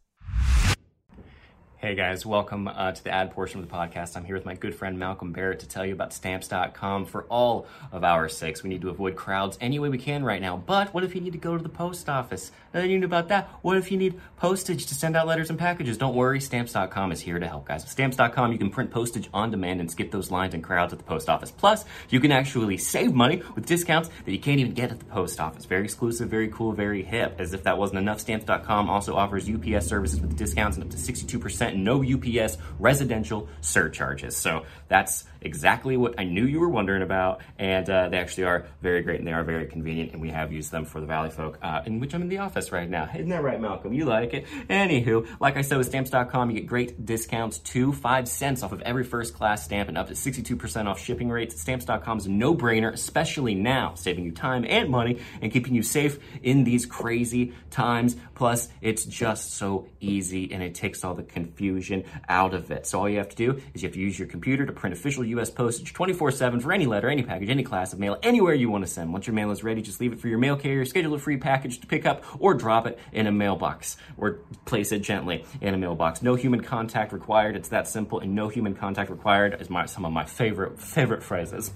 Hey 1.84 1.94
guys, 1.94 2.24
welcome 2.24 2.66
uh, 2.66 2.92
to 2.92 3.04
the 3.04 3.10
ad 3.10 3.32
portion 3.32 3.60
of 3.60 3.68
the 3.68 3.74
podcast. 3.74 4.16
I'm 4.16 4.24
here 4.24 4.36
with 4.36 4.46
my 4.46 4.54
good 4.54 4.74
friend 4.74 4.98
Malcolm 4.98 5.32
Barrett 5.32 5.60
to 5.60 5.68
tell 5.68 5.84
you 5.84 5.92
about 5.92 6.14
stamps.com 6.14 7.04
for 7.04 7.24
all 7.24 7.66
of 7.92 8.04
our 8.04 8.26
sakes. 8.30 8.62
We 8.62 8.70
need 8.70 8.80
to 8.80 8.88
avoid 8.88 9.16
crowds 9.16 9.58
any 9.60 9.78
way 9.78 9.90
we 9.90 9.98
can 9.98 10.24
right 10.24 10.40
now. 10.40 10.56
But 10.56 10.94
what 10.94 11.04
if 11.04 11.14
you 11.14 11.20
need 11.20 11.34
to 11.34 11.38
go 11.38 11.58
to 11.58 11.62
the 11.62 11.68
post 11.68 12.08
office? 12.08 12.52
Nothing 12.72 12.90
you 12.90 13.04
about 13.04 13.28
that. 13.28 13.50
What 13.60 13.76
if 13.76 13.92
you 13.92 13.98
need 13.98 14.18
postage 14.38 14.86
to 14.86 14.94
send 14.94 15.14
out 15.14 15.26
letters 15.26 15.50
and 15.50 15.58
packages? 15.58 15.98
Don't 15.98 16.14
worry, 16.14 16.40
stamps.com 16.40 17.12
is 17.12 17.20
here 17.20 17.38
to 17.38 17.46
help, 17.46 17.66
guys. 17.66 17.82
With 17.82 17.90
stamps.com, 17.90 18.50
you 18.50 18.56
can 18.56 18.70
print 18.70 18.90
postage 18.90 19.28
on 19.34 19.50
demand 19.50 19.80
and 19.80 19.90
skip 19.90 20.10
those 20.10 20.30
lines 20.30 20.54
and 20.54 20.64
crowds 20.64 20.94
at 20.94 20.98
the 20.98 21.04
post 21.04 21.28
office. 21.28 21.50
Plus, 21.50 21.84
you 22.08 22.18
can 22.18 22.32
actually 22.32 22.78
save 22.78 23.12
money 23.12 23.42
with 23.54 23.66
discounts 23.66 24.08
that 24.24 24.32
you 24.32 24.38
can't 24.38 24.58
even 24.58 24.72
get 24.72 24.90
at 24.90 25.00
the 25.00 25.04
post 25.04 25.38
office. 25.38 25.66
Very 25.66 25.84
exclusive, 25.84 26.30
very 26.30 26.48
cool, 26.48 26.72
very 26.72 27.02
hip. 27.02 27.34
As 27.38 27.52
if 27.52 27.64
that 27.64 27.76
wasn't 27.76 27.98
enough, 27.98 28.20
stamps.com 28.20 28.88
also 28.88 29.16
offers 29.16 29.50
UPS 29.50 29.86
services 29.86 30.18
with 30.18 30.34
discounts 30.34 30.78
and 30.78 30.84
up 30.86 30.90
to 30.90 30.96
62% 30.96 31.73
and 31.73 31.73
no 31.74 32.02
UPS 32.04 32.58
residential 32.78 33.48
surcharges. 33.60 34.36
So 34.36 34.64
that's 34.88 35.24
exactly 35.44 35.96
what 35.96 36.18
I 36.18 36.24
knew 36.24 36.46
you 36.46 36.60
were 36.60 36.68
wondering 36.68 37.02
about. 37.02 37.40
And 37.58 37.88
uh, 37.88 38.08
they 38.08 38.18
actually 38.18 38.44
are 38.44 38.66
very 38.82 39.02
great 39.02 39.18
and 39.18 39.28
they 39.28 39.32
are 39.32 39.44
very 39.44 39.66
convenient. 39.66 40.12
And 40.12 40.20
we 40.20 40.30
have 40.30 40.52
used 40.52 40.70
them 40.70 40.84
for 40.84 41.00
the 41.00 41.06
Valley 41.06 41.30
folk, 41.30 41.58
uh, 41.62 41.82
in 41.86 42.00
which 42.00 42.14
I'm 42.14 42.22
in 42.22 42.28
the 42.28 42.38
office 42.38 42.72
right 42.72 42.88
now. 42.88 43.08
Isn't 43.14 43.28
that 43.28 43.42
right, 43.42 43.60
Malcolm? 43.60 43.92
You 43.92 44.04
like 44.04 44.34
it? 44.34 44.46
Anywho, 44.68 45.26
like 45.40 45.56
I 45.56 45.62
said 45.62 45.78
with 45.78 45.86
stamps.com, 45.86 46.50
you 46.50 46.56
get 46.56 46.66
great 46.66 47.04
discounts 47.04 47.58
too. 47.58 47.92
Five 47.92 48.28
cents 48.28 48.62
off 48.62 48.72
of 48.72 48.80
every 48.82 49.04
first 49.04 49.34
class 49.34 49.64
stamp 49.64 49.88
and 49.88 49.98
up 49.98 50.08
to 50.08 50.14
62% 50.14 50.86
off 50.86 51.00
shipping 51.00 51.28
rates. 51.28 51.60
Stamps.com 51.60 52.18
is 52.18 52.26
a 52.26 52.30
no 52.30 52.54
brainer, 52.54 52.92
especially 52.92 53.54
now, 53.54 53.94
saving 53.94 54.24
you 54.24 54.32
time 54.32 54.64
and 54.68 54.90
money 54.90 55.20
and 55.40 55.52
keeping 55.52 55.74
you 55.74 55.82
safe 55.82 56.18
in 56.42 56.64
these 56.64 56.86
crazy 56.86 57.52
times. 57.70 58.16
Plus, 58.34 58.68
it's 58.80 59.04
just 59.04 59.54
so 59.54 59.88
easy 60.00 60.52
and 60.52 60.62
it 60.62 60.74
takes 60.74 61.04
all 61.04 61.14
the 61.14 61.22
confusion 61.22 62.04
out 62.28 62.54
of 62.54 62.70
it. 62.70 62.86
So 62.86 63.00
all 63.00 63.08
you 63.08 63.18
have 63.18 63.28
to 63.30 63.36
do 63.36 63.60
is 63.74 63.82
you 63.82 63.88
have 63.88 63.94
to 63.94 64.00
use 64.00 64.18
your 64.18 64.28
computer 64.28 64.66
to 64.66 64.72
print 64.72 64.94
official 64.94 65.24
U.S. 65.34 65.50
postage 65.50 65.92
24-7 65.92 66.62
for 66.62 66.72
any 66.72 66.86
letter, 66.86 67.08
any 67.08 67.22
package, 67.22 67.50
any 67.50 67.62
class 67.62 67.92
of 67.92 67.98
mail, 67.98 68.18
anywhere 68.22 68.54
you 68.54 68.70
want 68.70 68.84
to 68.84 68.90
send. 68.90 69.12
Once 69.12 69.26
your 69.26 69.34
mail 69.34 69.50
is 69.50 69.62
ready, 69.62 69.82
just 69.82 70.00
leave 70.00 70.12
it 70.12 70.20
for 70.20 70.28
your 70.28 70.38
mail 70.38 70.56
carrier, 70.56 70.84
schedule 70.84 71.14
a 71.14 71.18
free 71.18 71.36
package 71.36 71.80
to 71.80 71.86
pick 71.86 72.06
up, 72.06 72.24
or 72.38 72.54
drop 72.54 72.86
it 72.86 72.98
in 73.12 73.26
a 73.26 73.32
mailbox, 73.32 73.96
or 74.16 74.40
place 74.64 74.92
it 74.92 75.00
gently 75.00 75.44
in 75.60 75.74
a 75.74 75.78
mailbox. 75.78 76.22
No 76.22 76.34
human 76.34 76.62
contact 76.62 77.12
required. 77.12 77.56
It's 77.56 77.68
that 77.68 77.88
simple, 77.88 78.20
and 78.20 78.34
no 78.34 78.48
human 78.48 78.74
contact 78.74 79.10
required 79.10 79.60
is 79.60 79.68
my, 79.70 79.86
some 79.86 80.04
of 80.04 80.12
my 80.12 80.24
favorite, 80.24 80.80
favorite 80.80 81.22
phrases. 81.22 81.72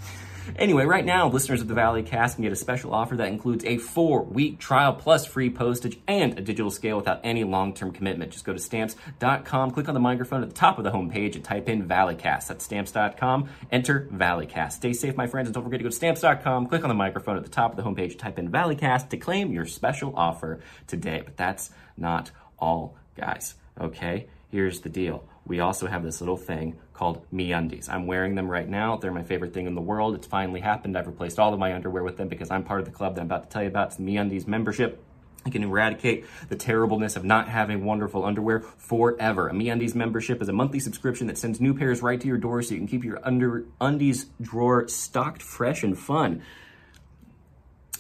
Anyway, 0.57 0.85
right 0.85 1.05
now, 1.05 1.29
listeners 1.29 1.61
of 1.61 1.69
the 1.69 1.75
Valley 1.75 2.03
Cast 2.03 2.37
can 2.37 2.43
get 2.43 2.53
a 2.53 2.57
special 2.57 2.95
offer 2.95 3.17
that 3.17 3.29
includes 3.29 3.65
a 3.65 3.79
four 3.79 4.23
week 4.25 4.59
trial 4.59 4.93
plus 4.93 5.27
free 5.27 5.51
postage 5.51 5.99
and 6.07 6.39
a 6.39 6.43
digital 6.43 6.71
scale 6.71 6.97
without 6.97 7.21
any 7.25 7.45
long 7.45 7.75
term 7.75 7.93
commitment. 7.93 8.33
Just 8.33 8.45
go 8.45 8.53
to 8.53 8.59
stamps.com, 8.59 9.71
click 9.71 9.89
on 9.89 9.95
the 9.95 10.01
microphone 10.01 10.43
at 10.43 10.49
the 10.49 10.55
top 10.55 10.79
of 10.79 10.85
the 10.85 10.91
homepage, 10.91 11.35
and 11.35 11.45
type 11.45 11.69
in 11.69 11.87
Valleycast. 11.87 12.49
That's 12.49 12.65
stamps.com, 12.65 13.49
enter 13.71 14.09
Valleycast. 14.13 14.73
Stay 14.73 14.93
safe, 14.93 15.17
my 15.17 15.27
friends, 15.27 15.49
and 15.49 15.55
don't 15.55 15.65
forget 15.65 15.81
to 15.81 15.85
go 15.85 15.91
to 15.91 15.97
stamps.com, 15.97 16.67
click 16.67 16.83
on 16.83 16.89
the 16.89 16.95
microphone 16.95 17.37
at 17.37 17.45
the 17.45 17.51
top 17.51 17.71
of 17.71 17.77
the 17.77 17.83
homepage, 17.83 18.19
type 18.19 18.39
in 18.39 18.51
Valleycast 18.51 19.11
to 19.11 19.17
claim 19.17 19.53
your 19.53 19.67
special 19.67 20.15
offer 20.17 20.61
today. 20.87 21.23
But 21.25 21.37
that's 21.37 21.71
not 21.97 22.31
all, 22.59 22.97
guys, 23.17 23.55
okay? 23.81 24.29
Here's 24.51 24.81
the 24.81 24.89
deal. 24.89 25.25
We 25.47 25.61
also 25.61 25.87
have 25.87 26.03
this 26.03 26.21
little 26.21 26.37
thing 26.37 26.79
called 26.99 27.25
MeUndies. 27.33 27.89
I'm 27.89 28.09
wearing 28.09 28.35
them 28.35 28.51
right 28.51 28.69
now. 28.69 28.97
They're 28.97 29.13
my 29.13 29.23
favorite 29.23 29.55
thing 29.55 29.69
in 29.69 29.77
the 29.77 29.81
world. 29.81 30.17
It's 30.17 30.27
finally 30.27 30.61
happened. 30.61 30.99
I've 30.99 31.07
replaced 31.07 31.39
all 31.39 31.55
of 31.55 31.61
my 31.61 31.73
underwear 31.73 32.03
with 32.03 32.17
them 32.17 32.27
because 32.27 32.51
I'm 32.51 32.65
part 32.65 32.81
of 32.81 32.87
the 32.87 32.93
club 32.93 33.15
that 33.15 33.21
I'm 33.21 33.29
about 33.29 33.45
to 33.45 33.49
tell 33.49 33.63
you 33.63 33.69
about. 33.69 33.89
It's 33.89 33.97
the 33.97 34.03
MeUndies 34.03 34.49
membership. 34.49 35.01
I 35.47 35.51
can 35.51 35.63
eradicate 35.63 36.27
the 36.49 36.57
terribleness 36.57 37.15
of 37.15 37.25
not 37.25 37.49
having 37.49 37.85
wonderful 37.85 38.25
underwear 38.25 38.61
forever. 38.77 39.49
A 39.49 39.53
MeUndies 39.53 39.95
membership 39.95 40.43
is 40.43 40.49
a 40.49 40.53
monthly 40.53 40.81
subscription 40.81 41.29
that 41.29 41.39
sends 41.39 41.61
new 41.61 41.73
pairs 41.73 42.03
right 42.03 42.21
to 42.21 42.27
your 42.27 42.37
door 42.37 42.63
so 42.63 42.75
you 42.75 42.81
can 42.81 42.89
keep 42.89 43.05
your 43.05 43.21
under 43.23 43.65
undies 43.81 44.27
drawer 44.41 44.89
stocked 44.89 45.41
fresh 45.41 45.85
and 45.85 45.97
fun 45.97 46.43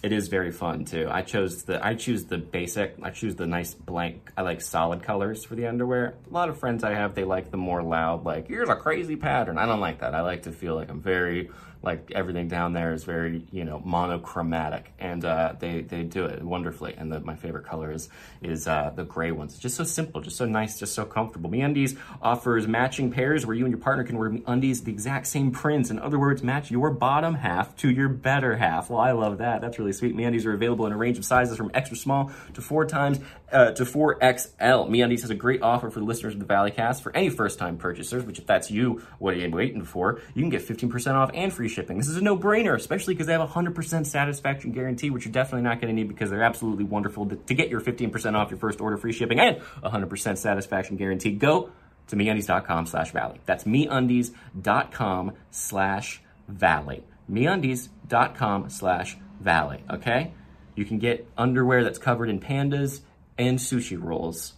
it 0.02 0.12
is 0.12 0.28
very 0.28 0.50
fun 0.50 0.84
too. 0.84 1.08
I 1.10 1.22
chose 1.22 1.64
the 1.64 1.84
I 1.84 1.94
choose 1.94 2.24
the 2.24 2.38
basic. 2.38 2.96
I 3.02 3.10
choose 3.10 3.36
the 3.36 3.46
nice 3.46 3.74
blank. 3.74 4.30
I 4.36 4.42
like 4.42 4.60
solid 4.60 5.02
colors 5.02 5.44
for 5.44 5.54
the 5.54 5.66
underwear. 5.66 6.14
A 6.30 6.32
lot 6.32 6.48
of 6.48 6.58
friends 6.58 6.84
I 6.84 6.94
have 6.94 7.14
they 7.14 7.24
like 7.24 7.50
the 7.50 7.56
more 7.56 7.82
loud. 7.82 8.24
Like 8.24 8.48
here's 8.48 8.68
a 8.68 8.76
crazy 8.76 9.16
pattern. 9.16 9.58
I 9.58 9.66
don't 9.66 9.80
like 9.80 10.00
that. 10.00 10.14
I 10.14 10.20
like 10.20 10.42
to 10.44 10.52
feel 10.52 10.74
like 10.74 10.90
I'm 10.90 11.00
very 11.00 11.50
like 11.82 12.10
everything 12.14 12.48
down 12.48 12.72
there 12.72 12.92
is 12.92 13.04
very 13.04 13.46
you 13.52 13.64
know 13.64 13.80
monochromatic, 13.84 14.92
and 14.98 15.24
uh, 15.24 15.54
they 15.58 15.82
they 15.82 16.02
do 16.02 16.24
it 16.24 16.42
wonderfully. 16.42 16.94
And 16.96 17.12
the, 17.12 17.20
my 17.20 17.36
favorite 17.36 17.64
color 17.64 17.92
is 17.92 18.08
is 18.42 18.66
uh, 18.66 18.90
the 18.94 19.04
gray 19.04 19.30
ones. 19.30 19.58
Just 19.58 19.76
so 19.76 19.84
simple, 19.84 20.20
just 20.20 20.36
so 20.36 20.44
nice, 20.44 20.78
just 20.78 20.94
so 20.94 21.04
comfortable. 21.04 21.50
MeUndies 21.50 21.96
offers 22.20 22.66
matching 22.66 23.10
pairs 23.10 23.46
where 23.46 23.54
you 23.54 23.64
and 23.64 23.72
your 23.72 23.80
partner 23.80 24.04
can 24.04 24.18
wear 24.18 24.36
undies 24.46 24.82
the 24.82 24.92
exact 24.92 25.26
same 25.28 25.50
prints. 25.50 25.90
In 25.90 25.98
other 25.98 26.18
words, 26.18 26.42
match 26.42 26.70
your 26.70 26.90
bottom 26.90 27.34
half 27.34 27.76
to 27.76 27.90
your 27.90 28.08
better 28.08 28.56
half. 28.56 28.90
Well, 28.90 29.00
I 29.00 29.12
love 29.12 29.38
that. 29.38 29.60
That's 29.60 29.78
really 29.78 29.92
sweet. 29.92 30.16
MeUndies 30.16 30.46
are 30.46 30.54
available 30.54 30.86
in 30.86 30.92
a 30.92 30.96
range 30.96 31.18
of 31.18 31.24
sizes 31.24 31.56
from 31.56 31.70
extra 31.74 31.96
small 31.96 32.32
to 32.54 32.60
four 32.60 32.86
times 32.86 33.20
uh, 33.52 33.72
to 33.72 33.84
4XL. 33.84 34.88
MeUndies 34.88 35.22
has 35.22 35.30
a 35.30 35.34
great 35.34 35.62
offer 35.62 35.90
for 35.90 36.00
the 36.00 36.04
listeners 36.04 36.34
of 36.34 36.40
the 36.40 36.46
Valleycast 36.46 37.02
for 37.02 37.14
any 37.16 37.30
first-time 37.30 37.78
purchasers, 37.78 38.24
which 38.24 38.38
if 38.38 38.46
that's 38.46 38.70
you, 38.70 39.02
what 39.18 39.34
are 39.34 39.38
you 39.38 39.50
waiting 39.50 39.84
for? 39.84 40.20
You 40.34 40.42
can 40.42 40.50
get 40.50 40.66
15% 40.66 41.14
off 41.14 41.30
and 41.34 41.52
free 41.52 41.68
shipping. 41.68 41.98
This 41.98 42.08
is 42.08 42.16
a 42.16 42.20
no-brainer, 42.20 42.74
especially 42.74 43.14
because 43.14 43.26
they 43.26 43.32
have 43.32 43.42
a 43.42 43.46
100% 43.46 44.06
satisfaction 44.06 44.72
guarantee, 44.72 45.10
which 45.10 45.24
you're 45.24 45.32
definitely 45.32 45.62
not 45.62 45.80
going 45.80 45.88
to 45.88 45.94
need 45.94 46.08
because 46.08 46.30
they're 46.30 46.42
absolutely 46.42 46.84
wonderful. 46.84 47.26
To, 47.26 47.36
to 47.36 47.54
get 47.54 47.68
your 47.68 47.80
15% 47.80 48.34
off 48.34 48.50
your 48.50 48.58
first 48.58 48.80
order, 48.80 48.96
free 48.96 49.12
shipping, 49.12 49.40
and 49.40 49.60
100% 49.82 50.38
satisfaction 50.38 50.96
guarantee, 50.96 51.32
go 51.32 51.70
to 52.08 52.16
MeUndies.com 52.16 52.86
slash 52.86 53.12
Valley. 53.12 53.40
That's 53.46 53.64
MeUndies.com 53.64 55.32
slash 55.50 56.22
Valley. 56.48 57.04
MeUndies.com 57.30 58.70
slash 58.70 59.16
Valley, 59.40 59.84
okay? 59.90 60.32
You 60.74 60.84
can 60.84 60.98
get 60.98 61.28
underwear 61.36 61.84
that's 61.84 61.98
covered 61.98 62.30
in 62.30 62.40
pandas 62.40 63.00
and 63.38 63.58
sushi 63.58 64.00
rolls. 64.00 64.54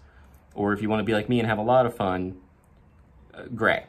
Or 0.54 0.72
if 0.72 0.82
you 0.82 0.88
want 0.88 1.00
to 1.00 1.04
be 1.04 1.12
like 1.12 1.28
me 1.28 1.38
and 1.38 1.48
have 1.48 1.58
a 1.58 1.62
lot 1.62 1.86
of 1.86 1.96
fun, 1.96 2.38
uh, 3.32 3.44
gray. 3.54 3.86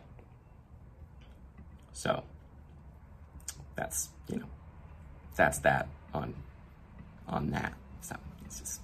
So 1.94 2.24
that's, 3.76 4.10
you 4.28 4.38
know, 4.38 4.46
that's 5.36 5.60
that 5.60 5.88
on 6.14 6.34
on 7.28 7.52
that. 7.52 7.74
So 8.02 8.16
it's 8.46 8.60
just 8.60 8.82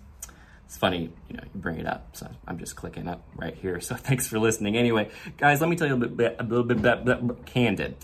it's 0.65 0.77
funny, 0.77 1.09
you 1.29 1.37
know, 1.37 1.43
you 1.43 1.59
bring 1.61 1.79
it 1.79 1.87
up. 1.87 2.15
So 2.15 2.29
I'm 2.45 2.57
just 2.57 2.75
clicking 2.75 3.07
up 3.07 3.23
right 3.35 3.55
here. 3.55 3.79
So 3.87 3.95
thanks 3.95 4.27
for 4.27 4.37
listening. 4.37 4.75
Anyway, 4.75 5.09
guys, 5.37 5.61
let 5.61 5.69
me 5.69 5.75
tell 5.75 5.87
you 5.87 5.95
a, 5.95 5.95
little 5.95 6.15
bit, 6.15 6.35
a 6.39 6.43
little 6.43 6.65
bit, 6.65 6.81
bit, 6.81 7.05
bit 7.05 7.45
candid. 7.45 7.95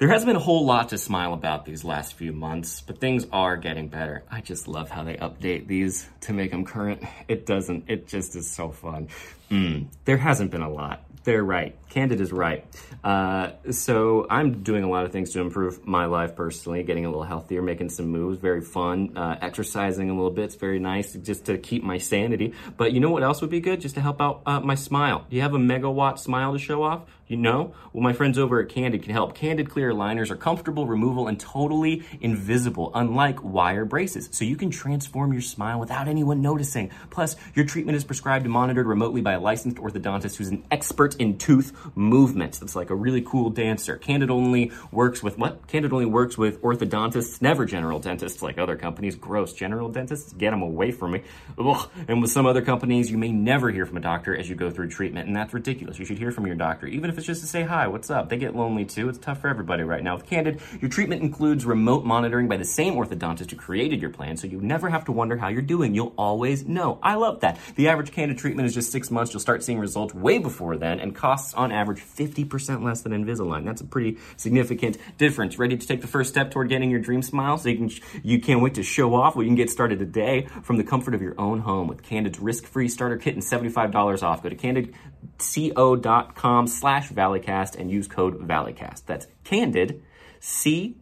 There 0.00 0.08
hasn't 0.08 0.28
been 0.28 0.36
a 0.36 0.40
whole 0.40 0.64
lot 0.64 0.88
to 0.88 0.98
smile 0.98 1.34
about 1.34 1.66
these 1.66 1.84
last 1.84 2.14
few 2.14 2.32
months, 2.32 2.80
but 2.80 2.96
things 3.00 3.26
are 3.30 3.58
getting 3.58 3.88
better. 3.88 4.24
I 4.30 4.40
just 4.40 4.66
love 4.66 4.88
how 4.88 5.04
they 5.04 5.16
update 5.16 5.66
these 5.66 6.08
to 6.22 6.32
make 6.32 6.52
them 6.52 6.64
current. 6.64 7.02
It 7.28 7.44
doesn't, 7.44 7.84
it 7.86 8.08
just 8.08 8.34
is 8.34 8.50
so 8.50 8.70
fun. 8.70 9.08
Mm, 9.50 9.88
there 10.06 10.16
hasn't 10.16 10.52
been 10.52 10.62
a 10.62 10.70
lot 10.70 11.02
they're 11.30 11.44
right. 11.44 11.76
Candid 11.90 12.20
is 12.20 12.32
right. 12.32 12.64
Uh, 13.02 13.52
so 13.70 14.26
I'm 14.28 14.62
doing 14.62 14.84
a 14.84 14.88
lot 14.88 15.04
of 15.04 15.12
things 15.12 15.32
to 15.32 15.40
improve 15.40 15.86
my 15.86 16.06
life 16.06 16.36
personally, 16.36 16.82
getting 16.82 17.04
a 17.04 17.08
little 17.08 17.24
healthier, 17.24 17.62
making 17.62 17.90
some 17.90 18.06
moves, 18.06 18.38
very 18.38 18.60
fun, 18.60 19.16
uh, 19.16 19.36
exercising 19.40 20.10
a 20.10 20.14
little 20.14 20.30
bit. 20.30 20.44
It's 20.44 20.54
very 20.54 20.78
nice 20.78 21.12
just 21.14 21.46
to 21.46 21.58
keep 21.58 21.82
my 21.82 21.98
sanity. 21.98 22.54
But 22.76 22.92
you 22.92 23.00
know 23.00 23.10
what 23.10 23.22
else 23.22 23.40
would 23.40 23.50
be 23.50 23.60
good? 23.60 23.80
Just 23.80 23.96
to 23.96 24.00
help 24.00 24.20
out 24.20 24.42
uh, 24.46 24.60
my 24.60 24.74
smile. 24.74 25.26
Do 25.28 25.36
you 25.36 25.42
have 25.42 25.54
a 25.54 25.58
megawatt 25.58 26.18
smile 26.18 26.52
to 26.52 26.58
show 26.58 26.82
off? 26.82 27.02
You 27.26 27.36
know? 27.36 27.74
Well, 27.92 28.02
my 28.02 28.12
friends 28.12 28.38
over 28.38 28.60
at 28.60 28.68
Candid 28.68 29.04
can 29.04 29.12
help. 29.12 29.36
Candid 29.36 29.70
clear 29.70 29.94
liners 29.94 30.32
are 30.32 30.36
comfortable, 30.36 30.86
removal, 30.86 31.28
and 31.28 31.38
totally 31.38 32.04
invisible, 32.20 32.90
unlike 32.92 33.42
wire 33.42 33.84
braces. 33.84 34.28
So 34.32 34.44
you 34.44 34.56
can 34.56 34.70
transform 34.70 35.32
your 35.32 35.42
smile 35.42 35.78
without 35.78 36.08
anyone 36.08 36.42
noticing. 36.42 36.90
Plus, 37.08 37.36
your 37.54 37.64
treatment 37.64 37.94
is 37.96 38.02
prescribed 38.02 38.44
and 38.44 38.52
monitored 38.52 38.86
remotely 38.86 39.20
by 39.20 39.34
a 39.34 39.40
licensed 39.40 39.76
orthodontist 39.76 40.36
who's 40.36 40.48
an 40.48 40.64
expert 40.72 41.19
in 41.20 41.38
tooth 41.38 41.72
movements. 41.94 42.62
It's 42.62 42.74
like 42.74 42.90
a 42.90 42.94
really 42.94 43.20
cool 43.20 43.50
dancer. 43.50 43.96
Candid 43.96 44.30
only 44.30 44.72
works 44.90 45.22
with 45.22 45.38
what? 45.38 45.66
Candid 45.68 45.92
only 45.92 46.06
works 46.06 46.38
with 46.38 46.60
orthodontists, 46.62 47.42
never 47.42 47.66
general 47.66 48.00
dentists 48.00 48.42
like 48.42 48.58
other 48.58 48.76
companies. 48.76 49.14
Gross. 49.14 49.52
General 49.52 49.90
dentists, 49.90 50.32
get 50.32 50.50
them 50.50 50.62
away 50.62 50.90
from 50.90 51.12
me. 51.12 51.22
Ugh. 51.58 51.90
And 52.08 52.22
with 52.22 52.30
some 52.30 52.46
other 52.46 52.62
companies, 52.62 53.10
you 53.10 53.18
may 53.18 53.30
never 53.30 53.70
hear 53.70 53.84
from 53.84 53.98
a 53.98 54.00
doctor 54.00 54.34
as 54.34 54.48
you 54.48 54.54
go 54.54 54.70
through 54.70 54.88
treatment, 54.88 55.26
and 55.26 55.36
that's 55.36 55.52
ridiculous. 55.52 55.98
You 55.98 56.04
should 56.06 56.18
hear 56.18 56.32
from 56.32 56.46
your 56.46 56.56
doctor, 56.56 56.86
even 56.86 57.10
if 57.10 57.18
it's 57.18 57.26
just 57.26 57.42
to 57.42 57.46
say 57.46 57.62
hi, 57.62 57.86
what's 57.88 58.10
up? 58.10 58.28
They 58.28 58.38
get 58.38 58.56
lonely 58.56 58.84
too. 58.84 59.08
It's 59.08 59.18
tough 59.18 59.40
for 59.40 59.48
everybody 59.48 59.82
right 59.82 60.02
now. 60.02 60.16
With 60.16 60.26
Candid, 60.26 60.60
your 60.80 60.88
treatment 60.88 61.22
includes 61.22 61.66
remote 61.66 62.04
monitoring 62.04 62.48
by 62.48 62.56
the 62.56 62.64
same 62.64 62.94
orthodontist 62.94 63.50
who 63.50 63.56
created 63.56 64.00
your 64.00 64.10
plan, 64.10 64.36
so 64.36 64.46
you 64.46 64.60
never 64.60 64.88
have 64.88 65.04
to 65.06 65.12
wonder 65.12 65.36
how 65.36 65.48
you're 65.48 65.62
doing. 65.62 65.94
You'll 65.94 66.14
always 66.16 66.66
know. 66.66 66.98
I 67.02 67.16
love 67.16 67.40
that. 67.40 67.58
The 67.74 67.88
average 67.88 68.12
Candid 68.12 68.38
treatment 68.38 68.66
is 68.66 68.74
just 68.74 68.92
six 68.92 69.10
months. 69.10 69.32
You'll 69.32 69.40
start 69.40 69.62
seeing 69.64 69.78
results 69.78 70.14
way 70.14 70.38
before 70.38 70.76
then, 70.76 70.99
and 71.00 71.14
costs 71.14 71.54
on 71.54 71.72
average 71.72 72.00
50% 72.00 72.82
less 72.82 73.02
than 73.02 73.12
Invisalign. 73.12 73.64
That's 73.64 73.80
a 73.80 73.86
pretty 73.86 74.18
significant 74.36 74.98
difference. 75.18 75.58
Ready 75.58 75.76
to 75.76 75.86
take 75.86 76.00
the 76.00 76.06
first 76.06 76.30
step 76.30 76.50
toward 76.50 76.68
getting 76.68 76.90
your 76.90 77.00
dream 77.00 77.22
smile 77.22 77.58
so 77.58 77.68
you 77.68 77.76
can 77.76 77.90
you 78.22 78.40
can't 78.40 78.60
wait 78.60 78.74
to 78.74 78.82
show 78.82 79.14
off? 79.14 79.36
Well, 79.36 79.42
you 79.42 79.48
can 79.48 79.56
get 79.56 79.70
started 79.70 79.98
today 79.98 80.46
from 80.62 80.76
the 80.76 80.84
comfort 80.84 81.14
of 81.14 81.22
your 81.22 81.34
own 81.38 81.60
home 81.60 81.88
with 81.88 82.02
Candid's 82.02 82.38
risk-free 82.38 82.88
starter 82.88 83.16
kit 83.16 83.34
and 83.34 83.42
$75 83.42 84.22
off. 84.22 84.42
Go 84.42 84.48
to 84.48 84.56
candidco.com 84.56 86.66
slash 86.66 87.10
valleycast 87.10 87.78
and 87.78 87.90
use 87.90 88.08
code 88.08 88.40
Valleycast. 88.40 89.06
That's 89.06 89.26
candid, 89.44 90.02
C-O.com 90.40 90.98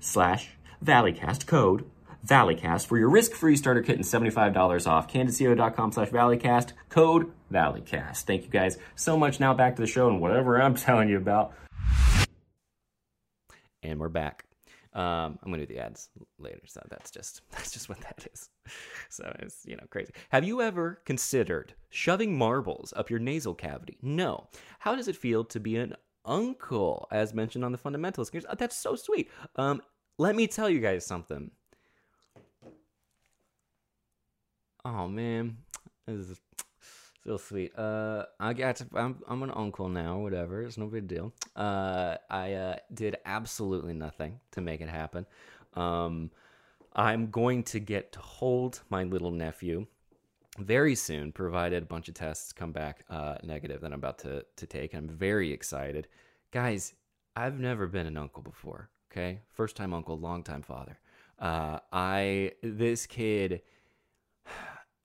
slash 0.00 0.50
Valleycast 0.84 1.46
code 1.46 1.84
Valleycast 2.28 2.86
for 2.86 2.98
your 2.98 3.08
risk-free 3.08 3.56
starter 3.56 3.82
kit 3.82 3.96
and 3.96 4.04
$75 4.04 4.86
off. 4.86 5.10
CandidCO.com 5.10 5.92
slash 5.92 6.10
Valleycast, 6.10 6.72
code 6.90 7.32
Valleycast. 7.52 8.22
Thank 8.22 8.44
you 8.44 8.50
guys 8.50 8.76
so 8.94 9.16
much. 9.16 9.40
Now 9.40 9.54
back 9.54 9.76
to 9.76 9.82
the 9.82 9.88
show 9.88 10.08
and 10.08 10.20
whatever 10.20 10.60
I'm 10.60 10.74
telling 10.86 11.08
you 11.08 11.16
about. 11.16 11.54
And 13.82 13.98
we're 13.98 14.08
back. 14.08 14.44
Um, 14.92 15.38
I'm 15.42 15.50
gonna 15.52 15.64
do 15.64 15.74
the 15.74 15.80
ads 15.80 16.08
later, 16.38 16.60
so 16.66 16.80
that's 16.90 17.10
just 17.10 17.42
that's 17.52 17.70
just 17.70 17.88
what 17.88 18.00
that 18.00 18.26
is. 18.32 18.48
So 19.10 19.34
it's 19.38 19.64
you 19.64 19.74
know 19.74 19.84
crazy. 19.88 20.12
Have 20.28 20.44
you 20.44 20.60
ever 20.60 21.00
considered 21.06 21.72
shoving 21.88 22.36
marbles 22.36 22.92
up 22.94 23.08
your 23.08 23.18
nasal 23.18 23.54
cavity? 23.54 23.96
No. 24.02 24.48
How 24.80 24.94
does 24.94 25.08
it 25.08 25.16
feel 25.16 25.44
to 25.44 25.58
be 25.58 25.76
an 25.76 25.94
uncle, 26.26 27.08
as 27.10 27.32
mentioned 27.32 27.64
on 27.64 27.72
the 27.72 27.78
Fundamentalist? 27.78 28.44
That's 28.58 28.76
so 28.76 28.96
sweet. 28.96 29.30
Um, 29.56 29.80
let 30.18 30.36
me 30.36 30.46
tell 30.46 30.68
you 30.68 30.80
guys 30.80 31.06
something. 31.06 31.50
Oh 34.90 35.06
man, 35.06 35.58
this 36.06 36.30
is 36.30 36.40
so 37.22 37.36
sweet. 37.36 37.78
Uh, 37.78 38.24
I 38.40 38.54
got. 38.54 38.80
I'm 38.94 39.22
I'm 39.28 39.42
an 39.42 39.50
uncle 39.54 39.90
now. 39.90 40.16
Whatever. 40.18 40.62
It's 40.62 40.78
no 40.78 40.86
big 40.86 41.06
deal. 41.06 41.34
Uh, 41.54 42.16
I 42.30 42.54
uh, 42.54 42.76
did 42.94 43.18
absolutely 43.26 43.92
nothing 43.92 44.40
to 44.52 44.62
make 44.62 44.80
it 44.80 44.88
happen. 44.88 45.26
Um, 45.74 46.30
I'm 46.94 47.30
going 47.30 47.64
to 47.64 47.80
get 47.80 48.12
to 48.12 48.20
hold 48.20 48.80
my 48.88 49.04
little 49.04 49.30
nephew 49.30 49.86
very 50.58 50.94
soon, 50.94 51.32
provided 51.32 51.82
a 51.82 51.86
bunch 51.86 52.08
of 52.08 52.14
tests 52.14 52.54
come 52.54 52.72
back 52.72 53.04
uh, 53.10 53.34
negative 53.42 53.82
that 53.82 53.92
I'm 53.92 53.98
about 53.98 54.18
to 54.20 54.46
to 54.56 54.66
take. 54.66 54.94
I'm 54.94 55.08
very 55.08 55.52
excited, 55.52 56.08
guys. 56.50 56.94
I've 57.36 57.60
never 57.60 57.88
been 57.88 58.06
an 58.06 58.16
uncle 58.16 58.42
before. 58.42 58.88
Okay, 59.12 59.40
first 59.52 59.76
time 59.76 59.92
uncle, 59.92 60.18
long 60.18 60.42
time 60.42 60.62
father. 60.62 60.98
Uh, 61.38 61.80
I 61.92 62.52
this 62.62 63.04
kid 63.04 63.60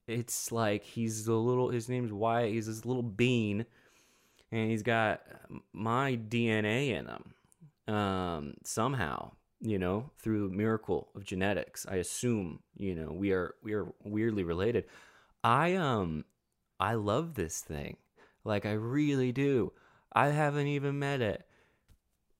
it's 0.07 0.51
like 0.51 0.83
he's 0.83 1.27
a 1.27 1.33
little 1.33 1.69
his 1.69 1.89
name's 1.89 2.11
Wyatt, 2.11 2.51
he's 2.51 2.67
this 2.67 2.85
little 2.85 3.03
bean 3.03 3.65
and 4.51 4.69
he's 4.69 4.83
got 4.83 5.21
my 5.71 6.15
DNA 6.15 6.89
in 6.89 7.07
him. 7.07 7.95
Um 7.95 8.53
somehow, 8.63 9.31
you 9.61 9.79
know, 9.79 10.09
through 10.19 10.49
the 10.49 10.55
miracle 10.55 11.09
of 11.15 11.23
genetics. 11.23 11.85
I 11.89 11.95
assume, 11.95 12.59
you 12.77 12.95
know, 12.95 13.11
we 13.11 13.31
are 13.31 13.55
we 13.63 13.73
are 13.73 13.87
weirdly 14.03 14.43
related. 14.43 14.85
I 15.43 15.75
um 15.75 16.25
I 16.79 16.95
love 16.95 17.35
this 17.35 17.61
thing. 17.61 17.97
Like 18.43 18.65
I 18.65 18.73
really 18.73 19.31
do. 19.31 19.71
I 20.13 20.27
haven't 20.27 20.67
even 20.67 20.99
met 20.99 21.21
it. 21.21 21.45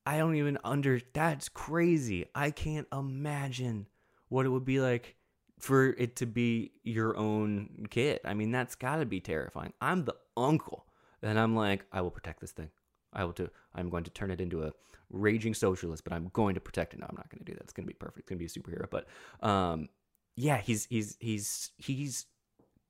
I 0.06 0.18
don't 0.18 0.36
even 0.36 0.58
under 0.64 1.00
that's 1.14 1.48
crazy. 1.48 2.26
I 2.36 2.52
can't 2.52 2.88
imagine 2.92 3.88
what 4.28 4.46
it 4.46 4.50
would 4.50 4.66
be 4.66 4.82
like 4.82 5.16
for 5.64 5.92
it 5.92 6.18
to 6.18 6.26
be 6.26 6.74
your 6.84 7.16
own 7.16 7.88
kid. 7.90 8.20
I 8.26 8.34
mean, 8.34 8.52
that's 8.52 8.76
got 8.76 8.98
to 8.98 9.06
be 9.06 9.22
terrifying. 9.22 9.72
I'm 9.80 10.04
the 10.04 10.16
uncle, 10.36 10.86
and 11.22 11.40
I'm 11.40 11.56
like, 11.56 11.86
I 11.94 12.02
will 12.02 12.12
protect 12.12 12.42
this 12.42 12.52
thing. 12.52 12.70
I 13.14 13.24
will 13.24 13.32
do. 13.32 13.50
I'm 13.74 13.90
going 13.90 14.04
to 14.04 14.12
turn 14.12 14.30
it 14.30 14.42
into 14.42 14.64
a 14.64 14.74
raging 15.10 15.54
socialist, 15.54 16.04
but 16.04 16.12
I'm 16.12 16.30
going 16.34 16.56
to 16.56 16.60
protect 16.60 16.94
it. 16.94 17.00
No, 17.00 17.06
I'm 17.10 17.16
not 17.16 17.30
going 17.30 17.40
to 17.40 17.46
do 17.46 17.54
that. 17.54 17.64
It's 17.64 17.72
going 17.72 17.86
to 17.86 17.94
be 17.94 17.94
perfect. 17.94 18.20
It's 18.20 18.30
going 18.30 18.40
to 18.40 18.44
be 18.44 18.46
a 18.46 18.50
superhero. 18.50 18.90
But 18.90 19.08
um, 19.48 19.88
yeah, 20.36 20.58
he's 20.58 20.86
he's 20.90 21.16
he's 21.22 21.72
he's 21.78 22.26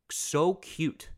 so 0.09 0.55
cute. 0.55 1.09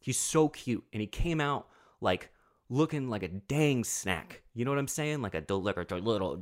He's 0.00 0.18
so 0.18 0.48
cute, 0.48 0.84
and 0.94 1.02
he 1.02 1.06
came 1.06 1.38
out 1.38 1.68
like 2.00 2.30
looking 2.70 3.08
like 3.08 3.22
a 3.22 3.28
dang 3.28 3.84
snack. 3.84 4.42
You 4.54 4.64
know 4.64 4.70
what 4.70 4.78
I'm 4.78 4.88
saying? 4.88 5.22
Like 5.22 5.34
a 5.34 5.44
a 5.48 5.54
little, 5.54 6.36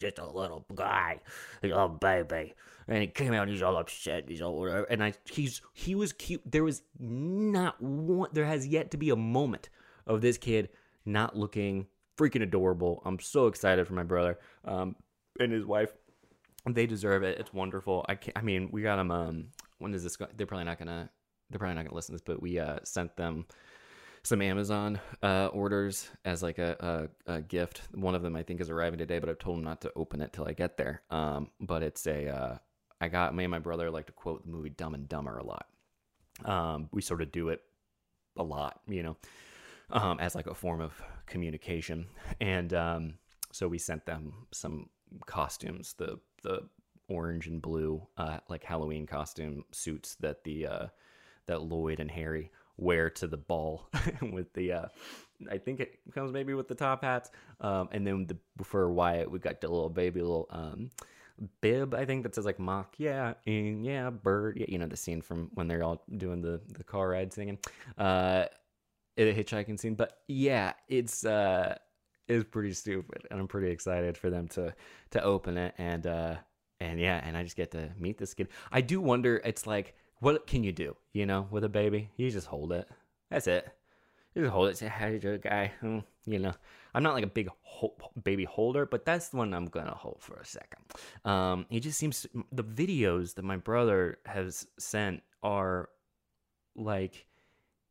just 0.00 0.18
a 0.18 0.26
little 0.26 0.64
guy, 0.74 1.20
a 1.62 1.66
little 1.66 1.88
baby. 1.88 2.54
And 2.88 3.02
he 3.02 3.06
came 3.06 3.32
out, 3.32 3.48
he's 3.48 3.62
all 3.62 3.76
upset. 3.76 4.24
He's 4.28 4.42
all 4.42 4.58
whatever. 4.58 4.84
And 4.84 5.02
I, 5.02 5.12
he's 5.30 5.60
he 5.72 5.94
was 5.94 6.12
cute. 6.12 6.42
There 6.44 6.64
was 6.64 6.82
not 6.98 7.80
one. 7.80 8.30
There 8.32 8.46
has 8.46 8.66
yet 8.66 8.90
to 8.92 8.96
be 8.96 9.10
a 9.10 9.16
moment 9.16 9.68
of 10.06 10.20
this 10.20 10.38
kid 10.38 10.70
not 11.04 11.36
looking 11.36 11.86
freaking 12.18 12.42
adorable. 12.42 13.02
I'm 13.04 13.18
so 13.18 13.46
excited 13.46 13.86
for 13.86 13.94
my 13.94 14.02
brother 14.02 14.38
um, 14.64 14.96
and 15.38 15.52
his 15.52 15.64
wife. 15.64 15.92
They 16.68 16.86
deserve 16.86 17.22
it. 17.22 17.38
It's 17.38 17.54
wonderful. 17.54 18.04
I 18.08 18.14
can't. 18.16 18.36
I 18.36 18.42
mean, 18.42 18.68
we 18.70 18.82
got 18.82 18.96
them. 18.96 19.10
Um, 19.10 19.46
when 19.78 19.92
does 19.92 20.02
this 20.02 20.16
go? 20.16 20.26
They're 20.36 20.46
probably 20.46 20.66
not 20.66 20.78
gonna. 20.78 21.10
They're 21.48 21.58
probably 21.58 21.76
not 21.76 21.84
gonna 21.84 21.94
listen 21.94 22.12
to 22.12 22.18
this, 22.18 22.24
but 22.26 22.42
we 22.42 22.58
uh, 22.58 22.78
sent 22.84 23.16
them 23.16 23.46
some 24.22 24.42
Amazon 24.42 25.00
uh, 25.22 25.46
orders 25.46 26.08
as 26.24 26.42
like 26.42 26.58
a, 26.58 27.08
a, 27.26 27.34
a, 27.34 27.40
gift. 27.42 27.82
One 27.94 28.14
of 28.14 28.22
them 28.22 28.36
I 28.36 28.42
think 28.42 28.60
is 28.60 28.70
arriving 28.70 28.98
today, 28.98 29.18
but 29.18 29.28
I've 29.28 29.38
told 29.38 29.56
them 29.56 29.64
not 29.64 29.80
to 29.82 29.92
open 29.96 30.20
it 30.20 30.32
till 30.32 30.46
I 30.46 30.52
get 30.52 30.76
there. 30.76 31.02
Um, 31.10 31.50
but 31.60 31.82
it's 31.82 32.06
a 32.06 32.28
uh, 32.28 32.58
I 33.00 33.08
got 33.08 33.34
me 33.34 33.44
and 33.44 33.50
my 33.50 33.58
brother 33.58 33.90
like 33.90 34.06
to 34.06 34.12
quote 34.12 34.44
the 34.44 34.52
movie 34.52 34.70
Dumb 34.70 34.94
and 34.94 35.08
Dumber 35.08 35.38
a 35.38 35.44
lot. 35.44 35.66
Um, 36.44 36.88
we 36.92 37.02
sort 37.02 37.22
of 37.22 37.32
do 37.32 37.48
it 37.48 37.62
a 38.36 38.42
lot, 38.42 38.80
you 38.86 39.02
know, 39.02 39.16
um, 39.90 40.20
as 40.20 40.34
like 40.34 40.46
a 40.46 40.54
form 40.54 40.80
of 40.80 41.00
communication. 41.26 42.06
And 42.40 42.72
um, 42.74 43.14
so 43.52 43.68
we 43.68 43.78
sent 43.78 44.06
them 44.06 44.46
some 44.52 44.90
costumes, 45.26 45.94
the 45.94 46.18
the 46.42 46.68
orange 47.08 47.48
and 47.48 47.60
blue 47.60 48.06
uh, 48.16 48.38
like 48.48 48.62
Halloween 48.64 49.06
costume 49.06 49.64
suits 49.72 50.14
that 50.16 50.44
the 50.44 50.66
uh, 50.66 50.86
that 51.46 51.62
Lloyd 51.62 52.00
and 52.00 52.10
Harry 52.10 52.50
wear 52.80 53.10
to 53.10 53.26
the 53.26 53.36
ball 53.36 53.88
with 54.32 54.52
the 54.54 54.72
uh 54.72 54.88
I 55.50 55.58
think 55.58 55.80
it 55.80 55.98
comes 56.14 56.32
maybe 56.32 56.54
with 56.54 56.68
the 56.68 56.74
top 56.74 57.02
hats. 57.04 57.30
Um 57.60 57.88
and 57.92 58.06
then 58.06 58.26
the 58.26 58.64
for 58.64 58.92
Wyatt 58.92 59.30
we 59.30 59.38
got 59.38 59.60
the 59.60 59.68
little 59.68 59.90
baby 59.90 60.20
little 60.20 60.48
um 60.50 60.90
bib 61.60 61.94
I 61.94 62.04
think 62.04 62.22
that 62.24 62.34
says 62.34 62.44
like 62.44 62.58
mock 62.58 62.94
yeah 62.98 63.34
and 63.46 63.84
yeah 63.84 64.10
bird 64.10 64.58
yeah, 64.58 64.66
you 64.68 64.78
know 64.78 64.86
the 64.86 64.96
scene 64.96 65.22
from 65.22 65.50
when 65.54 65.68
they're 65.68 65.82
all 65.82 66.02
doing 66.16 66.42
the 66.42 66.60
the 66.68 66.84
car 66.84 67.10
ride 67.10 67.32
singing. 67.32 67.58
Uh 67.96 68.46
the 69.16 69.34
hitchhiking 69.34 69.78
scene. 69.78 69.94
But 69.94 70.18
yeah, 70.28 70.72
it's 70.88 71.24
uh 71.24 71.76
it's 72.28 72.48
pretty 72.48 72.72
stupid 72.72 73.26
and 73.30 73.40
I'm 73.40 73.48
pretty 73.48 73.70
excited 73.70 74.16
for 74.16 74.30
them 74.30 74.48
to 74.48 74.74
to 75.10 75.22
open 75.22 75.56
it 75.58 75.74
and 75.78 76.06
uh 76.06 76.36
and 76.80 76.98
yeah, 76.98 77.20
and 77.22 77.36
I 77.36 77.42
just 77.42 77.56
get 77.56 77.72
to 77.72 77.90
meet 77.98 78.16
this 78.16 78.32
kid. 78.32 78.48
I 78.72 78.80
do 78.80 79.00
wonder 79.00 79.36
it's 79.44 79.66
like 79.66 79.94
what 80.20 80.46
can 80.46 80.62
you 80.62 80.72
do, 80.72 80.96
you 81.12 81.26
know, 81.26 81.48
with 81.50 81.64
a 81.64 81.68
baby? 81.68 82.10
You 82.16 82.30
just 82.30 82.46
hold 82.46 82.72
it. 82.72 82.88
That's 83.30 83.46
it. 83.46 83.68
You 84.34 84.42
just 84.42 84.52
hold 84.52 84.68
it. 84.68 84.76
Say 84.76 84.86
hi 84.86 85.18
to 85.18 85.30
the 85.32 85.38
guy. 85.38 85.72
Hmm, 85.80 85.98
you 86.24 86.38
know, 86.38 86.52
I'm 86.94 87.02
not 87.02 87.14
like 87.14 87.24
a 87.24 87.28
big 87.28 87.48
ho- 87.62 87.96
baby 88.22 88.44
holder, 88.44 88.86
but 88.86 89.04
that's 89.04 89.28
the 89.28 89.38
one 89.38 89.52
I'm 89.52 89.66
gonna 89.66 89.94
hold 89.94 90.18
for 90.20 90.36
a 90.36 90.44
second. 90.44 90.80
Um, 91.24 91.66
he 91.68 91.80
just 91.80 91.98
seems 91.98 92.26
the 92.52 92.64
videos 92.64 93.34
that 93.34 93.44
my 93.44 93.56
brother 93.56 94.18
has 94.26 94.66
sent 94.78 95.22
are 95.42 95.88
like 96.76 97.26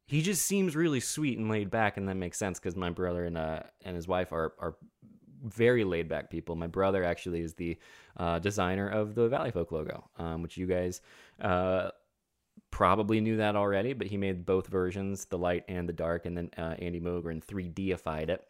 he 0.06 0.22
just 0.22 0.46
seems 0.46 0.76
really 0.76 1.00
sweet 1.00 1.38
and 1.38 1.50
laid 1.50 1.70
back, 1.70 1.98
and 1.98 2.08
that 2.08 2.16
makes 2.16 2.38
sense 2.38 2.60
because 2.60 2.76
my 2.76 2.90
brother 2.90 3.26
and 3.26 3.38
uh 3.38 3.62
and 3.84 3.96
his 3.96 4.08
wife 4.08 4.32
are 4.32 4.54
are 4.60 4.76
very 5.44 5.84
laid 5.84 6.08
back 6.08 6.30
people. 6.30 6.56
My 6.56 6.68
brother 6.68 7.04
actually 7.04 7.42
is 7.42 7.54
the 7.54 7.78
uh, 8.18 8.40
designer 8.40 8.90
of 8.90 9.16
the 9.16 9.30
Valley 9.30 9.52
Folk 9.52 9.72
logo, 9.72 10.10
um, 10.18 10.42
which 10.42 10.58
you 10.58 10.66
guys 10.66 11.02
uh, 11.42 11.90
probably 12.72 13.22
knew 13.22 13.38
that 13.38 13.56
already, 13.56 13.94
but 13.94 14.08
he 14.08 14.18
made 14.18 14.46
both 14.46 14.68
versions, 14.68 15.26
the 15.26 15.38
light 15.38 15.64
and 15.68 15.88
the 15.88 15.94
dark, 15.94 16.26
and 16.26 16.38
then 16.38 16.50
uh, 16.58 16.76
Andy 16.80 17.00
Mogren 17.00 17.44
3Dified 17.44 18.30
it. 18.30 18.46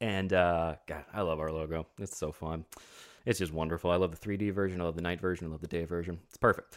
And 0.00 0.32
uh, 0.32 0.76
God, 0.86 1.04
I 1.12 1.22
love 1.22 1.40
our 1.40 1.50
logo. 1.50 1.86
It's 1.98 2.16
so 2.16 2.32
fun. 2.32 2.64
It's 3.24 3.38
just 3.38 3.52
wonderful. 3.52 3.90
I 3.90 3.96
love 3.96 4.18
the 4.18 4.28
3D 4.28 4.52
version. 4.52 4.80
I 4.80 4.84
love 4.84 4.96
the 4.96 5.02
night 5.02 5.20
version. 5.20 5.46
I 5.46 5.50
love 5.50 5.60
the 5.60 5.66
day 5.66 5.84
version. 5.84 6.18
It's 6.28 6.36
perfect. 6.36 6.76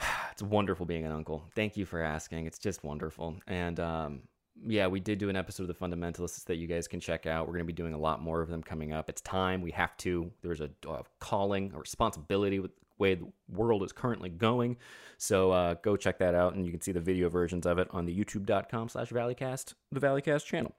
It's 0.32 0.42
wonderful 0.42 0.86
being 0.86 1.04
an 1.04 1.12
uncle. 1.12 1.44
Thank 1.54 1.76
you 1.76 1.84
for 1.84 2.00
asking. 2.00 2.46
It's 2.46 2.58
just 2.58 2.82
wonderful. 2.82 3.36
And 3.46 3.78
um, 3.78 4.22
yeah, 4.66 4.86
we 4.86 4.98
did 4.98 5.18
do 5.18 5.28
an 5.28 5.36
episode 5.36 5.68
of 5.68 5.68
the 5.68 5.74
Fundamentalists 5.74 6.44
that 6.46 6.56
you 6.56 6.66
guys 6.66 6.88
can 6.88 7.00
check 7.00 7.26
out. 7.26 7.46
We're 7.46 7.52
going 7.52 7.66
to 7.66 7.72
be 7.72 7.74
doing 7.74 7.92
a 7.92 7.98
lot 7.98 8.22
more 8.22 8.40
of 8.40 8.48
them 8.48 8.62
coming 8.62 8.92
up. 8.92 9.10
It's 9.10 9.20
time. 9.20 9.60
We 9.60 9.72
have 9.72 9.94
to. 9.98 10.30
There's 10.40 10.62
a, 10.62 10.70
a 10.88 11.02
calling, 11.20 11.72
a 11.74 11.78
responsibility 11.78 12.60
with 12.60 12.70
way 12.98 13.14
the 13.14 13.28
world 13.48 13.82
is 13.82 13.92
currently 13.92 14.28
going. 14.28 14.76
So 15.18 15.52
uh, 15.52 15.74
go 15.74 15.96
check 15.96 16.18
that 16.18 16.34
out, 16.34 16.54
and 16.54 16.64
you 16.64 16.72
can 16.72 16.80
see 16.80 16.92
the 16.92 17.00
video 17.00 17.28
versions 17.28 17.66
of 17.66 17.78
it 17.78 17.88
on 17.90 18.06
the 18.06 18.16
youtube.com 18.18 18.88
slash 18.88 19.10
valleycast, 19.10 19.74
the 19.90 20.00
Valleycast 20.00 20.44
channel. 20.44 20.74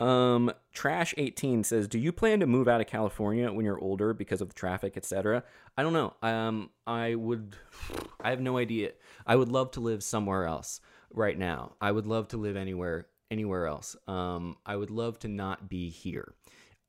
Um, 0.00 0.52
Trash 0.72 1.12
18 1.16 1.64
says, 1.64 1.88
"Do 1.88 1.98
you 1.98 2.12
plan 2.12 2.40
to 2.40 2.46
move 2.46 2.68
out 2.68 2.80
of 2.80 2.86
California 2.86 3.52
when 3.52 3.64
you're 3.64 3.80
older 3.80 4.14
because 4.14 4.40
of 4.40 4.48
the 4.48 4.54
traffic, 4.54 4.96
etc.?" 4.96 5.42
I 5.76 5.82
don't 5.82 5.92
know. 5.92 6.14
Um, 6.22 6.70
I 6.86 7.14
would. 7.14 7.56
I 8.20 8.30
have 8.30 8.40
no 8.40 8.58
idea. 8.58 8.92
I 9.26 9.36
would 9.36 9.48
love 9.48 9.72
to 9.72 9.80
live 9.80 10.02
somewhere 10.02 10.44
else 10.44 10.80
right 11.12 11.36
now. 11.36 11.72
I 11.80 11.90
would 11.90 12.06
love 12.06 12.28
to 12.28 12.36
live 12.36 12.56
anywhere, 12.56 13.06
anywhere 13.30 13.66
else. 13.66 13.96
Um, 14.06 14.56
I 14.64 14.76
would 14.76 14.90
love 14.90 15.18
to 15.20 15.28
not 15.28 15.68
be 15.68 15.90
here. 15.90 16.34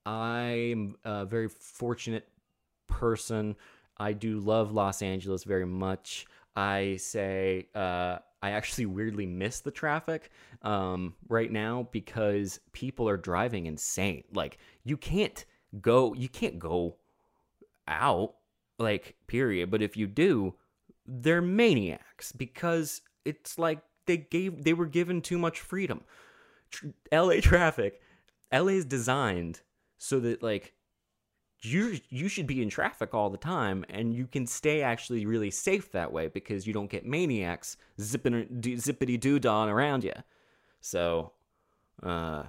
I'm 0.05 0.95
a 1.03 1.25
very 1.25 1.49
fortunate 1.49 2.27
person. 2.87 3.55
I 3.99 4.13
do 4.13 4.39
love 4.39 4.71
Los 4.71 5.01
Angeles 5.01 5.43
very 5.43 5.65
much. 5.65 6.25
I 6.55 6.97
say 6.97 7.67
uh, 7.75 8.19
I 8.41 8.51
actually 8.51 8.85
weirdly 8.85 9.25
miss 9.25 9.59
the 9.59 9.71
traffic 9.71 10.31
um, 10.61 11.13
right 11.27 11.51
now 11.51 11.87
because 11.91 12.59
people 12.71 13.07
are 13.09 13.17
driving 13.17 13.65
insane. 13.65 14.23
Like 14.33 14.57
you 14.83 14.97
can't 14.97 15.43
go, 15.81 16.13
you 16.13 16.29
can't 16.29 16.59
go 16.59 16.95
out, 17.87 18.35
like 18.77 19.15
period. 19.27 19.69
But 19.69 19.81
if 19.81 19.97
you 19.97 20.07
do, 20.07 20.55
they're 21.05 21.41
maniacs 21.41 22.31
because 22.31 23.01
it's 23.25 23.59
like 23.59 23.79
they 24.05 24.17
gave 24.17 24.63
they 24.63 24.73
were 24.73 24.85
given 24.85 25.21
too 25.21 25.37
much 25.37 25.59
freedom. 25.59 26.01
LA 27.11 27.41
traffic, 27.41 28.01
LA 28.53 28.73
is 28.73 28.85
designed 28.85 29.61
so 29.97 30.19
that 30.21 30.41
like 30.41 30.73
you 31.61 31.99
you 32.09 32.27
should 32.27 32.47
be 32.47 32.61
in 32.61 32.69
traffic 32.69 33.13
all 33.13 33.29
the 33.29 33.37
time 33.37 33.83
and 33.89 34.13
you 34.13 34.25
can 34.27 34.47
stay 34.47 34.81
actually 34.81 35.25
really 35.25 35.51
safe 35.51 35.91
that 35.91 36.11
way 36.11 36.27
because 36.27 36.65
you 36.65 36.73
don't 36.73 36.89
get 36.89 37.05
maniacs 37.05 37.75
zipping 37.99 38.45
zippity 38.61 39.19
doo 39.19 39.39
dah 39.39 39.65
around 39.65 40.03
you 40.03 40.13
so 40.79 41.33
uh 42.01 42.43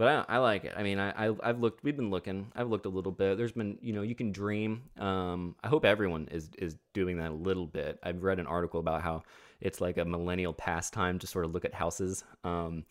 but 0.00 0.26
I, 0.30 0.36
I 0.36 0.38
like 0.38 0.64
it. 0.64 0.72
I 0.74 0.82
mean, 0.82 0.98
I, 0.98 1.28
I 1.28 1.48
have 1.48 1.60
looked. 1.60 1.84
We've 1.84 1.94
been 1.94 2.08
looking. 2.08 2.50
I've 2.56 2.70
looked 2.70 2.86
a 2.86 2.88
little 2.88 3.12
bit. 3.12 3.36
There's 3.36 3.52
been, 3.52 3.76
you 3.82 3.92
know, 3.92 4.00
you 4.00 4.14
can 4.14 4.32
dream. 4.32 4.84
Um, 4.98 5.56
I 5.62 5.68
hope 5.68 5.84
everyone 5.84 6.26
is 6.30 6.48
is 6.56 6.78
doing 6.94 7.18
that 7.18 7.32
a 7.32 7.34
little 7.34 7.66
bit. 7.66 7.98
I've 8.02 8.22
read 8.22 8.38
an 8.38 8.46
article 8.46 8.80
about 8.80 9.02
how 9.02 9.24
it's 9.60 9.78
like 9.78 9.98
a 9.98 10.04
millennial 10.06 10.54
pastime 10.54 11.18
to 11.18 11.26
sort 11.26 11.44
of 11.44 11.52
look 11.52 11.66
at 11.66 11.74
houses, 11.74 12.24
um, 12.44 12.86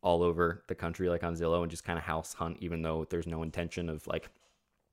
all 0.00 0.22
over 0.22 0.64
the 0.66 0.74
country, 0.74 1.10
like 1.10 1.22
on 1.22 1.36
Zillow, 1.36 1.60
and 1.60 1.70
just 1.70 1.84
kind 1.84 1.98
of 1.98 2.04
house 2.06 2.32
hunt, 2.32 2.56
even 2.60 2.80
though 2.80 3.04
there's 3.10 3.26
no 3.26 3.42
intention 3.42 3.90
of 3.90 4.06
like 4.06 4.30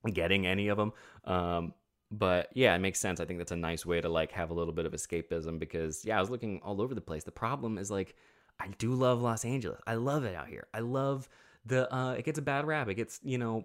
getting 0.09 0.47
any 0.47 0.69
of 0.69 0.77
them. 0.77 0.93
Um, 1.25 1.73
but 2.11 2.49
yeah, 2.53 2.75
it 2.75 2.79
makes 2.79 2.99
sense. 2.99 3.19
I 3.19 3.25
think 3.25 3.39
that's 3.39 3.53
a 3.53 3.57
nice 3.57 3.85
way 3.85 4.01
to 4.01 4.09
like 4.09 4.31
have 4.31 4.49
a 4.49 4.53
little 4.53 4.73
bit 4.73 4.85
of 4.85 4.91
escapism 4.91 5.59
because 5.59 6.03
yeah, 6.03 6.17
I 6.17 6.19
was 6.19 6.29
looking 6.29 6.59
all 6.63 6.81
over 6.81 6.93
the 6.93 7.01
place. 7.01 7.23
The 7.23 7.31
problem 7.31 7.77
is 7.77 7.89
like 7.89 8.15
I 8.59 8.67
do 8.77 8.93
love 8.93 9.21
Los 9.21 9.45
Angeles. 9.45 9.79
I 9.87 9.95
love 9.95 10.25
it 10.25 10.35
out 10.35 10.47
here. 10.47 10.67
I 10.73 10.79
love 10.79 11.29
the 11.65 11.93
uh 11.93 12.13
it 12.13 12.25
gets 12.25 12.37
a 12.37 12.41
bad 12.41 12.65
rap. 12.65 12.89
It 12.89 12.95
gets, 12.95 13.19
you 13.23 13.37
know, 13.37 13.63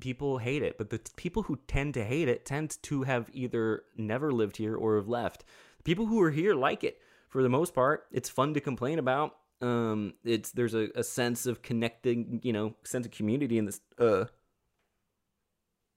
people 0.00 0.38
hate 0.38 0.62
it, 0.62 0.78
but 0.78 0.90
the 0.90 1.00
people 1.16 1.42
who 1.42 1.58
tend 1.66 1.94
to 1.94 2.04
hate 2.04 2.28
it 2.28 2.44
tend 2.44 2.80
to 2.82 3.02
have 3.02 3.28
either 3.32 3.84
never 3.96 4.30
lived 4.30 4.56
here 4.56 4.76
or 4.76 4.96
have 4.96 5.08
left. 5.08 5.44
People 5.84 6.06
who 6.06 6.20
are 6.22 6.30
here 6.30 6.54
like 6.54 6.84
it 6.84 7.00
for 7.28 7.42
the 7.42 7.48
most 7.48 7.74
part. 7.74 8.06
It's 8.12 8.28
fun 8.28 8.54
to 8.54 8.60
complain 8.60 9.00
about. 9.00 9.36
Um 9.60 10.14
it's 10.24 10.52
there's 10.52 10.74
a, 10.74 10.88
a 10.94 11.02
sense 11.02 11.46
of 11.46 11.60
connecting, 11.60 12.40
you 12.44 12.52
know, 12.52 12.74
sense 12.84 13.04
of 13.04 13.12
community 13.12 13.58
in 13.58 13.64
this 13.64 13.80
uh 13.98 14.26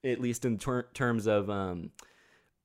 at 0.06 0.22
least 0.22 0.46
in 0.46 0.58
ter- 0.58 0.88
terms 0.94 1.28
of 1.28 1.50
um, 1.50 1.92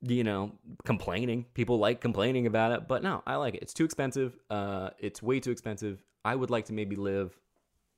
you 0.02 0.24
know 0.24 0.52
complaining. 0.84 1.46
People 1.54 1.78
like 1.78 2.00
complaining 2.00 2.46
about 2.46 2.72
it 2.72 2.88
but 2.88 3.02
no 3.02 3.22
i 3.26 3.36
like 3.36 3.54
it. 3.54 3.62
It's 3.62 3.74
too 3.74 3.84
expensive 3.84 4.38
uh 4.48 4.90
it's 4.98 5.22
way 5.22 5.40
too 5.40 5.50
expensive. 5.50 6.02
I 6.24 6.34
would 6.34 6.50
like 6.50 6.66
to 6.66 6.72
maybe 6.72 6.96
live 6.96 7.38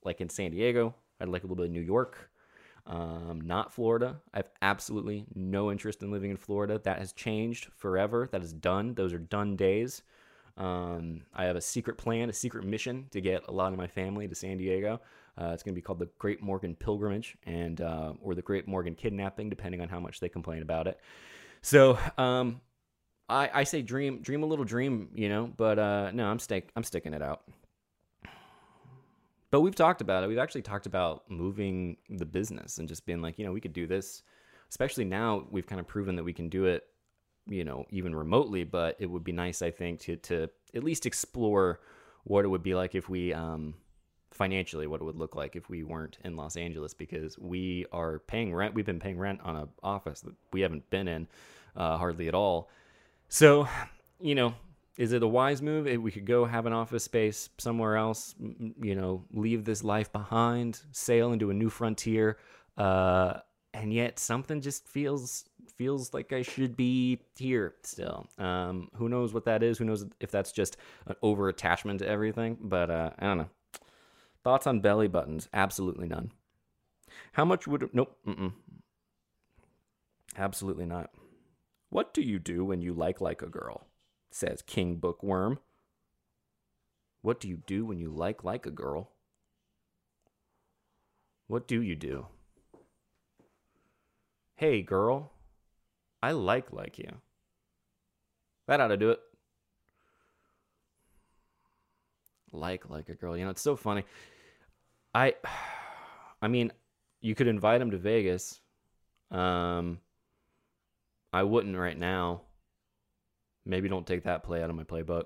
like 0.04 0.20
in 0.20 0.28
san 0.28 0.50
diego. 0.50 0.94
I'd 1.20 1.28
like 1.28 1.42
a 1.42 1.46
little 1.46 1.56
bit 1.56 1.66
of 1.66 1.72
new 1.72 1.80
york 1.80 2.30
um 2.86 3.40
not 3.44 3.72
florida. 3.72 4.16
I 4.34 4.38
have 4.38 4.50
absolutely 4.62 5.26
no 5.34 5.70
interest 5.70 6.02
in 6.02 6.10
living 6.10 6.30
in 6.32 6.36
florida. 6.36 6.80
That 6.82 6.98
has 6.98 7.12
changed 7.12 7.68
forever. 7.76 8.28
That 8.32 8.42
is 8.42 8.52
done. 8.52 8.94
Those 8.94 9.12
are 9.12 9.18
done 9.18 9.54
days. 9.56 10.02
Um 10.56 11.22
i 11.34 11.44
have 11.44 11.56
a 11.56 11.60
secret 11.60 11.98
plan 11.98 12.28
a 12.28 12.32
secret 12.32 12.64
mission 12.64 13.06
to 13.12 13.20
get 13.20 13.46
a 13.46 13.52
lot 13.52 13.72
of 13.72 13.78
my 13.78 13.86
family 13.86 14.26
to 14.26 14.34
san 14.34 14.58
diego 14.58 15.00
uh, 15.38 15.50
it's 15.54 15.62
going 15.62 15.74
to 15.74 15.78
be 15.78 15.82
called 15.82 15.98
the 15.98 16.08
Great 16.18 16.42
Morgan 16.42 16.74
Pilgrimage 16.74 17.36
and 17.46 17.80
uh, 17.80 18.12
or 18.20 18.34
the 18.34 18.42
Great 18.42 18.68
Morgan 18.68 18.94
Kidnapping, 18.94 19.48
depending 19.48 19.80
on 19.80 19.88
how 19.88 19.98
much 19.98 20.20
they 20.20 20.28
complain 20.28 20.62
about 20.62 20.86
it. 20.86 21.00
So 21.62 21.98
um, 22.18 22.60
I, 23.28 23.50
I 23.52 23.64
say 23.64 23.82
dream, 23.82 24.20
dream 24.20 24.42
a 24.42 24.46
little 24.46 24.64
dream, 24.64 25.08
you 25.14 25.28
know. 25.28 25.50
But 25.56 25.78
uh, 25.78 26.10
no, 26.12 26.26
I'm 26.26 26.38
stick, 26.38 26.70
I'm 26.76 26.84
sticking 26.84 27.14
it 27.14 27.22
out. 27.22 27.42
But 29.50 29.60
we've 29.60 29.74
talked 29.74 30.00
about 30.00 30.24
it. 30.24 30.28
We've 30.28 30.38
actually 30.38 30.62
talked 30.62 30.86
about 30.86 31.30
moving 31.30 31.96
the 32.08 32.24
business 32.24 32.78
and 32.78 32.88
just 32.88 33.04
being 33.04 33.20
like, 33.20 33.38
you 33.38 33.44
know, 33.44 33.52
we 33.52 33.60
could 33.60 33.74
do 33.74 33.86
this. 33.86 34.22
Especially 34.68 35.04
now, 35.04 35.46
we've 35.50 35.66
kind 35.66 35.80
of 35.80 35.86
proven 35.86 36.16
that 36.16 36.24
we 36.24 36.32
can 36.32 36.48
do 36.48 36.64
it, 36.64 36.84
you 37.46 37.62
know, 37.62 37.84
even 37.90 38.14
remotely. 38.14 38.64
But 38.64 38.96
it 38.98 39.06
would 39.06 39.24
be 39.24 39.32
nice, 39.32 39.62
I 39.62 39.70
think, 39.70 40.00
to 40.00 40.16
to 40.16 40.48
at 40.74 40.84
least 40.84 41.06
explore 41.06 41.80
what 42.24 42.44
it 42.44 42.48
would 42.48 42.62
be 42.62 42.74
like 42.74 42.94
if 42.94 43.08
we 43.08 43.34
um, 43.34 43.74
financially 44.42 44.88
what 44.88 45.00
it 45.00 45.04
would 45.04 45.14
look 45.14 45.36
like 45.36 45.54
if 45.54 45.70
we 45.70 45.84
weren't 45.84 46.18
in 46.24 46.34
Los 46.34 46.56
Angeles 46.56 46.94
because 46.94 47.38
we 47.38 47.86
are 47.92 48.18
paying 48.26 48.52
rent. 48.52 48.74
We've 48.74 48.84
been 48.84 48.98
paying 48.98 49.16
rent 49.16 49.38
on 49.44 49.54
an 49.54 49.68
office 49.84 50.20
that 50.22 50.34
we 50.52 50.62
haven't 50.62 50.90
been 50.90 51.06
in 51.06 51.28
uh, 51.76 51.96
hardly 51.96 52.26
at 52.26 52.34
all. 52.34 52.68
So, 53.28 53.68
you 54.20 54.34
know, 54.34 54.52
is 54.98 55.12
it 55.12 55.22
a 55.22 55.28
wise 55.28 55.62
move? 55.62 55.86
If 55.86 56.00
we 56.00 56.10
could 56.10 56.26
go 56.26 56.44
have 56.44 56.66
an 56.66 56.72
office 56.72 57.04
space 57.04 57.50
somewhere 57.58 57.96
else, 57.96 58.34
you 58.80 58.96
know, 58.96 59.24
leave 59.32 59.64
this 59.64 59.84
life 59.84 60.10
behind, 60.10 60.80
sail 60.90 61.32
into 61.32 61.50
a 61.50 61.54
new 61.54 61.70
frontier, 61.70 62.36
uh, 62.76 63.34
and 63.72 63.92
yet 63.92 64.18
something 64.18 64.60
just 64.60 64.88
feels 64.88 65.44
feels 65.76 66.12
like 66.12 66.32
I 66.32 66.42
should 66.42 66.76
be 66.76 67.20
here 67.38 67.76
still. 67.84 68.26
Um, 68.38 68.88
who 68.96 69.08
knows 69.08 69.32
what 69.32 69.44
that 69.44 69.62
is? 69.62 69.78
Who 69.78 69.84
knows 69.84 70.04
if 70.18 70.32
that's 70.32 70.50
just 70.50 70.78
an 71.06 71.14
over 71.22 71.48
attachment 71.48 72.00
to 72.00 72.08
everything? 72.08 72.58
But 72.60 72.90
uh, 72.90 73.10
I 73.20 73.26
don't 73.26 73.38
know. 73.38 73.50
Thoughts 74.44 74.66
on 74.66 74.80
belly 74.80 75.08
buttons? 75.08 75.48
Absolutely 75.52 76.08
none. 76.08 76.32
How 77.32 77.44
much 77.44 77.66
would 77.66 77.90
nope? 77.92 78.16
Mm-mm. 78.26 78.52
Absolutely 80.36 80.86
not. 80.86 81.10
What 81.90 82.14
do 82.14 82.22
you 82.22 82.38
do 82.38 82.64
when 82.64 82.80
you 82.80 82.92
like 82.92 83.20
like 83.20 83.42
a 83.42 83.48
girl? 83.48 83.86
Says 84.30 84.62
King 84.62 84.96
Bookworm. 84.96 85.58
What 87.20 87.38
do 87.38 87.48
you 87.48 87.58
do 87.66 87.84
when 87.84 87.98
you 87.98 88.10
like 88.10 88.42
like 88.42 88.66
a 88.66 88.70
girl? 88.70 89.12
What 91.46 91.68
do 91.68 91.82
you 91.82 91.94
do? 91.94 92.26
Hey 94.56 94.82
girl, 94.82 95.32
I 96.22 96.32
like 96.32 96.72
like 96.72 96.98
you. 96.98 97.10
That 98.66 98.80
ought 98.80 98.88
to 98.88 98.96
do 98.96 99.10
it. 99.10 99.20
Like 102.52 102.88
like 102.88 103.08
a 103.08 103.14
girl. 103.14 103.36
You 103.36 103.44
know, 103.44 103.50
it's 103.50 103.62
so 103.62 103.76
funny. 103.76 104.04
I, 105.14 105.34
I 106.42 106.48
mean, 106.48 106.72
you 107.20 107.34
could 107.34 107.46
invite 107.46 107.80
him 107.80 107.90
to 107.92 107.98
Vegas. 107.98 108.60
Um, 109.30 109.98
I 111.32 111.42
wouldn't 111.42 111.76
right 111.76 111.98
now. 111.98 112.42
Maybe 113.64 113.88
don't 113.88 114.06
take 114.06 114.24
that 114.24 114.42
play 114.42 114.62
out 114.62 114.70
of 114.70 114.76
my 114.76 114.84
playbook. 114.84 115.24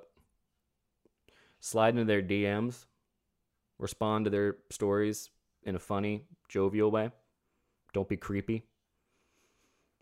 Slide 1.59 1.95
into 1.95 2.05
their 2.05 2.23
DMs, 2.23 2.85
respond 3.79 4.27
to 4.27 4.31
their 4.31 4.57
stories 4.71 5.31
in 5.63 5.75
a 5.75 5.81
funny, 5.81 6.25
jovial 6.49 6.91
way. 6.91 7.11
Don't 7.95 8.09
be 8.09 8.17
creepy. 8.17 8.65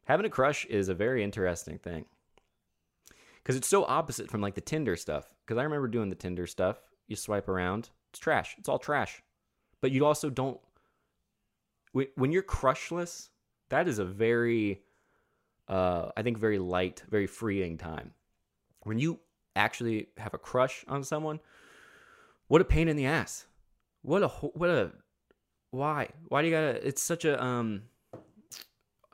Having 0.05 0.27
a 0.27 0.31
crush 0.31 0.67
is 0.67 0.89
a 0.89 0.95
very 0.95 1.23
interesting 1.23 1.79
thing. 1.79 2.05
because 3.37 3.57
it's 3.57 3.69
so 3.69 3.85
opposite 3.85 4.31
from 4.31 4.41
like 4.41 4.55
the 4.55 4.61
Tinder 4.61 4.97
stuff. 4.97 5.33
Because 5.47 5.59
I 5.59 5.65
remember 5.65 5.89
doing 5.89 6.09
the 6.09 6.17
Tinder 6.17 6.47
stuff. 6.47 6.83
You 7.07 7.17
swipe 7.17 7.49
around, 7.49 7.91
it's 8.11 8.19
trash. 8.19 8.57
It's 8.59 8.69
all 8.69 8.79
trash. 8.79 9.23
But 9.85 9.93
you 9.93 10.07
also 10.07 10.31
don't. 10.31 10.59
When 11.93 12.33
you're 12.33 12.43
crushless, 12.43 13.29
that 13.69 13.87
is 13.87 13.99
a 13.99 14.05
very, 14.07 14.81
uh, 15.69 16.09
I 16.17 16.23
think, 16.23 16.39
very 16.39 16.59
light, 16.59 17.03
very 17.11 17.27
freeing 17.27 17.77
time. 17.77 18.15
When 18.85 18.99
you 18.99 19.21
actually 19.55 20.07
have 20.17 20.33
a 20.33 20.39
crush 20.39 20.87
on 20.89 21.05
someone, 21.05 21.39
what 22.49 22.63
a 22.63 22.65
pain 22.65 22.89
in 22.89 22.97
the 22.97 23.05
ass. 23.05 23.45
What 24.01 24.23
a 24.23 24.29
what 24.29 24.71
a 24.71 24.93
why 25.71 26.09
why 26.29 26.41
do 26.41 26.49
you 26.49 26.55
gotta? 26.55 26.89
It's 26.89 27.03
such 27.03 27.27
a 27.27 27.45
um. 27.45 27.83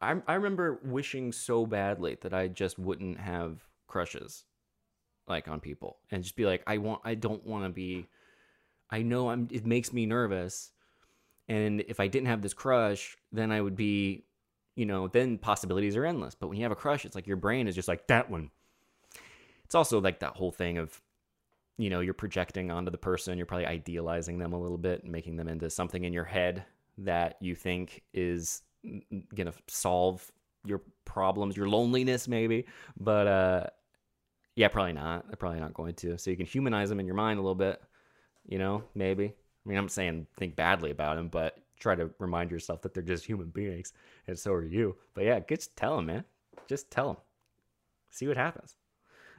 I 0.00 0.22
I 0.28 0.34
remember 0.34 0.78
wishing 0.84 1.32
so 1.32 1.66
badly 1.66 2.16
that 2.20 2.32
I 2.32 2.46
just 2.46 2.78
wouldn't 2.78 3.18
have 3.18 3.66
crushes, 3.88 4.44
like 5.26 5.48
on 5.48 5.58
people, 5.58 5.98
and 6.12 6.22
just 6.22 6.36
be 6.36 6.46
like, 6.46 6.62
I 6.68 6.78
want, 6.78 7.00
I 7.04 7.16
don't 7.16 7.44
want 7.44 7.64
to 7.64 7.70
be. 7.70 8.06
I 8.91 9.03
know 9.03 9.30
I'm. 9.30 9.49
It 9.51 9.66
makes 9.66 9.93
me 9.93 10.07
nervous, 10.07 10.72
and 11.49 11.80
if 11.82 12.01
I 12.01 12.07
didn't 12.09 12.28
have 12.28 12.43
this 12.43 12.55
crush, 12.55 13.16
then 13.32 13.53
I 13.53 13.61
would 13.61 13.76
be, 13.76 14.24
you 14.74 14.86
know, 14.86 15.09
then 15.09 15.38
possibilities 15.38 15.97
are 15.97 16.05
endless. 16.05 16.34
But 16.34 16.49
when 16.49 16.57
you 16.59 16.64
have 16.64 16.72
a 16.72 16.76
crush, 16.76 17.05
it's 17.05 17.14
like 17.14 17.26
your 17.26 17.36
brain 17.36 17.68
is 17.68 17.74
just 17.74 17.88
like 17.88 18.07
that 18.09 18.30
one. 18.30 18.51
It's 19.64 19.74
also 19.74 20.01
like 20.01 20.20
that 20.20 20.36
whole 20.36 20.51
thing 20.51 20.78
of 20.78 21.01
you 21.80 21.88
know 21.88 22.01
you're 22.01 22.14
projecting 22.14 22.70
onto 22.70 22.91
the 22.91 22.99
person 22.99 23.38
you're 23.38 23.47
probably 23.47 23.66
idealizing 23.66 24.38
them 24.38 24.53
a 24.53 24.61
little 24.61 24.78
bit 24.78 25.03
and 25.03 25.11
making 25.11 25.36
them 25.36 25.49
into 25.49 25.70
something 25.70 26.05
in 26.05 26.12
your 26.12 26.24
head 26.24 26.64
that 26.99 27.36
you 27.41 27.55
think 27.55 28.03
is 28.12 28.62
gonna 29.34 29.55
solve 29.66 30.30
your 30.66 30.82
problems 31.07 31.57
your 31.57 31.68
loneliness 31.68 32.28
maybe 32.28 32.66
but 32.99 33.26
uh 33.26 33.66
yeah 34.57 34.68
probably 34.68 34.93
not 34.93 35.26
they're 35.28 35.36
probably 35.36 35.59
not 35.59 35.72
going 35.72 35.95
to 35.95 36.18
so 36.18 36.30
you 36.30 36.36
can 36.36 36.45
humanize 36.45 36.91
them 36.91 37.01
in 37.01 37.07
your 37.07 37.14
mind 37.14 37.38
a 37.38 37.43
little 37.43 37.55
bit 37.55 37.80
you 38.51 38.59
know 38.59 38.84
maybe 38.94 39.24
i 39.64 39.68
mean 39.68 39.78
i'm 39.78 39.88
saying 39.88 40.26
think 40.36 40.55
badly 40.55 40.90
about 40.90 41.16
them 41.16 41.28
but 41.28 41.57
try 41.78 41.94
to 41.94 42.11
remind 42.18 42.51
yourself 42.51 42.82
that 42.82 42.92
they're 42.92 43.03
just 43.03 43.24
human 43.24 43.48
beings 43.48 43.94
and 44.26 44.38
so 44.38 44.53
are 44.53 44.64
you 44.64 44.94
but 45.14 45.24
yeah 45.24 45.40
just 45.48 45.74
tell 45.74 45.96
them 45.96 46.07
man 46.07 46.24
just 46.68 46.90
tell 46.90 47.07
them 47.07 47.16
see 48.11 48.28
what 48.28 48.36
happens 48.36 48.76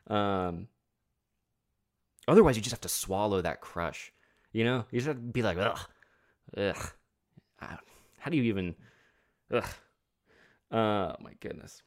um 0.07 0.67
Otherwise, 2.27 2.55
you 2.55 2.61
just 2.61 2.73
have 2.73 2.81
to 2.81 2.89
swallow 2.89 3.41
that 3.41 3.61
crush. 3.61 4.11
You 4.51 4.63
know, 4.63 4.85
you 4.91 4.99
just 4.99 5.07
have 5.07 5.15
to 5.15 5.21
be 5.21 5.41
like, 5.41 5.57
ugh, 5.57 5.79
ugh. 6.57 6.91
How 7.57 8.29
do 8.29 8.37
you 8.37 8.43
even, 8.43 8.75
ugh? 9.51 9.65
Oh 10.71 11.15
my 11.19 11.33
goodness. 11.39 11.81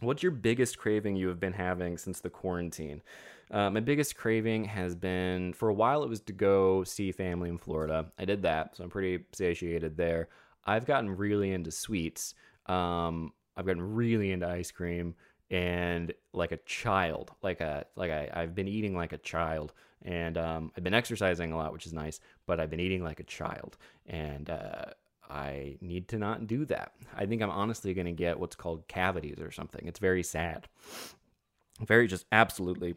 What's 0.00 0.22
your 0.22 0.32
biggest 0.32 0.78
craving 0.78 1.16
you 1.16 1.28
have 1.28 1.40
been 1.40 1.52
having 1.52 1.96
since 1.96 2.20
the 2.20 2.30
quarantine? 2.30 3.02
Uh, 3.50 3.70
my 3.70 3.80
biggest 3.80 4.16
craving 4.16 4.64
has 4.64 4.94
been 4.94 5.52
for 5.52 5.68
a 5.68 5.74
while. 5.74 6.02
It 6.02 6.08
was 6.08 6.20
to 6.22 6.32
go 6.32 6.84
see 6.84 7.12
family 7.12 7.48
in 7.48 7.58
Florida. 7.58 8.06
I 8.18 8.24
did 8.24 8.42
that, 8.42 8.76
so 8.76 8.84
I'm 8.84 8.90
pretty 8.90 9.24
satiated 9.32 9.96
there. 9.96 10.28
I've 10.64 10.86
gotten 10.86 11.16
really 11.16 11.52
into 11.52 11.70
sweets. 11.70 12.34
Um, 12.66 13.32
I've 13.56 13.66
gotten 13.66 13.94
really 13.94 14.32
into 14.32 14.48
ice 14.48 14.70
cream 14.70 15.14
and 15.50 16.12
like 16.32 16.52
a 16.52 16.56
child 16.58 17.32
like 17.42 17.60
a 17.60 17.84
like 17.96 18.10
I, 18.10 18.30
i've 18.32 18.54
been 18.54 18.68
eating 18.68 18.96
like 18.96 19.12
a 19.12 19.18
child 19.18 19.72
and 20.02 20.38
um, 20.38 20.72
i've 20.76 20.84
been 20.84 20.94
exercising 20.94 21.52
a 21.52 21.56
lot 21.56 21.72
which 21.72 21.86
is 21.86 21.92
nice 21.92 22.18
but 22.46 22.60
i've 22.60 22.70
been 22.70 22.80
eating 22.80 23.04
like 23.04 23.20
a 23.20 23.24
child 23.24 23.76
and 24.06 24.48
uh, 24.48 24.86
i 25.28 25.76
need 25.80 26.08
to 26.08 26.18
not 26.18 26.46
do 26.46 26.64
that 26.66 26.92
i 27.14 27.26
think 27.26 27.42
i'm 27.42 27.50
honestly 27.50 27.92
going 27.92 28.06
to 28.06 28.12
get 28.12 28.40
what's 28.40 28.56
called 28.56 28.88
cavities 28.88 29.38
or 29.38 29.50
something 29.50 29.86
it's 29.86 30.00
very 30.00 30.22
sad 30.22 30.66
very 31.80 32.06
just 32.06 32.24
absolutely 32.32 32.94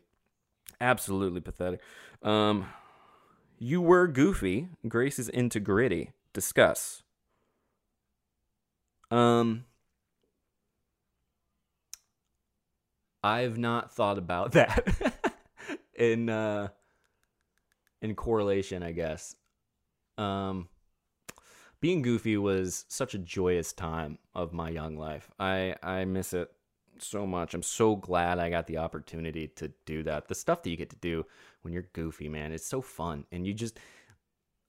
absolutely 0.82 1.42
pathetic. 1.42 1.82
Um 2.24 2.68
you 3.60 3.82
were 3.82 4.08
goofy. 4.08 4.70
Grace 4.88 5.18
is 5.18 5.30
into 5.30 5.60
gritty. 5.60 6.12
Discuss. 6.34 7.04
Um 9.10 9.66
I've 13.24 13.58
not 13.58 13.92
thought 13.92 14.18
about 14.18 14.52
that 14.54 15.34
in 15.96 16.30
uh 16.30 16.70
in 18.02 18.16
correlation, 18.16 18.84
I 18.84 18.92
guess. 18.92 19.36
Um 20.18 20.70
being 21.80 22.02
goofy 22.02 22.38
was 22.38 22.86
such 22.88 23.14
a 23.14 23.20
joyous 23.20 23.72
time 23.72 24.18
of 24.34 24.54
my 24.54 24.70
young 24.70 24.98
life. 24.98 25.30
I 25.40 25.76
I 25.84 26.06
miss 26.06 26.34
it 26.34 26.52
so 27.02 27.26
much. 27.26 27.54
I'm 27.54 27.64
so 27.64 27.96
glad 27.96 28.40
I 28.40 28.50
got 28.50 28.68
the 28.68 28.78
opportunity 28.78 29.48
to 29.50 29.72
do 29.86 30.04
that. 30.04 30.28
The 30.28 30.36
stuff 30.36 30.64
that 30.64 30.70
you 30.70 30.78
get 30.78 30.90
to 30.92 30.98
do 30.98 31.26
when 31.62 31.74
you're 31.74 31.90
goofy, 31.94 32.30
man, 32.30 32.52
it's 32.52 32.68
so 32.68 32.82
fun. 32.82 33.26
And 33.32 33.46
you 33.46 33.54
just 33.54 33.80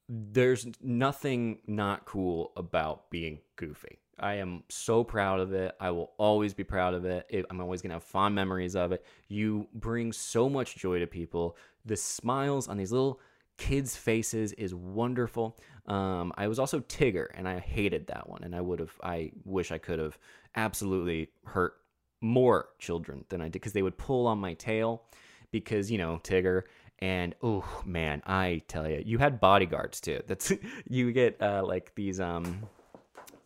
there's 0.08 0.66
nothing 0.80 1.58
not 1.66 2.06
cool 2.06 2.52
about 2.56 3.10
being 3.10 3.40
goofy. 3.56 3.98
I 4.18 4.34
am 4.34 4.64
so 4.68 5.04
proud 5.04 5.38
of 5.38 5.52
it. 5.52 5.76
I 5.80 5.90
will 5.90 6.12
always 6.18 6.54
be 6.54 6.64
proud 6.64 6.94
of 6.94 7.04
it. 7.04 7.26
I'm 7.50 7.60
always 7.60 7.82
going 7.82 7.90
to 7.90 7.96
have 7.96 8.04
fond 8.04 8.34
memories 8.34 8.74
of 8.74 8.90
it. 8.92 9.04
You 9.28 9.68
bring 9.74 10.12
so 10.12 10.48
much 10.48 10.76
joy 10.76 10.98
to 10.98 11.06
people. 11.06 11.56
The 11.84 11.96
smiles 11.96 12.68
on 12.68 12.78
these 12.78 12.90
little 12.90 13.20
kids' 13.58 13.96
faces 13.96 14.52
is 14.54 14.74
wonderful. 14.74 15.58
Um, 15.86 16.32
I 16.36 16.48
was 16.48 16.58
also 16.58 16.80
Tigger, 16.80 17.28
and 17.34 17.46
I 17.46 17.58
hated 17.58 18.08
that 18.08 18.28
one. 18.28 18.42
And 18.42 18.56
I 18.56 18.60
would 18.60 18.80
have, 18.80 18.92
I 19.02 19.32
wish 19.44 19.70
I 19.70 19.78
could 19.78 19.98
have 19.98 20.18
absolutely 20.56 21.28
hurt 21.44 21.74
more 22.20 22.68
children 22.78 23.24
than 23.28 23.40
I 23.40 23.44
did 23.44 23.52
because 23.52 23.72
they 23.72 23.82
would 23.82 23.98
pull 23.98 24.26
on 24.26 24.38
my 24.38 24.54
tail 24.54 25.02
because, 25.50 25.90
you 25.90 25.98
know, 25.98 26.20
Tigger. 26.22 26.62
And 27.00 27.34
oh 27.42 27.82
man, 27.84 28.22
I 28.26 28.62
tell 28.66 28.88
you, 28.88 29.02
you 29.04 29.18
had 29.18 29.38
bodyguards 29.40 30.00
too. 30.00 30.20
That's 30.26 30.52
you 30.88 31.12
get 31.12 31.40
uh, 31.40 31.62
like 31.64 31.94
these 31.94 32.18
um 32.18 32.66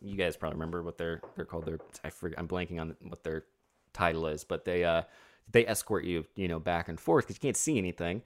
you 0.00 0.16
guys 0.16 0.36
probably 0.36 0.56
remember 0.56 0.82
what 0.82 0.98
they're 0.98 1.20
they're 1.36 1.44
called. 1.44 1.66
They're 1.66 1.80
I 2.02 2.10
forget, 2.10 2.38
I'm 2.38 2.48
blanking 2.48 2.80
on 2.80 2.96
what 3.02 3.22
their 3.22 3.44
title 3.92 4.26
is, 4.26 4.44
but 4.44 4.64
they 4.64 4.84
uh 4.84 5.02
they 5.50 5.66
escort 5.66 6.04
you 6.04 6.24
you 6.34 6.48
know 6.48 6.58
back 6.58 6.88
and 6.88 6.98
forth 6.98 7.26
because 7.26 7.36
you 7.36 7.46
can't 7.48 7.56
see 7.56 7.78
anything, 7.78 8.22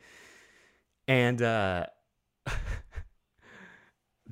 and 1.09 1.42
uh 1.42 1.86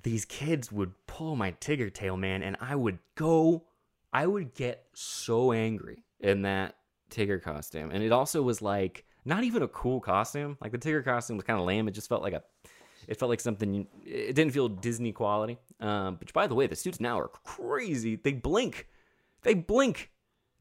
these 0.03 0.25
kids 0.25 0.71
would 0.71 0.93
pull 1.07 1.37
my 1.37 1.53
Tigger 1.53 1.93
tail, 1.93 2.17
man, 2.17 2.43
and 2.43 2.57
I 2.61 2.77
would 2.77 2.99
go, 3.15 3.65
I 4.13 4.27
would 4.27 4.55
get 4.55 4.87
so 4.95 5.53
angry 5.53 6.04
in 6.21 6.43
that 6.43 6.77
Tigger 7.11 7.43
costume, 7.43 7.91
and 7.91 8.03
it 8.03 8.13
also 8.13 8.43
was 8.43 8.63
like 8.63 9.05
not 9.25 9.45
even 9.45 9.63
a 9.63 9.69
cool 9.69 10.01
costume. 10.01 10.57
Like 10.61 10.73
the 10.73 10.79
Tigger 10.79 11.05
costume 11.05 11.37
was 11.37 11.45
kind 11.45 11.59
of 11.59 11.67
lame. 11.67 11.89
It 11.89 11.93
just 11.93 12.09
felt 12.09 12.23
like 12.23 12.33
a 12.33 12.43
it 13.09 13.19
felt 13.19 13.31
like 13.31 13.41
something. 13.41 13.87
It 14.05 14.35
didn't 14.35 14.53
feel 14.53 14.69
Disney 14.69 15.13
quality. 15.13 15.59
Um, 15.81 16.17
but 16.17 16.33
by 16.33 16.47
the 16.47 16.55
way, 16.55 16.67
the 16.67 16.77
suits 16.77 17.01
now 17.01 17.19
are 17.19 17.29
crazy. 17.29 18.17
They 18.17 18.33
blink. 18.33 18.89
They 19.43 19.55
blink. 19.55 20.11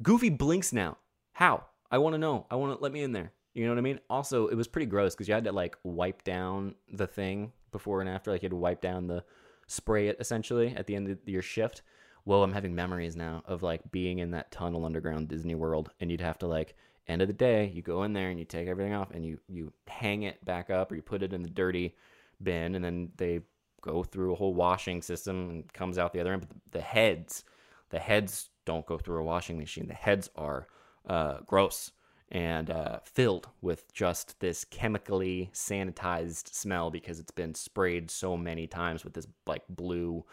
Goofy 0.02 0.30
blinks 0.30 0.74
now. 0.74 0.98
How? 1.34 1.66
I 1.90 1.98
want 2.00 2.14
to 2.14 2.18
know. 2.18 2.46
I 2.50 2.56
want 2.56 2.78
to 2.78 2.84
let 2.84 2.92
me 2.92 3.04
in 3.04 3.14
there. 3.14 3.32
You 3.54 3.66
know 3.66 3.72
what 3.72 3.78
I 3.78 3.82
mean? 3.82 4.00
Also, 4.10 4.48
it 4.48 4.56
was 4.56 4.68
pretty 4.68 4.88
gross 4.88 5.14
because 5.14 5.28
you 5.28 5.34
had 5.34 5.44
to 5.46 5.52
like 5.52 5.78
wipe 5.84 6.24
down 6.24 6.76
the 6.92 7.08
thing 7.08 7.52
before 7.72 8.02
and 8.02 8.10
after. 8.10 8.32
Like 8.32 8.42
you 8.42 8.48
had 8.48 8.52
to 8.52 8.58
wipe 8.58 8.82
down 8.82 9.08
the 9.08 9.24
spray 9.68 10.08
it 10.08 10.18
essentially 10.20 10.76
at 10.76 10.88
the 10.88 10.96
end 10.96 11.10
of 11.10 11.18
your 11.26 11.42
shift. 11.42 11.84
Well, 12.26 12.44
I'm 12.44 12.54
having 12.54 12.74
memories 12.74 13.16
now 13.16 13.44
of 13.46 13.64
like 13.64 13.92
being 13.92 14.20
in 14.20 14.32
that 14.32 14.52
tunnel 14.52 14.86
underground 14.86 15.28
Disney 15.28 15.56
World, 15.56 15.92
and 16.00 16.10
you'd 16.10 16.22
have 16.22 16.38
to 16.40 16.48
like 16.48 16.76
end 17.08 17.22
of 17.22 17.28
the 17.28 17.34
day, 17.34 17.72
you 17.74 17.82
go 17.82 18.04
in 18.04 18.14
there 18.14 18.30
and 18.30 18.40
you 18.40 18.46
take 18.46 18.68
everything 18.68 18.94
off 18.94 19.12
and 19.12 19.26
you 19.26 19.40
you 19.48 19.74
hang 19.88 20.24
it 20.24 20.44
back 20.46 20.70
up 20.70 20.92
or 20.92 20.96
you 20.96 21.02
put 21.02 21.24
it 21.24 21.34
in 21.34 21.44
the 21.44 21.50
dirty 21.50 21.96
bin, 22.42 22.76
and 22.76 22.84
then 22.84 23.12
they 23.18 23.42
go 23.82 24.04
through 24.04 24.32
a 24.32 24.36
whole 24.36 24.54
washing 24.54 25.02
system 25.02 25.50
and 25.50 25.74
comes 25.74 25.98
out 25.98 26.14
the 26.14 26.20
other 26.22 26.34
end. 26.34 26.48
But 26.48 26.58
the 26.72 26.82
heads, 26.82 27.44
the 27.90 28.00
heads 28.00 28.50
don't 28.66 28.86
go 28.86 28.98
through 28.98 29.20
a 29.20 29.24
washing 29.24 29.58
machine. 29.58 29.88
The 29.88 29.94
heads 29.94 30.30
are 30.36 30.68
uh, 31.08 31.40
gross 31.46 31.92
and 32.32 32.70
uh, 32.70 33.00
filled 33.04 33.50
with 33.62 33.94
just 33.94 34.40
this 34.40 34.64
chemically 34.66 35.52
sanitized 35.54 36.54
smell 36.54 36.90
because 36.90 37.20
it's 37.20 37.32
been 37.32 37.54
sprayed 37.54 38.10
so 38.10 38.38
many 38.38 38.66
times 38.66 39.04
with 39.04 39.14
this 39.14 39.28
like 39.46 39.64
blue 39.70 40.24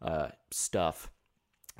uh, 0.00 0.28
stuff 0.50 1.10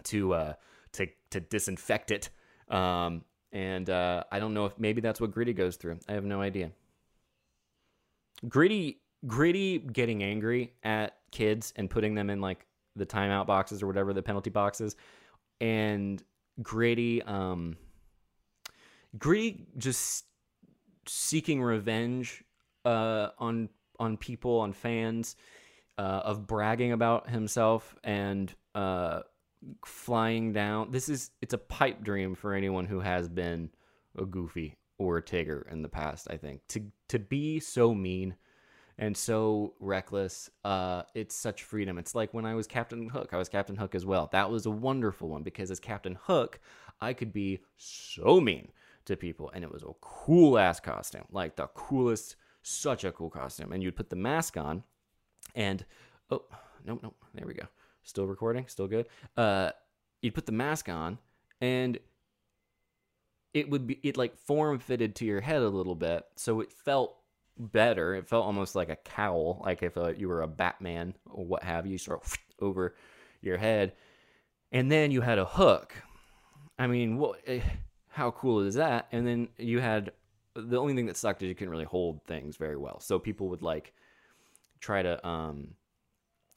to 0.04 0.34
uh, 0.34 0.52
to 0.92 1.06
to 1.30 1.40
disinfect 1.40 2.10
it. 2.10 2.30
Um, 2.68 3.24
and 3.52 3.90
uh, 3.90 4.24
I 4.30 4.38
don't 4.38 4.54
know 4.54 4.66
if 4.66 4.78
maybe 4.78 5.00
that's 5.00 5.20
what 5.20 5.32
Gritty 5.32 5.52
goes 5.52 5.76
through. 5.76 5.98
I 6.08 6.12
have 6.12 6.24
no 6.24 6.40
idea. 6.40 6.70
Gritty 8.48 9.00
Gritty 9.26 9.78
getting 9.78 10.22
angry 10.22 10.74
at 10.82 11.16
kids 11.30 11.72
and 11.76 11.90
putting 11.90 12.14
them 12.14 12.30
in 12.30 12.40
like 12.40 12.66
the 12.96 13.06
timeout 13.06 13.46
boxes 13.46 13.82
or 13.82 13.86
whatever 13.86 14.12
the 14.12 14.22
penalty 14.22 14.50
boxes, 14.50 14.96
and 15.60 16.22
Gritty, 16.62 17.22
um, 17.22 17.76
Gritty 19.18 19.66
just 19.76 20.24
seeking 21.06 21.62
revenge 21.62 22.44
uh, 22.84 23.28
on 23.38 23.68
on 23.98 24.16
people, 24.16 24.60
on 24.60 24.72
fans, 24.72 25.36
uh, 25.98 26.22
of 26.24 26.46
bragging 26.46 26.92
about 26.92 27.28
himself 27.28 27.94
and 28.02 28.54
uh, 28.74 29.20
flying 29.84 30.52
down. 30.52 30.90
This 30.90 31.08
is 31.08 31.30
it's 31.40 31.54
a 31.54 31.58
pipe 31.58 32.02
dream 32.02 32.34
for 32.34 32.54
anyone 32.54 32.86
who 32.86 33.00
has 33.00 33.28
been 33.28 33.70
a 34.16 34.24
goofy 34.24 34.76
or 34.98 35.18
a 35.18 35.22
Tigger 35.22 35.70
in 35.70 35.82
the 35.82 35.88
past. 35.88 36.28
I 36.30 36.36
think 36.36 36.66
to 36.68 36.82
to 37.08 37.18
be 37.18 37.60
so 37.60 37.94
mean 37.94 38.36
and 38.98 39.16
so 39.16 39.74
reckless. 39.80 40.50
Uh, 40.62 41.02
it's 41.14 41.34
such 41.34 41.62
freedom. 41.62 41.98
It's 41.98 42.14
like 42.14 42.34
when 42.34 42.44
I 42.44 42.54
was 42.54 42.66
Captain 42.66 43.08
Hook. 43.08 43.30
I 43.32 43.38
was 43.38 43.48
Captain 43.48 43.76
Hook 43.76 43.94
as 43.94 44.04
well. 44.04 44.28
That 44.32 44.50
was 44.50 44.66
a 44.66 44.70
wonderful 44.70 45.28
one 45.28 45.42
because 45.42 45.70
as 45.70 45.80
Captain 45.80 46.18
Hook, 46.22 46.60
I 47.00 47.14
could 47.14 47.32
be 47.32 47.60
so 47.76 48.40
mean 48.40 48.68
to 49.06 49.16
people, 49.16 49.50
and 49.54 49.64
it 49.64 49.72
was 49.72 49.82
a 49.82 49.92
cool 50.02 50.58
ass 50.58 50.80
costume, 50.80 51.24
like 51.32 51.56
the 51.56 51.66
coolest, 51.68 52.36
such 52.62 53.04
a 53.04 53.12
cool 53.12 53.30
costume. 53.30 53.72
And 53.72 53.82
you'd 53.82 53.96
put 53.96 54.10
the 54.10 54.16
mask 54.16 54.58
on, 54.58 54.84
and 55.54 55.84
oh 56.30 56.44
no 56.84 57.00
no, 57.02 57.14
there 57.34 57.46
we 57.46 57.54
go. 57.54 57.66
Still 58.10 58.26
recording, 58.26 58.66
still 58.66 58.88
good. 58.88 59.06
Uh, 59.36 59.70
you'd 60.20 60.34
put 60.34 60.44
the 60.44 60.50
mask 60.50 60.88
on, 60.88 61.16
and 61.60 61.96
it 63.54 63.70
would 63.70 63.86
be 63.86 64.00
it 64.02 64.16
like 64.16 64.36
form 64.36 64.80
fitted 64.80 65.14
to 65.14 65.24
your 65.24 65.40
head 65.40 65.62
a 65.62 65.68
little 65.68 65.94
bit, 65.94 66.24
so 66.34 66.58
it 66.60 66.72
felt 66.72 67.16
better. 67.56 68.16
It 68.16 68.28
felt 68.28 68.46
almost 68.46 68.74
like 68.74 68.88
a 68.88 68.96
cowl, 68.96 69.62
like 69.64 69.84
if 69.84 69.96
uh, 69.96 70.08
you 70.08 70.26
were 70.26 70.42
a 70.42 70.48
Batman 70.48 71.14
or 71.24 71.44
what 71.44 71.62
have 71.62 71.86
you, 71.86 71.98
sort 71.98 72.24
of 72.24 72.36
over 72.60 72.96
your 73.42 73.58
head. 73.58 73.92
And 74.72 74.90
then 74.90 75.12
you 75.12 75.20
had 75.20 75.38
a 75.38 75.44
hook. 75.44 75.94
I 76.80 76.88
mean, 76.88 77.16
what? 77.16 77.38
Eh, 77.46 77.60
how 78.08 78.32
cool 78.32 78.58
is 78.62 78.74
that? 78.74 79.06
And 79.12 79.24
then 79.24 79.50
you 79.56 79.78
had 79.78 80.10
the 80.56 80.78
only 80.80 80.96
thing 80.96 81.06
that 81.06 81.16
sucked 81.16 81.44
is 81.44 81.48
you 81.48 81.54
couldn't 81.54 81.70
really 81.70 81.84
hold 81.84 82.24
things 82.24 82.56
very 82.56 82.76
well. 82.76 82.98
So 82.98 83.20
people 83.20 83.50
would 83.50 83.62
like 83.62 83.92
try 84.80 85.00
to 85.00 85.24
um, 85.24 85.74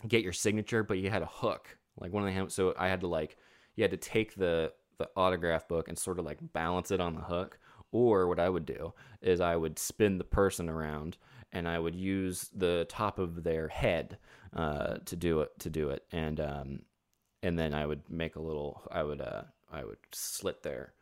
get 0.07 0.23
your 0.23 0.33
signature, 0.33 0.83
but 0.83 0.97
you 0.97 1.09
had 1.09 1.21
a 1.21 1.27
hook, 1.27 1.77
like 1.99 2.11
one 2.13 2.27
of 2.27 2.33
the 2.33 2.49
so 2.49 2.73
I 2.77 2.87
had 2.87 3.01
to 3.01 3.07
like 3.07 3.37
you 3.75 3.83
had 3.83 3.91
to 3.91 3.97
take 3.97 4.35
the 4.35 4.73
the 4.97 5.09
autograph 5.15 5.67
book 5.67 5.87
and 5.87 5.97
sort 5.97 6.19
of 6.19 6.25
like 6.25 6.37
balance 6.53 6.91
it 6.91 7.01
on 7.01 7.15
the 7.15 7.21
hook 7.21 7.57
or 7.91 8.27
what 8.27 8.39
I 8.39 8.49
would 8.49 8.65
do 8.65 8.93
is 9.21 9.41
I 9.41 9.55
would 9.55 9.79
spin 9.79 10.17
the 10.17 10.23
person 10.23 10.69
around 10.69 11.17
and 11.51 11.67
I 11.67 11.79
would 11.79 11.95
use 11.95 12.49
the 12.55 12.85
top 12.89 13.19
of 13.19 13.43
their 13.43 13.67
head 13.67 14.17
uh, 14.55 14.97
to 15.05 15.15
do 15.15 15.41
it 15.41 15.51
to 15.59 15.69
do 15.69 15.89
it 15.89 16.05
and 16.11 16.39
um, 16.39 16.79
and 17.41 17.57
then 17.57 17.73
I 17.73 17.85
would 17.85 18.01
make 18.09 18.35
a 18.35 18.41
little 18.41 18.83
I 18.91 19.03
would 19.03 19.21
uh, 19.21 19.43
I 19.71 19.83
would 19.83 19.97
slit 20.11 20.63
their 20.63 20.93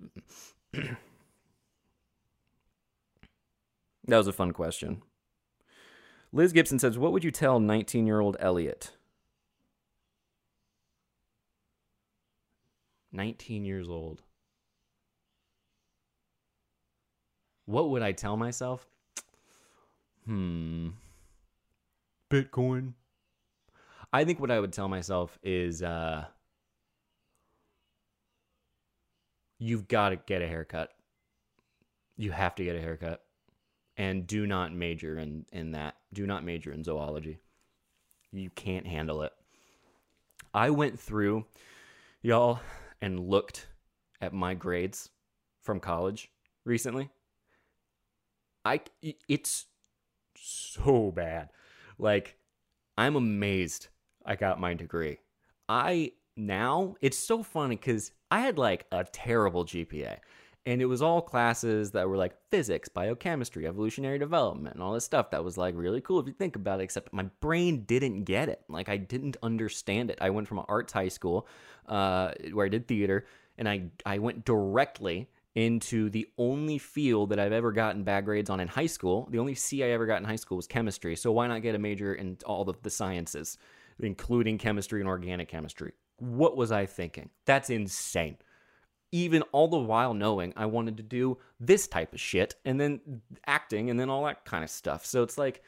that 0.72 0.96
was 4.06 4.26
a 4.26 4.32
fun 4.32 4.52
question. 4.52 5.02
Liz 6.32 6.52
Gibson 6.52 6.78
says, 6.78 6.98
"What 6.98 7.12
would 7.12 7.24
you 7.24 7.30
tell 7.30 7.60
19-year-old 7.60 8.36
Elliott?" 8.40 8.92
19 13.12 13.64
years 13.64 13.88
old. 13.88 14.22
What 17.66 17.90
would 17.90 18.02
I 18.02 18.12
tell 18.12 18.36
myself? 18.36 18.86
Hmm. 20.24 20.90
Bitcoin. 22.30 22.94
I 24.12 24.24
think 24.24 24.40
what 24.40 24.50
I 24.50 24.60
would 24.60 24.72
tell 24.72 24.88
myself 24.88 25.38
is 25.42 25.82
uh 25.82 26.24
you've 29.58 29.88
got 29.88 30.10
to 30.10 30.16
get 30.16 30.42
a 30.42 30.48
haircut. 30.48 30.90
You 32.16 32.32
have 32.32 32.54
to 32.56 32.64
get 32.64 32.76
a 32.76 32.80
haircut. 32.80 33.22
And 34.00 34.26
do 34.26 34.46
not 34.46 34.72
major 34.72 35.18
in 35.18 35.44
in 35.52 35.72
that. 35.72 35.94
Do 36.10 36.26
not 36.26 36.42
major 36.42 36.72
in 36.72 36.82
zoology. 36.82 37.38
You 38.32 38.48
can't 38.48 38.86
handle 38.86 39.20
it. 39.20 39.32
I 40.54 40.70
went 40.70 40.98
through 40.98 41.44
y'all 42.22 42.60
and 43.02 43.28
looked 43.28 43.68
at 44.22 44.32
my 44.32 44.54
grades 44.54 45.10
from 45.60 45.80
college 45.80 46.30
recently. 46.64 47.10
I 48.64 48.80
it's 49.28 49.66
so 50.34 51.10
bad. 51.10 51.50
Like 51.98 52.38
I'm 52.96 53.16
amazed 53.16 53.88
I 54.24 54.34
got 54.34 54.58
my 54.58 54.72
degree. 54.72 55.18
I 55.68 56.12
now 56.38 56.94
it's 57.02 57.18
so 57.18 57.42
funny 57.42 57.76
cuz 57.76 58.12
I 58.30 58.40
had 58.40 58.56
like 58.56 58.86
a 58.90 59.04
terrible 59.04 59.66
GPA 59.66 60.20
and 60.66 60.82
it 60.82 60.86
was 60.86 61.02
all 61.02 61.22
classes 61.22 61.90
that 61.92 62.08
were 62.08 62.16
like 62.16 62.34
physics, 62.50 62.88
biochemistry, 62.88 63.66
evolutionary 63.66 64.18
development, 64.18 64.74
and 64.74 64.82
all 64.82 64.92
this 64.92 65.04
stuff 65.04 65.30
that 65.30 65.44
was 65.44 65.56
like 65.56 65.74
really 65.76 66.00
cool 66.00 66.20
if 66.20 66.26
you 66.26 66.32
think 66.32 66.56
about 66.56 66.80
it. 66.80 66.84
Except 66.84 67.12
my 67.12 67.24
brain 67.40 67.84
didn't 67.84 68.24
get 68.24 68.48
it. 68.48 68.62
Like 68.68 68.88
I 68.88 68.96
didn't 68.96 69.36
understand 69.42 70.10
it. 70.10 70.18
I 70.20 70.30
went 70.30 70.48
from 70.48 70.58
an 70.58 70.66
arts 70.68 70.92
high 70.92 71.08
school 71.08 71.46
uh, 71.86 72.32
where 72.52 72.66
I 72.66 72.68
did 72.68 72.86
theater, 72.86 73.26
and 73.58 73.68
I 73.68 73.90
I 74.04 74.18
went 74.18 74.44
directly 74.44 75.28
into 75.54 76.10
the 76.10 76.28
only 76.38 76.78
field 76.78 77.30
that 77.30 77.40
I've 77.40 77.52
ever 77.52 77.72
gotten 77.72 78.04
bad 78.04 78.24
grades 78.24 78.50
on 78.50 78.60
in 78.60 78.68
high 78.68 78.86
school. 78.86 79.28
The 79.30 79.38
only 79.38 79.54
C 79.54 79.82
I 79.82 79.88
ever 79.88 80.06
got 80.06 80.18
in 80.18 80.24
high 80.24 80.36
school 80.36 80.56
was 80.56 80.66
chemistry. 80.66 81.16
So 81.16 81.32
why 81.32 81.46
not 81.46 81.62
get 81.62 81.74
a 81.74 81.78
major 81.78 82.14
in 82.14 82.38
all 82.46 82.68
of 82.68 82.82
the 82.82 82.90
sciences, 82.90 83.58
including 83.98 84.58
chemistry 84.58 85.00
and 85.00 85.08
organic 85.08 85.48
chemistry? 85.48 85.92
What 86.18 86.56
was 86.56 86.70
I 86.70 86.86
thinking? 86.86 87.30
That's 87.46 87.70
insane. 87.70 88.36
Even 89.12 89.42
all 89.52 89.68
the 89.68 89.78
while 89.78 90.14
knowing 90.14 90.52
I 90.56 90.66
wanted 90.66 90.96
to 90.98 91.02
do 91.02 91.38
this 91.58 91.86
type 91.86 92.12
of 92.12 92.20
shit 92.20 92.54
and 92.64 92.80
then 92.80 93.22
acting 93.46 93.90
and 93.90 93.98
then 93.98 94.08
all 94.08 94.24
that 94.24 94.44
kind 94.44 94.62
of 94.62 94.70
stuff. 94.70 95.04
So 95.04 95.22
it's 95.22 95.36
like 95.36 95.62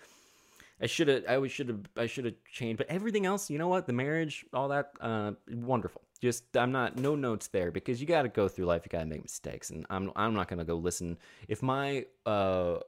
I 0.80 0.86
should 0.86 1.09
have 1.09 1.24
I 1.28 1.47
should 1.49 1.68
have 1.68 1.80
I 1.97 2.07
should 2.07 2.24
have 2.24 2.34
changed 2.51 2.78
but 2.78 2.88
everything 2.88 3.26
else, 3.26 3.51
you 3.51 3.59
know 3.59 3.68
what? 3.68 3.86
The 3.86 3.93
marriage, 3.93 4.47
all 4.53 4.68
that 4.68 4.93
uh 5.01 5.32
wonderful 5.51 6.03
just 6.22 6.57
I'm 6.57 6.70
not 6.70 6.97
no 6.97 7.16
notes 7.16 7.49
there 7.49 7.72
because 7.72 8.01
you 8.01 8.07
got 8.07 8.22
to 8.22 8.28
go 8.28 8.47
through 8.47 8.66
life. 8.66 8.82
You 8.84 8.90
got 8.90 9.01
to 9.01 9.07
make 9.07 9.22
mistakes, 9.22 9.70
and 9.70 9.84
I'm 9.90 10.12
I'm 10.14 10.34
not 10.34 10.49
gonna 10.49 10.64
go 10.64 10.76
listen 10.76 11.18
if 11.49 11.62
my 11.62 12.07
uh 12.24 12.78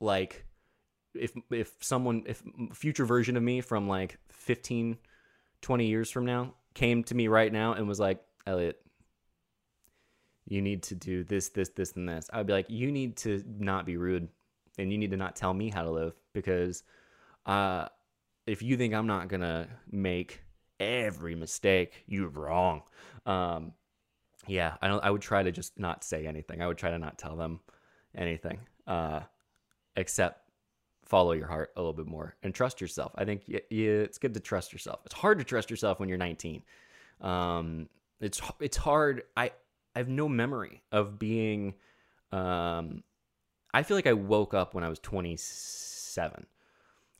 like 0.00 0.44
if 1.14 1.32
if 1.50 1.72
someone 1.80 2.24
if 2.26 2.42
future 2.74 3.06
version 3.06 3.38
of 3.38 3.42
me 3.42 3.62
from 3.62 3.88
like 3.88 4.18
15 4.28 4.98
20 5.62 5.86
years 5.86 6.10
from 6.10 6.26
now 6.26 6.54
came 6.74 7.02
to 7.04 7.14
me 7.14 7.26
right 7.26 7.52
now 7.52 7.72
and 7.72 7.88
was 7.88 7.98
like 7.98 8.20
Elliott 8.46 8.78
you 10.48 10.62
need 10.62 10.82
to 10.82 10.94
do 10.94 11.24
this 11.24 11.48
this 11.50 11.68
this 11.70 11.92
and 11.92 12.08
this 12.08 12.28
i'd 12.32 12.46
be 12.46 12.52
like 12.52 12.68
you 12.68 12.90
need 12.90 13.16
to 13.16 13.42
not 13.58 13.86
be 13.86 13.96
rude 13.96 14.28
and 14.78 14.90
you 14.90 14.98
need 14.98 15.10
to 15.10 15.16
not 15.16 15.36
tell 15.36 15.52
me 15.52 15.70
how 15.70 15.82
to 15.82 15.90
live 15.90 16.14
because 16.32 16.82
uh 17.46 17.86
if 18.46 18.62
you 18.62 18.76
think 18.76 18.94
i'm 18.94 19.06
not 19.06 19.28
gonna 19.28 19.68
make 19.90 20.40
every 20.80 21.34
mistake. 21.34 22.04
You're 22.06 22.28
wrong. 22.28 22.82
Um, 23.26 23.72
yeah, 24.46 24.76
I 24.80 24.88
don't. 24.88 25.04
I 25.04 25.10
would 25.10 25.20
try 25.20 25.42
to 25.42 25.52
just 25.52 25.78
not 25.78 26.04
say 26.04 26.26
anything. 26.26 26.62
I 26.62 26.66
would 26.66 26.78
try 26.78 26.90
to 26.90 26.98
not 26.98 27.18
tell 27.18 27.36
them 27.36 27.60
anything, 28.16 28.60
uh, 28.86 29.20
except 29.96 30.50
follow 31.04 31.32
your 31.32 31.46
heart 31.46 31.70
a 31.76 31.80
little 31.80 31.92
bit 31.92 32.06
more 32.06 32.36
and 32.42 32.54
trust 32.54 32.80
yourself. 32.80 33.12
I 33.16 33.24
think 33.24 33.42
y- 33.48 33.60
it's 33.70 34.18
good 34.18 34.34
to 34.34 34.40
trust 34.40 34.72
yourself. 34.72 35.00
It's 35.04 35.14
hard 35.14 35.38
to 35.38 35.44
trust 35.44 35.70
yourself 35.70 36.00
when 36.00 36.08
you're 36.08 36.18
19. 36.18 36.62
Um, 37.20 37.88
it's 38.20 38.40
it's 38.60 38.76
hard. 38.76 39.24
I 39.36 39.52
I 39.94 39.98
have 39.98 40.08
no 40.08 40.28
memory 40.28 40.82
of 40.92 41.18
being. 41.18 41.74
Um, 42.32 43.02
I 43.72 43.82
feel 43.82 43.96
like 43.96 44.06
I 44.06 44.12
woke 44.12 44.54
up 44.54 44.74
when 44.74 44.84
I 44.84 44.88
was 44.88 44.98
27 44.98 46.46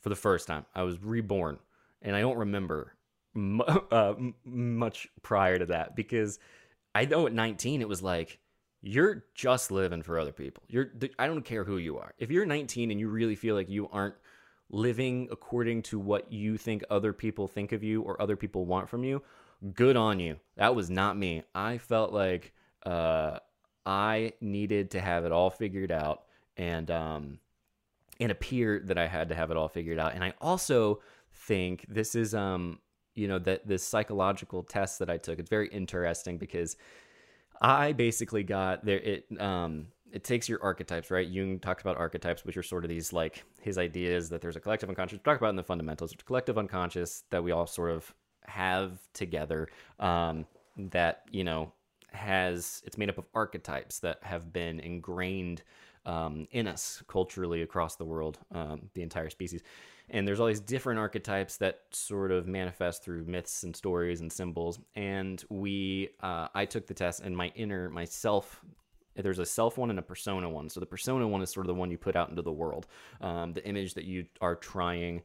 for 0.00 0.08
the 0.08 0.16
first 0.16 0.46
time. 0.46 0.64
I 0.74 0.82
was 0.82 1.02
reborn, 1.02 1.58
and 2.02 2.16
I 2.16 2.20
don't 2.20 2.38
remember 2.38 2.94
uh, 3.90 4.14
much 4.44 5.08
prior 5.22 5.58
to 5.58 5.66
that 5.66 5.94
because 5.96 6.38
I 6.94 7.04
know 7.04 7.26
at 7.26 7.32
19 7.32 7.80
it 7.80 7.88
was 7.88 8.02
like 8.02 8.38
you're 8.80 9.24
just 9.34 9.70
living 9.70 10.02
for 10.02 10.18
other 10.18 10.32
people. 10.32 10.62
You're 10.68 10.90
I 11.18 11.26
don't 11.26 11.44
care 11.44 11.64
who 11.64 11.78
you 11.78 11.98
are. 11.98 12.14
If 12.18 12.30
you're 12.30 12.46
19 12.46 12.90
and 12.90 13.00
you 13.00 13.08
really 13.08 13.34
feel 13.34 13.54
like 13.54 13.68
you 13.68 13.88
aren't 13.92 14.14
living 14.70 15.28
according 15.30 15.82
to 15.82 15.98
what 15.98 16.32
you 16.32 16.56
think 16.56 16.84
other 16.90 17.12
people 17.12 17.48
think 17.48 17.72
of 17.72 17.82
you 17.82 18.02
or 18.02 18.20
other 18.20 18.36
people 18.36 18.66
want 18.66 18.88
from 18.88 19.02
you, 19.02 19.22
good 19.74 19.96
on 19.96 20.20
you. 20.20 20.36
That 20.56 20.74
was 20.74 20.90
not 20.90 21.16
me. 21.16 21.42
I 21.54 21.78
felt 21.78 22.12
like 22.12 22.52
uh, 22.88 23.38
I 23.84 24.32
needed 24.40 24.90
to 24.92 25.00
have 25.00 25.24
it 25.24 25.32
all 25.32 25.50
figured 25.50 25.92
out 25.92 26.24
and 26.56 26.90
um, 26.90 27.38
and 28.18 28.32
appear 28.32 28.80
that 28.86 28.98
I 28.98 29.06
had 29.06 29.28
to 29.28 29.34
have 29.34 29.50
it 29.50 29.56
all 29.56 29.68
figured 29.68 29.98
out. 29.98 30.14
And 30.14 30.24
I 30.24 30.32
also 30.40 31.00
think 31.32 31.84
this 31.88 32.14
is 32.14 32.34
um 32.34 32.80
you 33.14 33.28
know 33.28 33.38
that 33.40 33.66
this 33.66 33.84
psychological 33.84 34.62
test 34.62 34.98
that 35.00 35.10
I 35.10 35.18
took. 35.18 35.38
It's 35.38 35.50
very 35.50 35.68
interesting 35.68 36.38
because 36.38 36.76
I 37.60 37.92
basically 37.92 38.42
got 38.42 38.84
there. 38.84 38.98
It 38.98 39.26
um 39.40 39.88
it 40.10 40.24
takes 40.24 40.48
your 40.48 40.62
archetypes, 40.62 41.10
right? 41.10 41.28
Jung 41.28 41.58
talks 41.58 41.82
about 41.82 41.98
archetypes, 41.98 42.44
which 42.44 42.56
are 42.56 42.62
sort 42.62 42.84
of 42.84 42.88
these 42.88 43.12
like 43.12 43.44
his 43.60 43.76
ideas 43.76 44.30
that 44.30 44.40
there's 44.40 44.56
a 44.56 44.60
collective 44.60 44.88
unconscious. 44.88 45.18
Talk 45.22 45.36
about 45.36 45.50
in 45.50 45.56
the 45.56 45.62
fundamentals, 45.62 46.14
collective 46.24 46.56
unconscious 46.56 47.24
that 47.30 47.44
we 47.44 47.52
all 47.52 47.66
sort 47.66 47.90
of 47.90 48.14
have 48.46 48.98
together. 49.12 49.68
Um, 50.00 50.46
that 50.90 51.22
you 51.30 51.44
know 51.44 51.72
has 52.12 52.82
it's 52.86 52.98
made 52.98 53.08
up 53.08 53.18
of 53.18 53.26
archetypes 53.34 54.00
that 54.00 54.18
have 54.22 54.52
been 54.52 54.80
ingrained 54.80 55.62
um, 56.06 56.46
in 56.52 56.66
us 56.66 57.02
culturally 57.06 57.62
across 57.62 57.96
the 57.96 58.04
world, 58.04 58.38
um, 58.52 58.88
the 58.94 59.02
entire 59.02 59.30
species 59.30 59.62
and 60.10 60.26
there's 60.26 60.40
all 60.40 60.46
these 60.46 60.60
different 60.60 60.98
archetypes 60.98 61.58
that 61.58 61.82
sort 61.90 62.30
of 62.32 62.46
manifest 62.46 63.04
through 63.04 63.26
myths 63.26 63.62
and 63.62 63.76
stories 63.76 64.22
and 64.22 64.32
symbols 64.32 64.80
and 64.96 65.44
we 65.50 66.08
uh, 66.22 66.48
i 66.54 66.64
took 66.64 66.86
the 66.86 66.94
test 66.94 67.20
and 67.20 67.36
my 67.36 67.52
inner 67.54 67.90
myself 67.90 68.64
there's 69.22 69.38
a 69.38 69.46
self 69.46 69.78
one 69.78 69.90
and 69.90 69.98
a 69.98 70.02
persona 70.02 70.48
one. 70.48 70.68
So 70.68 70.80
the 70.80 70.86
persona 70.86 71.26
one 71.26 71.42
is 71.42 71.50
sort 71.50 71.66
of 71.66 71.68
the 71.68 71.74
one 71.74 71.90
you 71.90 71.98
put 71.98 72.16
out 72.16 72.30
into 72.30 72.42
the 72.42 72.52
world, 72.52 72.86
um, 73.20 73.52
the 73.52 73.66
image 73.66 73.94
that 73.94 74.04
you 74.04 74.26
are 74.40 74.54
trying 74.54 75.22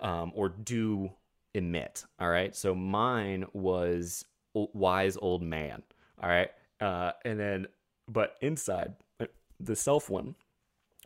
um, 0.00 0.32
or 0.34 0.48
do 0.48 1.10
emit. 1.54 2.04
All 2.18 2.30
right. 2.30 2.54
So 2.54 2.74
mine 2.74 3.46
was 3.52 4.24
wise 4.54 5.16
old 5.20 5.42
man. 5.42 5.82
All 6.22 6.28
right. 6.28 6.50
Uh, 6.80 7.12
and 7.24 7.38
then, 7.38 7.66
but 8.08 8.36
inside 8.40 8.94
uh, 9.20 9.26
the 9.60 9.76
self 9.76 10.10
one 10.10 10.34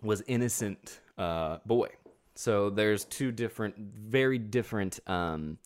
was 0.02 0.22
innocent 0.26 1.00
uh, 1.18 1.58
boy. 1.66 1.88
So 2.34 2.70
there's 2.70 3.04
two 3.04 3.32
different, 3.32 3.76
very 3.78 4.38
different 4.38 5.00
um, 5.06 5.58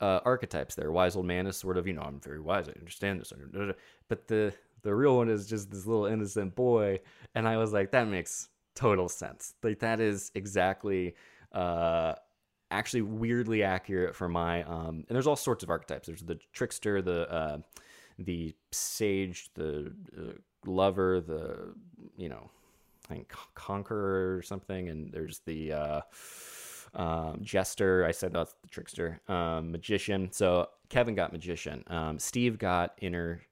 uh, 0.00 0.20
archetypes 0.24 0.74
there. 0.74 0.90
Wise 0.90 1.14
old 1.14 1.26
man 1.26 1.46
is 1.46 1.56
sort 1.56 1.76
of, 1.76 1.86
you 1.86 1.92
know, 1.92 2.02
I'm 2.02 2.20
very 2.20 2.40
wise. 2.40 2.68
I 2.68 2.72
understand 2.78 3.20
this. 3.20 3.32
But 4.08 4.26
the 4.26 4.52
the 4.82 4.94
real 4.94 5.16
one 5.16 5.28
is 5.30 5.46
just 5.46 5.70
this 5.70 5.86
little 5.86 6.06
innocent 6.06 6.54
boy, 6.54 7.00
and 7.34 7.48
I 7.48 7.56
was 7.56 7.72
like, 7.72 7.92
that 7.92 8.06
makes 8.06 8.48
total 8.74 9.08
sense. 9.08 9.54
Like 9.62 9.78
that 9.78 9.98
is 9.98 10.30
exactly, 10.34 11.14
uh, 11.52 12.14
actually 12.70 13.02
weirdly 13.02 13.62
accurate 13.62 14.14
for 14.14 14.28
my. 14.28 14.62
Um, 14.64 15.04
and 15.08 15.16
there's 15.16 15.26
all 15.26 15.36
sorts 15.36 15.62
of 15.62 15.70
archetypes. 15.70 16.06
There's 16.06 16.22
the 16.22 16.38
trickster, 16.52 17.00
the 17.00 17.30
uh, 17.32 17.58
the 18.18 18.54
sage, 18.72 19.50
the 19.54 19.92
uh, 20.16 20.32
lover, 20.66 21.20
the 21.20 21.74
you 22.16 22.28
know, 22.28 22.50
I 23.10 23.14
think 23.14 23.32
conqueror 23.54 24.36
or 24.36 24.42
something, 24.42 24.88
and 24.88 25.12
there's 25.12 25.40
the 25.40 25.72
uh, 25.72 26.00
um, 26.94 27.38
jester. 27.42 28.04
I 28.04 28.12
said 28.12 28.32
that's 28.32 28.54
the 28.62 28.68
trickster, 28.68 29.20
um, 29.28 29.72
magician. 29.72 30.30
So 30.32 30.68
Kevin 30.88 31.14
got 31.14 31.32
magician. 31.32 31.84
Um, 31.88 32.18
Steve 32.18 32.58
got 32.58 32.96
inner 33.00 33.42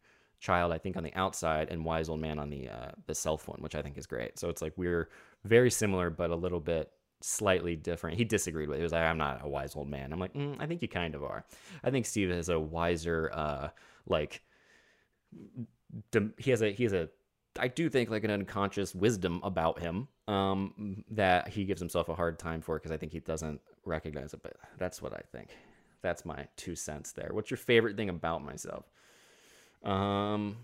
child, 0.40 0.72
I 0.72 0.78
think, 0.78 0.96
on 0.96 1.04
the 1.04 1.14
outside, 1.14 1.70
and 1.70 1.84
wise 1.84 2.08
old 2.08 2.20
man 2.20 2.38
on 2.38 2.50
the 2.50 2.68
uh, 2.68 2.90
the 3.06 3.14
self 3.14 3.48
one, 3.48 3.60
which 3.60 3.74
I 3.74 3.82
think 3.82 3.98
is 3.98 4.06
great. 4.06 4.38
So 4.38 4.48
it's 4.48 4.62
like 4.62 4.72
we're 4.76 5.08
very 5.44 5.70
similar, 5.70 6.10
but 6.10 6.30
a 6.30 6.36
little 6.36 6.60
bit 6.60 6.90
slightly 7.20 7.76
different. 7.76 8.18
He 8.18 8.24
disagreed 8.24 8.68
with 8.68 8.76
it. 8.76 8.80
He 8.80 8.84
was 8.84 8.92
like, 8.92 9.02
I'm 9.02 9.18
not 9.18 9.40
a 9.42 9.48
wise 9.48 9.76
old 9.76 9.88
man. 9.88 10.12
I'm 10.12 10.18
like, 10.18 10.34
mm, 10.34 10.56
I 10.58 10.66
think 10.66 10.82
you 10.82 10.88
kind 10.88 11.14
of 11.14 11.22
are. 11.22 11.44
I 11.82 11.90
think 11.90 12.06
Steve 12.06 12.30
is 12.30 12.48
a 12.48 12.58
wiser, 12.58 13.30
uh, 13.32 13.68
like, 14.06 14.42
he 16.38 16.50
has 16.50 16.62
a 16.62 16.72
he 16.72 16.84
has 16.84 16.92
a 16.92 17.08
I 17.58 17.68
do 17.68 17.90
think 17.90 18.10
like 18.10 18.24
an 18.24 18.30
unconscious 18.30 18.94
wisdom 18.94 19.40
about 19.42 19.78
him 19.78 20.08
um, 20.26 21.04
that 21.10 21.48
he 21.48 21.64
gives 21.64 21.80
himself 21.80 22.08
a 22.08 22.14
hard 22.14 22.38
time 22.38 22.62
for 22.62 22.78
because 22.78 22.90
I 22.90 22.96
think 22.96 23.12
he 23.12 23.20
doesn't 23.20 23.60
recognize 23.84 24.32
it. 24.32 24.42
But 24.42 24.56
that's 24.78 25.02
what 25.02 25.12
I 25.12 25.20
think. 25.32 25.50
That's 26.00 26.24
my 26.24 26.46
two 26.56 26.74
cents 26.74 27.12
there. 27.12 27.30
What's 27.32 27.50
your 27.50 27.58
favorite 27.58 27.96
thing 27.96 28.08
about 28.08 28.42
myself? 28.42 28.86
Um, 29.84 30.56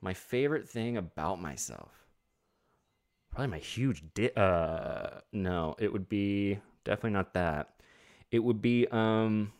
my 0.00 0.14
favorite 0.14 0.68
thing 0.68 0.96
about 0.96 1.40
myself, 1.40 1.92
probably 3.30 3.48
my 3.48 3.58
huge 3.58 4.02
di- 4.14 4.32
uh 4.36 5.20
no, 5.32 5.74
it 5.78 5.92
would 5.92 6.08
be 6.08 6.58
definitely 6.84 7.10
not 7.10 7.34
that. 7.34 7.80
It 8.30 8.40
would 8.40 8.62
be 8.62 8.86
um 8.90 9.52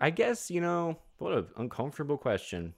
I 0.00 0.10
guess, 0.10 0.50
you 0.50 0.60
know, 0.60 0.98
what 1.18 1.32
an 1.32 1.46
uncomfortable 1.56 2.16
question 2.16 2.74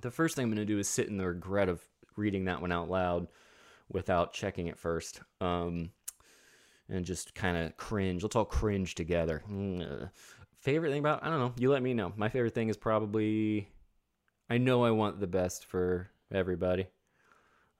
the 0.00 0.10
first 0.10 0.36
thing 0.36 0.44
I'm 0.44 0.50
going 0.50 0.56
to 0.56 0.64
do 0.64 0.78
is 0.78 0.88
sit 0.88 1.08
in 1.08 1.16
the 1.16 1.26
regret 1.26 1.68
of 1.68 1.82
reading 2.16 2.44
that 2.44 2.60
one 2.60 2.72
out 2.72 2.90
loud 2.90 3.28
without 3.88 4.32
checking 4.32 4.66
it 4.66 4.78
first. 4.78 5.20
Um, 5.40 5.90
and 6.88 7.04
just 7.04 7.34
kind 7.34 7.56
of 7.56 7.76
cringe. 7.76 8.22
Let's 8.22 8.36
all 8.36 8.44
cringe 8.44 8.94
together. 8.94 9.42
Mm, 9.50 10.10
favorite 10.60 10.90
thing 10.90 11.00
about 11.00 11.24
I 11.24 11.30
don't 11.30 11.40
know. 11.40 11.52
You 11.58 11.70
let 11.70 11.82
me 11.82 11.94
know. 11.94 12.12
My 12.16 12.28
favorite 12.28 12.54
thing 12.54 12.68
is 12.68 12.76
probably 12.76 13.68
I 14.50 14.58
know 14.58 14.84
I 14.84 14.90
want 14.90 15.18
the 15.18 15.26
best 15.26 15.64
for 15.64 16.10
everybody. 16.30 16.86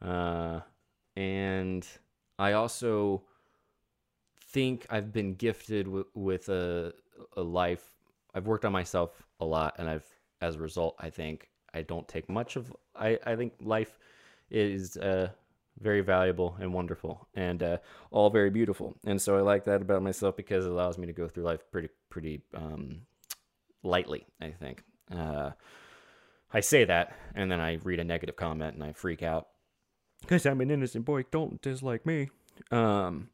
Uh, 0.00 0.61
and 1.16 1.86
I 2.38 2.52
also 2.52 3.24
think 4.48 4.86
I've 4.88 5.12
been 5.12 5.34
gifted 5.34 5.84
w- 5.86 6.07
with 6.14 6.48
a 6.48 6.94
a 7.36 7.42
life. 7.42 7.93
I've 8.35 8.47
worked 8.47 8.64
on 8.64 8.72
myself 8.72 9.22
a 9.41 9.45
lot, 9.45 9.76
and 9.78 9.89
I've 9.89 10.07
as 10.41 10.57
a 10.57 10.59
result, 10.59 10.97
I 10.99 11.11
think 11.11 11.49
I 11.72 11.82
don't 11.82 12.07
take 12.09 12.28
much 12.28 12.57
of. 12.57 12.74
I 12.95 13.18
I 13.24 13.37
think 13.37 13.55
life 13.61 13.99
is 14.51 14.97
uh, 14.97 15.28
very 15.80 16.01
valuable 16.01 16.57
and 16.61 16.72
wonderful, 16.72 17.28
and 17.35 17.62
uh, 17.62 17.78
all 18.11 18.30
very 18.30 18.51
beautiful. 18.51 18.97
And 19.05 19.20
so 19.20 19.37
I 19.37 19.41
like 19.41 19.64
that 19.64 19.82
about 19.82 20.03
myself 20.03 20.37
because 20.37 20.66
it 20.66 20.70
allows 20.70 20.99
me 20.99 21.07
to 21.07 21.12
go 21.12 21.28
through 21.28 21.45
life 21.45 21.64
pretty 21.70 21.89
pretty 22.11 22.43
um, 22.55 23.03
lightly. 23.82 24.26
I 24.41 24.51
think. 24.51 24.82
Uh, 25.14 25.51
I 26.53 26.61
say 26.61 26.85
that, 26.85 27.16
and 27.35 27.51
then 27.51 27.61
I 27.61 27.74
read 27.82 27.99
a 27.99 28.05
negative 28.05 28.37
comment 28.37 28.74
and 28.74 28.85
I 28.85 28.93
freak 28.93 29.22
out 29.24 29.49
because 30.20 30.47
I'm 30.47 30.61
an 30.61 30.70
innocent 30.70 31.05
boy. 31.05 31.24
Don't 31.30 31.61
dislike 31.61 32.07
me. 32.07 32.30
Um, 32.70 33.30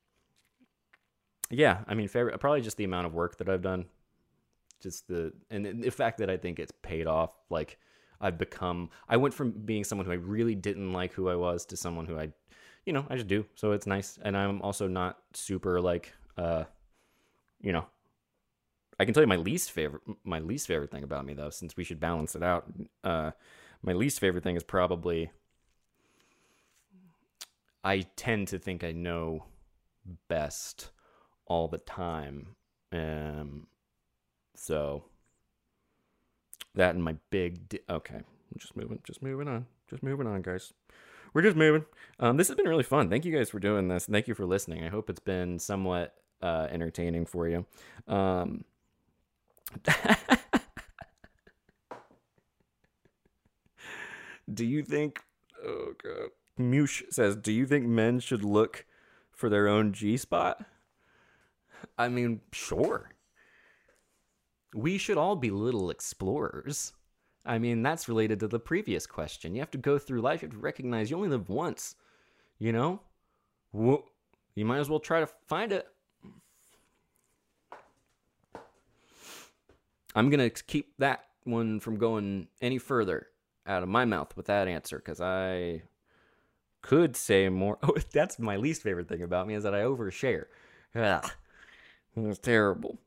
yeah, 1.51 1.81
I 1.87 1.95
mean, 1.95 2.09
probably 2.09 2.63
just 2.63 2.79
the 2.79 2.85
amount 2.85 3.07
of 3.07 3.15
work 3.15 3.37
that 3.39 3.49
I've 3.49 3.61
done, 3.61 3.87
just 4.81 5.09
the 5.09 5.33
and 5.51 5.83
the 5.83 5.91
fact 5.91 6.19
that 6.19 6.31
I 6.31 6.37
think 6.37 6.59
it's 6.59 6.73
paid 6.83 7.07
off. 7.07 7.31
Like 7.51 7.79
I've 8.21 8.39
become. 8.39 8.91
I 9.09 9.17
went 9.17 9.35
from 9.35 9.51
being 9.53 9.85
someone 9.85 10.07
who 10.07 10.13
I 10.13 10.17
really 10.17 10.55
didn't 10.55 10.93
like 10.93 11.13
who 11.13 11.29
I 11.29 11.37
was 11.37 11.65
to 11.67 11.77
someone 11.77 12.07
who 12.07 12.19
I, 12.19 12.31
you 12.85 12.93
know, 12.93 13.07
I 13.09 13.15
just 13.15 13.29
do. 13.29 13.47
So 13.55 13.73
it's 13.73 13.87
nice, 13.87 14.19
and 14.23 14.37
I'm 14.37 14.61
also 14.63 14.87
not 14.89 15.19
super 15.33 15.81
like, 15.81 16.13
uh, 16.37 16.65
you 17.61 17.73
know. 17.73 17.87
I 18.99 19.07
can 19.07 19.15
tell 19.15 19.23
you 19.23 19.29
my 19.29 19.37
least 19.37 19.73
favorite. 19.73 20.03
My 20.25 20.41
least 20.41 20.67
favorite 20.67 20.91
thing 20.91 21.05
about 21.05 21.25
me, 21.25 21.33
though, 21.33 21.49
since 21.49 21.75
we 21.77 21.85
should 21.85 22.01
balance 22.01 22.35
it 22.35 22.43
out. 22.43 22.71
Uh, 23.03 23.31
my 23.83 23.95
least 23.95 24.21
favorite 24.21 24.45
thing 24.45 24.57
is 24.57 24.63
probably. 24.63 25.31
I 27.83 28.01
tend 28.17 28.49
to 28.49 28.59
think 28.59 28.85
I 28.85 28.93
know 28.93 29.45
best 30.29 30.91
all 31.47 31.67
the 31.67 31.79
time. 31.79 32.57
Um, 32.93 33.67
so 34.61 35.03
that 36.75 36.95
and 36.95 37.03
my 37.03 37.17
big. 37.31 37.67
Di- 37.71 37.81
okay, 37.89 38.21
just 38.59 38.77
moving, 38.77 39.01
just 39.05 39.23
moving 39.23 39.49
on, 39.49 39.65
just 39.89 40.03
moving 40.03 40.27
on, 40.27 40.43
guys. 40.43 40.75
We're 41.33 41.41
just 41.41 41.57
moving. 41.57 41.87
Um, 42.19 42.37
this 42.37 42.49
has 42.49 42.57
been 42.57 42.69
really 42.69 42.83
fun. 42.83 43.09
Thank 43.09 43.25
you 43.25 43.35
guys 43.35 43.49
for 43.49 43.59
doing 43.59 43.89
this. 43.89 44.05
Thank 44.05 44.29
you 44.29 44.35
for 44.35 44.45
listening. 44.45 44.85
I 44.85 44.89
hope 44.89 45.09
it's 45.09 45.19
been 45.19 45.59
somewhat 45.59 46.15
uh, 46.43 46.67
entertaining 46.71 47.25
for 47.25 47.49
you. 47.49 47.65
Um, 48.07 48.67
do 54.53 54.67
you 54.67 54.83
think? 54.83 55.23
Oh 55.65 55.95
god. 56.03 56.29
Mush 56.59 57.03
says, 57.09 57.35
"Do 57.35 57.51
you 57.51 57.65
think 57.67 57.87
men 57.87 58.21
should 58.21 58.45
look 58.45 58.85
for 59.33 59.49
their 59.49 59.69
own 59.69 59.95
G 59.95 60.19
spot?" 60.19 60.67
I 61.97 62.11
mean, 62.11 62.43
sure 62.53 63.09
we 64.75 64.99
should 64.99 65.19
all 65.19 65.37
be 65.37 65.51
little 65.51 65.91
explorers. 65.91 66.93
I 67.45 67.59
mean, 67.59 67.83
that's 67.83 68.09
related 68.09 68.41
to 68.41 68.49
the 68.49 68.61
previous 68.61 69.07
question. 69.07 69.55
You 69.55 69.61
have 69.61 69.71
to 69.73 69.79
go 69.79 69.99
through 69.99 70.21
life, 70.21 70.43
you 70.43 70.49
have 70.49 70.55
to 70.55 70.61
recognize 70.61 71.11
you 71.11 71.17
only 71.17 71.29
live 71.29 71.49
once. 71.49 71.97
You 72.59 72.73
know? 72.73 73.01
You 73.73 74.65
might 74.65 74.79
as 74.79 74.91
well 74.91 75.01
try 75.01 75.21
to 75.21 75.29
find 75.47 75.73
it. 75.73 75.87
I'm 80.15 80.29
going 80.29 80.51
to 80.51 80.63
keep 80.65 80.95
that 80.99 81.25
one 81.45 81.81
from 81.81 81.97
going 81.97 82.49
any 82.61 82.79
further 82.79 83.29
out 83.67 83.83
of 83.83 83.89
my 83.89 84.05
mouth 84.05 84.37
with 84.37 84.47
that 84.47 84.69
answer 84.69 84.99
because 84.99 85.21
I 85.21 85.83
could 86.83 87.17
say 87.17 87.49
more. 87.49 87.79
Oh, 87.83 87.97
that's 88.13 88.39
my 88.39 88.57
least 88.57 88.83
favorite 88.83 89.09
thing 89.09 89.23
about 89.23 89.47
me 89.47 89.55
is 89.55 89.63
that 89.63 89.75
I 89.75 89.83
overshare. 89.83 90.47
Ugh, 90.95 91.31
it's 92.17 92.39
terrible. 92.39 92.99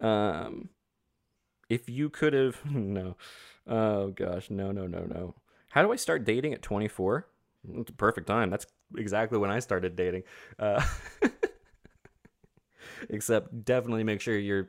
Um, 0.00 0.68
if 1.72 1.88
you 1.88 2.10
could 2.10 2.34
have 2.34 2.64
no. 2.70 3.16
Oh 3.66 4.08
gosh 4.08 4.50
no 4.50 4.72
no 4.72 4.86
no 4.86 5.04
no. 5.04 5.34
How 5.70 5.82
do 5.82 5.92
i 5.92 5.96
start 5.96 6.24
dating 6.24 6.52
at 6.52 6.62
24 6.62 7.26
it's 7.78 7.90
a 7.90 7.94
perfect 7.94 8.26
time. 8.26 8.50
That's 8.50 8.66
exactly 8.96 9.38
when 9.38 9.50
i 9.50 9.58
started 9.60 9.96
dating. 9.96 10.24
Uh, 10.58 10.84
except 13.08 13.64
definitely 13.64 14.04
make 14.04 14.20
sure 14.20 14.36
you're 14.36 14.68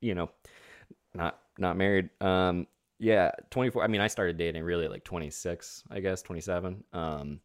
you 0.00 0.14
know 0.14 0.30
not 1.14 1.38
not 1.58 1.76
married. 1.76 2.10
Um 2.20 2.66
yeah 2.98 3.30
24 3.48 3.82
i 3.82 3.86
mean 3.86 4.02
i 4.02 4.08
started 4.08 4.36
dating 4.36 4.62
really 4.62 4.86
like 4.86 5.02
26 5.04 5.84
i 5.90 6.00
guess 6.00 6.20
27 6.20 6.84
um 6.92 7.40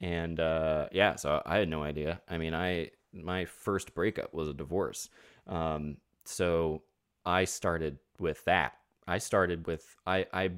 and 0.00 0.38
uh 0.38 0.86
yeah 0.92 1.16
so 1.16 1.42
i 1.46 1.58
had 1.58 1.68
no 1.68 1.82
idea. 1.82 2.20
I 2.28 2.38
mean 2.38 2.54
i 2.54 2.90
my 3.12 3.44
first 3.44 3.94
breakup 3.94 4.34
was 4.34 4.48
a 4.48 4.54
divorce. 4.54 5.08
Um 5.46 5.96
so 6.24 6.82
i 7.26 7.44
started 7.44 7.98
with 8.18 8.44
that. 8.44 8.74
I 9.06 9.18
started 9.18 9.66
with 9.66 9.96
I 10.06 10.26
I 10.32 10.50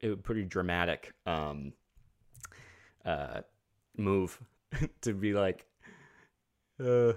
it 0.00 0.08
was 0.08 0.18
pretty 0.22 0.44
dramatic 0.44 1.12
um 1.26 1.72
uh 3.04 3.42
move 3.96 4.40
to 5.02 5.12
be 5.12 5.34
like 5.34 5.66
uh 6.82 7.12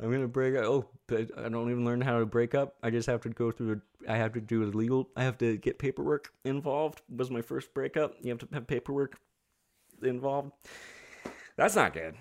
I'm 0.00 0.12
gonna 0.12 0.28
break 0.28 0.56
up. 0.56 0.64
Oh, 0.64 0.88
but 1.08 1.30
I 1.36 1.48
don't 1.48 1.70
even 1.70 1.84
learn 1.84 2.00
how 2.00 2.20
to 2.20 2.26
break 2.26 2.54
up. 2.54 2.76
I 2.82 2.90
just 2.90 3.08
have 3.08 3.20
to 3.22 3.30
go 3.30 3.50
through. 3.50 3.80
A, 4.06 4.12
I 4.12 4.16
have 4.16 4.32
to 4.34 4.40
do 4.40 4.62
a 4.62 4.66
legal. 4.66 5.08
I 5.16 5.24
have 5.24 5.38
to 5.38 5.56
get 5.56 5.78
paperwork 5.78 6.32
involved. 6.44 7.02
Was 7.14 7.30
my 7.30 7.42
first 7.42 7.74
breakup. 7.74 8.14
You 8.22 8.30
have 8.30 8.38
to 8.38 8.48
have 8.52 8.68
paperwork 8.68 9.18
involved. 10.00 10.52
That's 11.56 11.74
not 11.74 11.94
good. 11.94 12.14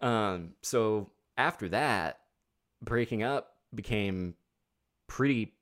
Um, 0.00 0.50
so 0.62 1.10
after 1.36 1.68
that, 1.70 2.20
breaking 2.82 3.24
up 3.24 3.56
became 3.74 4.34
pretty 5.06 5.54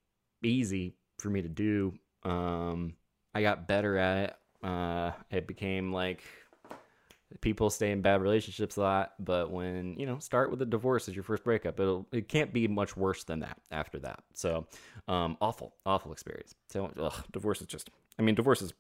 easy 0.43 0.95
for 1.19 1.31
me 1.31 1.43
to 1.43 1.49
do. 1.49 1.95
Um, 2.25 2.95
I 3.35 3.43
got 3.43 3.67
better 3.67 3.97
at 3.97 4.19
it. 4.19 4.67
Uh, 4.67 5.13
it 5.31 5.47
became 5.47 5.93
like 5.93 6.23
people 7.41 7.71
stay 7.71 7.91
in 7.91 8.03
bad 8.03 8.21
relationships 8.21 8.77
a 8.77 8.81
lot, 8.81 9.15
but 9.19 9.51
when 9.51 9.99
you 9.99 10.07
know 10.07 10.19
start 10.19 10.51
with 10.51 10.61
a 10.63 10.67
divorce 10.67 11.09
as 11.09 11.15
your 11.15 11.25
first 11.25 11.45
breakup, 11.45 11.81
it'll 11.81 12.07
it 12.13 12.29
can't 12.29 12.53
be 12.53 12.69
much 12.69 12.97
worse 12.97 13.25
than 13.25 13.41
that 13.41 13.59
after 13.71 13.99
that. 14.01 14.23
So, 14.35 14.67
um, 15.09 15.37
awful, 15.41 15.75
awful 15.87 16.13
experience. 16.13 16.55
So, 16.69 16.91
ugh, 16.99 17.25
divorce 17.33 17.61
is 17.61 17.67
just. 17.67 17.91
I 18.19 18.23
mean, 18.23 18.35
divorce 18.35 18.63
is. 18.63 18.73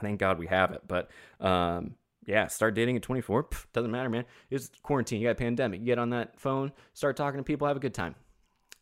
Thank 0.00 0.20
God 0.20 0.38
we 0.38 0.46
have 0.48 0.72
it, 0.72 0.82
but 0.86 1.10
um, 1.40 1.94
yeah, 2.26 2.48
start 2.48 2.74
dating 2.74 2.96
at 2.96 3.02
24. 3.02 3.44
Pff, 3.44 3.66
doesn't 3.72 3.90
matter, 3.90 4.10
man. 4.10 4.24
It's 4.50 4.70
quarantine. 4.82 5.20
You 5.20 5.28
got 5.28 5.32
a 5.32 5.36
pandemic. 5.36 5.80
You 5.80 5.86
get 5.86 5.98
on 5.98 6.10
that 6.10 6.38
phone, 6.38 6.72
start 6.92 7.16
talking 7.16 7.38
to 7.38 7.44
people, 7.44 7.66
have 7.66 7.78
a 7.78 7.80
good 7.80 7.94
time. 7.94 8.14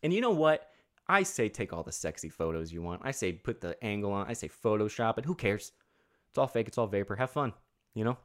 And 0.03 0.11
you 0.11 0.19
know 0.19 0.31
what? 0.31 0.69
I 1.07 1.23
say 1.23 1.49
take 1.49 1.71
all 1.71 1.83
the 1.83 1.91
sexy 1.91 2.29
photos 2.29 2.71
you 2.71 2.81
want. 2.81 3.01
I 3.03 3.11
say 3.11 3.33
put 3.33 3.61
the 3.61 3.81
angle 3.83 4.11
on. 4.11 4.27
I 4.27 4.33
say 4.33 4.47
Photoshop 4.47 5.17
it. 5.17 5.25
Who 5.25 5.35
cares? 5.35 5.71
It's 6.29 6.37
all 6.37 6.47
fake. 6.47 6.67
It's 6.67 6.77
all 6.77 6.87
vapor. 6.87 7.15
Have 7.15 7.29
fun. 7.29 7.53
You 7.93 8.05
know? 8.05 8.17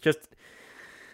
Just, 0.00 0.28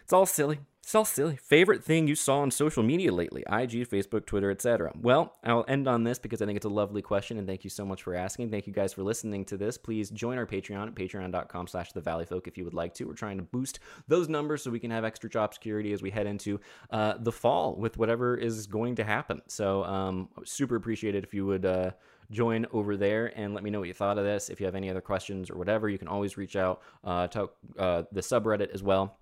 it's 0.02 0.12
all 0.12 0.26
silly. 0.26 0.58
It's 0.86 0.94
all 0.94 1.04
silly. 1.04 1.34
Favorite 1.34 1.82
thing 1.82 2.06
you 2.06 2.14
saw 2.14 2.38
on 2.42 2.52
social 2.52 2.84
media 2.84 3.12
lately? 3.12 3.42
IG, 3.48 3.90
Facebook, 3.90 4.24
Twitter, 4.24 4.52
etc. 4.52 4.92
Well, 4.94 5.34
I'll 5.42 5.64
end 5.66 5.88
on 5.88 6.04
this 6.04 6.20
because 6.20 6.40
I 6.40 6.46
think 6.46 6.54
it's 6.54 6.64
a 6.64 6.68
lovely 6.68 7.02
question, 7.02 7.38
and 7.38 7.46
thank 7.48 7.64
you 7.64 7.70
so 7.70 7.84
much 7.84 8.04
for 8.04 8.14
asking. 8.14 8.52
Thank 8.52 8.68
you 8.68 8.72
guys 8.72 8.92
for 8.92 9.02
listening 9.02 9.44
to 9.46 9.56
this. 9.56 9.76
Please 9.76 10.10
join 10.10 10.38
our 10.38 10.46
Patreon 10.46 10.86
at 10.86 10.94
patreon.com 10.94 11.66
slash 11.66 11.90
the 11.90 12.00
Valley 12.00 12.24
Folk 12.24 12.46
if 12.46 12.56
you 12.56 12.62
would 12.62 12.72
like 12.72 12.94
to. 12.94 13.04
We're 13.04 13.14
trying 13.14 13.36
to 13.38 13.42
boost 13.42 13.80
those 14.06 14.28
numbers 14.28 14.62
so 14.62 14.70
we 14.70 14.78
can 14.78 14.92
have 14.92 15.04
extra 15.04 15.28
job 15.28 15.54
security 15.54 15.92
as 15.92 16.02
we 16.02 16.10
head 16.12 16.28
into 16.28 16.60
uh, 16.90 17.14
the 17.18 17.32
fall 17.32 17.74
with 17.74 17.98
whatever 17.98 18.36
is 18.36 18.68
going 18.68 18.94
to 18.94 19.02
happen. 19.02 19.42
So 19.48 19.82
um, 19.82 20.28
super 20.44 20.76
appreciate 20.76 21.16
it 21.16 21.24
if 21.24 21.34
you 21.34 21.46
would 21.46 21.66
uh, 21.66 21.90
join 22.30 22.64
over 22.70 22.96
there 22.96 23.32
and 23.36 23.54
let 23.54 23.64
me 23.64 23.70
know 23.70 23.80
what 23.80 23.88
you 23.88 23.94
thought 23.94 24.18
of 24.18 24.24
this. 24.24 24.50
If 24.50 24.60
you 24.60 24.66
have 24.66 24.76
any 24.76 24.88
other 24.88 25.00
questions 25.00 25.50
or 25.50 25.56
whatever, 25.56 25.88
you 25.88 25.98
can 25.98 26.06
always 26.06 26.36
reach 26.36 26.54
out 26.54 26.80
uh, 27.02 27.26
to 27.26 27.50
uh, 27.76 28.04
the 28.12 28.20
subreddit 28.20 28.70
as 28.70 28.84
well. 28.84 29.18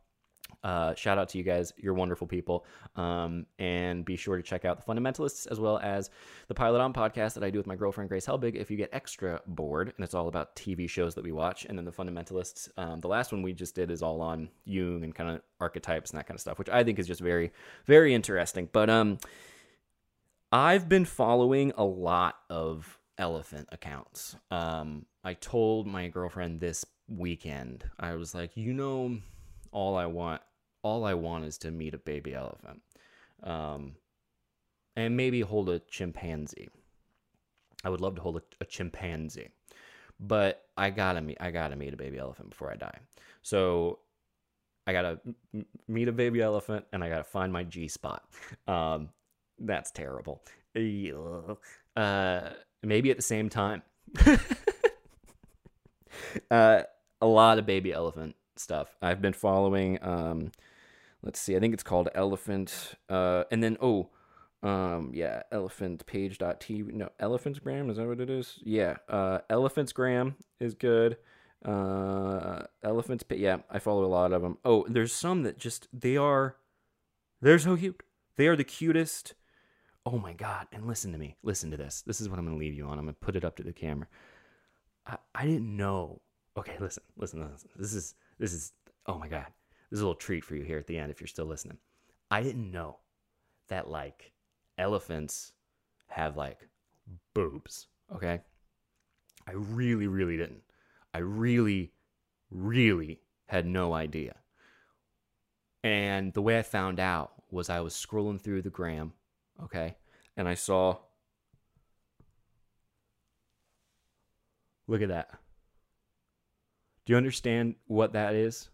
Uh, 0.65 0.95
shout 0.95 1.19
out 1.19 1.29
to 1.29 1.39
you 1.39 1.45
guys. 1.45 1.75
You're 1.77 1.95
wonderful 1.95 2.27
people. 2.27 2.65
Um, 2.97 3.45
and 3.59 4.05
be 4.05 4.17
sure 4.17 4.37
to 4.37 4.43
check 4.43 4.65
out 4.65 4.85
The 4.85 4.93
Fundamentalists 4.93 5.47
as 5.47 5.61
well 5.61 5.79
as 5.79 6.09
the 6.49 6.55
Pilot 6.55 6.81
On 6.81 6.93
podcast 6.95 7.35
that 7.35 7.45
I 7.45 7.51
do 7.51 7.59
with 7.59 7.67
my 7.67 7.77
girlfriend, 7.77 8.09
Grace 8.09 8.27
Helbig, 8.27 8.55
if 8.55 8.71
you 8.71 8.79
get 8.79 8.89
extra 8.93 9.43
bored. 9.47 9.93
And 9.95 10.03
it's 10.03 10.15
all 10.15 10.27
about 10.27 10.57
TV 10.57 10.89
shows 10.89 11.15
that 11.17 11.23
we 11.23 11.33
watch. 11.33 11.67
And 11.67 11.77
then 11.77 11.85
The 11.85 11.93
Fundamentalists, 11.93 12.71
um, 12.79 13.01
the 13.01 13.09
last 13.09 13.31
one 13.31 13.43
we 13.43 13.53
just 13.53 13.75
did 13.75 13.91
is 13.91 14.03
all 14.03 14.23
on 14.23 14.49
Jung 14.65 15.05
and 15.05 15.15
kind 15.15 15.31
of 15.31 15.43
archetypes 15.61 16.11
and 16.11 16.19
that 16.19 16.27
kind 16.27 16.37
of 16.37 16.41
stuff, 16.41 16.59
which 16.59 16.71
I 16.71 16.83
think 16.83 16.99
is 16.99 17.07
just 17.07 17.21
very, 17.21 17.53
very 17.85 18.15
interesting. 18.15 18.71
But 18.73 18.89
um, 18.89 19.19
I've 20.51 20.89
been 20.89 21.05
following 21.05 21.73
a 21.77 21.85
lot 21.85 22.37
of 22.49 22.99
elephant 23.19 23.69
accounts. 23.71 24.35
Um, 24.51 25.05
I 25.23 25.35
told 25.35 25.87
my 25.87 26.09
girlfriend 26.09 26.61
this 26.61 26.87
weekend, 27.07 27.85
I 28.01 28.15
was 28.15 28.35
like, 28.35 28.57
you 28.57 28.73
know, 28.73 29.19
all 29.73 29.97
I 29.97 30.07
want 30.07 30.41
all 30.85 31.05
I 31.05 31.15
want 31.15 31.47
is 31.47 31.59
to 31.59 31.73
meet 31.73 31.95
a 31.95 31.99
baby 31.99 32.35
elephant. 32.35 32.83
Um, 33.43 33.97
and 34.95 35.17
maybe 35.17 35.41
hold 35.41 35.69
a 35.69 35.81
chimpanzee. 35.81 36.69
I 37.83 37.89
would 37.89 38.01
love 38.01 38.15
to 38.15 38.21
hold 38.21 38.37
a, 38.37 38.43
a, 38.61 38.65
chimpanzee, 38.65 39.49
but 40.21 40.67
I 40.77 40.91
gotta 40.91 41.21
meet 41.21 41.39
I 41.41 41.51
gotta 41.51 41.75
meet 41.75 41.93
a 41.93 41.97
baby 41.97 42.19
elephant 42.19 42.51
before 42.51 42.71
I 42.71 42.77
die. 42.77 42.99
So 43.43 43.99
I 44.87 44.93
gotta 44.93 45.21
m- 45.53 45.67
meet 45.89 46.09
a 46.09 46.13
baby 46.13 46.41
elephant 46.41 46.85
and 46.93 47.03
I 47.03 47.09
gotta 47.09 47.25
find 47.25 47.53
my 47.53 47.65
G 47.65 47.89
spot. 47.89 48.23
Um, 48.69 49.11
that's 49.59 49.91
terrible. 49.91 50.43
Uh, 51.97 52.51
maybe 52.83 53.11
at 53.11 53.17
the 53.17 53.23
same 53.23 53.49
time. 53.49 53.83
uh, 56.51 56.83
a 57.21 57.27
lot 57.27 57.59
of 57.59 57.67
baby 57.67 57.93
elephant 57.93 58.35
stuff. 58.57 58.97
I've 59.03 59.21
been 59.21 59.33
following. 59.33 59.99
Um, 60.03 60.51
let's 61.25 61.41
see, 61.41 61.57
I 61.57 61.61
think 61.61 61.75
it's 61.75 61.83
called 61.83 62.09
Elephant. 62.15 62.95
Uh, 63.09 63.45
and 63.51 63.63
then 63.63 63.77
oh, 63.81 64.11
um, 64.63 65.11
yeah, 65.13 65.43
Elephant 65.51 66.07
Page.tv. 66.07 66.93
No, 66.93 67.09
Elephant's 67.19 67.59
Gram 67.59 67.91
is 67.91 67.97
that 67.97 68.07
what 68.07 68.21
it 68.21 68.31
is? 68.31 68.61
Yeah, 68.63 68.97
uh, 69.09 69.41
Elephant's 69.51 69.93
Gram 69.93 70.37
is 70.61 70.75
good. 70.75 71.17
Uh, 71.65 72.63
Elephant's 72.83 73.25
yeah, 73.31 73.59
I 73.71 73.79
follow 73.79 74.05
a 74.05 74.07
lot 74.07 74.33
of 74.33 74.43
them. 74.43 74.59
Oh, 74.65 74.87
there's 74.89 75.13
some 75.13 75.43
that 75.43 75.59
just 75.59 75.89
they 75.93 76.17
are, 76.17 76.57
they're 77.41 77.59
so 77.59 77.77
cute. 77.77 78.03
They 78.37 78.47
are 78.47 78.57
the 78.57 78.65
cutest. 78.65 79.35
Oh 80.07 80.19
my 80.19 80.35
god! 80.35 80.67
And 80.73 80.87
listen 80.87 81.13
to 81.13 81.19
me. 81.19 81.37
Listen 81.43 81.71
to 81.71 81.79
this. 81.79 82.03
This 82.07 82.21
is 82.21 82.29
what 82.29 82.39
I'm 82.39 82.45
gonna 82.45 82.59
leave 82.59 82.75
you 82.75 82.87
on. 82.87 82.99
I'm 82.99 83.07
gonna 83.07 83.15
put 83.15 83.37
it 83.37 83.45
up 83.45 83.57
to 83.57 83.63
the 83.63 83.73
camera. 83.73 84.07
I, 85.07 85.17
I 85.35 85.47
didn't 85.47 85.75
know. 85.75 86.21
Okay, 86.57 86.77
listen, 86.79 87.03
listen, 87.17 87.41
listen. 87.41 87.71
This 87.77 87.95
is 87.95 88.15
this 88.39 88.53
is 88.53 88.73
oh 89.07 89.19
my 89.19 89.29
god. 89.29 89.47
This 89.91 89.99
is 89.99 90.01
a 90.01 90.05
little 90.05 90.15
treat 90.15 90.45
for 90.45 90.57
you 90.57 90.63
here 90.65 90.79
at 90.79 90.87
the 90.87 90.99
end 90.99 91.11
if 91.11 91.21
you're 91.21 91.29
still 91.29 91.47
listening. 91.47 91.79
I 92.31 92.43
didn't 92.43 92.71
know 92.71 92.99
that 93.69 93.89
like 93.89 94.33
elephants 94.79 95.53
have 96.09 96.37
like 96.37 96.69
boobs, 97.35 97.87
okay? 98.15 98.41
I 99.47 99.53
really 99.53 100.07
really 100.07 100.37
didn't. 100.37 100.63
I 101.13 101.19
really 101.19 101.93
really 102.51 103.21
had 103.47 103.67
no 103.67 103.93
idea. 103.93 104.37
And 105.83 106.33
the 106.33 106.43
way 106.43 106.59
I 106.59 106.63
found 106.63 106.99
out 106.99 107.33
was 107.51 107.69
I 107.69 107.81
was 107.81 107.95
scrolling 107.95 108.41
through 108.41 108.63
the 108.63 108.71
gram, 108.71 109.13
okay? 109.63 109.97
And 110.37 110.49
I 110.49 110.55
saw 110.55 110.97
Look 114.87 115.03
at 115.03 115.09
that. 115.09 115.31
Do 117.05 117.13
you 117.13 117.17
understand 117.17 117.77
what 117.87 118.13
that 118.13 118.35
is? 118.35 118.69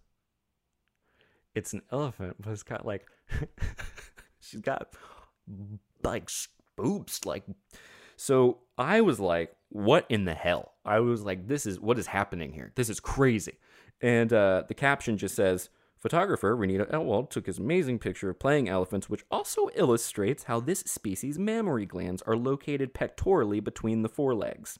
It's 1.54 1.72
an 1.72 1.82
elephant, 1.90 2.36
but 2.40 2.50
it's 2.50 2.62
got 2.62 2.86
like 2.86 3.06
she's 4.40 4.60
got 4.60 4.94
like 6.02 6.30
boobs 6.76 7.26
like 7.26 7.44
so 8.20 8.58
I 8.76 9.00
was 9.00 9.18
like, 9.18 9.56
what 9.70 10.04
in 10.10 10.26
the 10.26 10.34
hell? 10.34 10.74
I 10.84 11.00
was 11.00 11.22
like, 11.22 11.48
this 11.48 11.64
is 11.64 11.80
what 11.80 11.98
is 11.98 12.06
happening 12.06 12.52
here? 12.52 12.70
This 12.74 12.90
is 12.90 13.00
crazy. 13.00 13.58
And 14.02 14.30
uh, 14.30 14.64
the 14.68 14.74
caption 14.74 15.16
just 15.16 15.34
says, 15.34 15.70
Photographer 15.98 16.54
Renita 16.54 16.90
Elwald 16.90 17.30
took 17.30 17.46
his 17.46 17.58
amazing 17.58 17.98
picture 17.98 18.28
of 18.28 18.38
playing 18.38 18.68
elephants, 18.68 19.08
which 19.08 19.24
also 19.30 19.70
illustrates 19.74 20.44
how 20.44 20.60
this 20.60 20.80
species' 20.80 21.38
mammary 21.38 21.86
glands 21.86 22.22
are 22.26 22.36
located 22.36 22.92
pectorally 22.92 23.64
between 23.64 24.02
the 24.02 24.08
forelegs. 24.10 24.78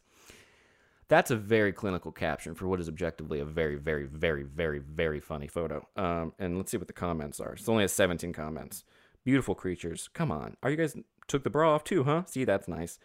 That's 1.10 1.32
a 1.32 1.36
very 1.36 1.72
clinical 1.72 2.12
caption 2.12 2.54
for 2.54 2.68
what 2.68 2.78
is 2.78 2.88
objectively 2.88 3.40
a 3.40 3.44
very, 3.44 3.74
very, 3.74 4.06
very, 4.06 4.44
very, 4.44 4.78
very 4.78 5.18
funny 5.18 5.48
photo. 5.48 5.84
Um, 5.96 6.32
and 6.38 6.56
let's 6.56 6.70
see 6.70 6.76
what 6.76 6.86
the 6.86 6.92
comments 6.92 7.40
are. 7.40 7.54
It's 7.54 7.68
only 7.68 7.82
has 7.82 7.92
17 7.92 8.32
comments. 8.32 8.84
Beautiful 9.24 9.56
creatures. 9.56 10.08
Come 10.14 10.30
on. 10.30 10.56
Are 10.62 10.70
you 10.70 10.76
guys 10.76 10.96
took 11.26 11.42
the 11.42 11.50
bra 11.50 11.74
off 11.74 11.82
too, 11.82 12.04
huh? 12.04 12.22
See, 12.26 12.44
that's 12.44 12.68
nice. 12.68 13.00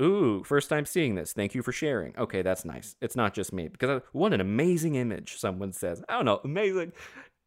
Ooh, 0.00 0.42
first 0.42 0.68
time 0.68 0.84
seeing 0.84 1.14
this. 1.14 1.32
Thank 1.32 1.54
you 1.54 1.62
for 1.62 1.70
sharing. 1.70 2.18
Okay, 2.18 2.42
that's 2.42 2.64
nice. 2.64 2.96
It's 3.00 3.14
not 3.14 3.34
just 3.34 3.52
me 3.52 3.68
because 3.68 4.00
I, 4.02 4.06
what 4.10 4.32
an 4.32 4.40
amazing 4.40 4.96
image. 4.96 5.36
Someone 5.36 5.72
says. 5.72 6.02
I 6.08 6.14
don't 6.14 6.24
know, 6.24 6.40
amazing. 6.42 6.90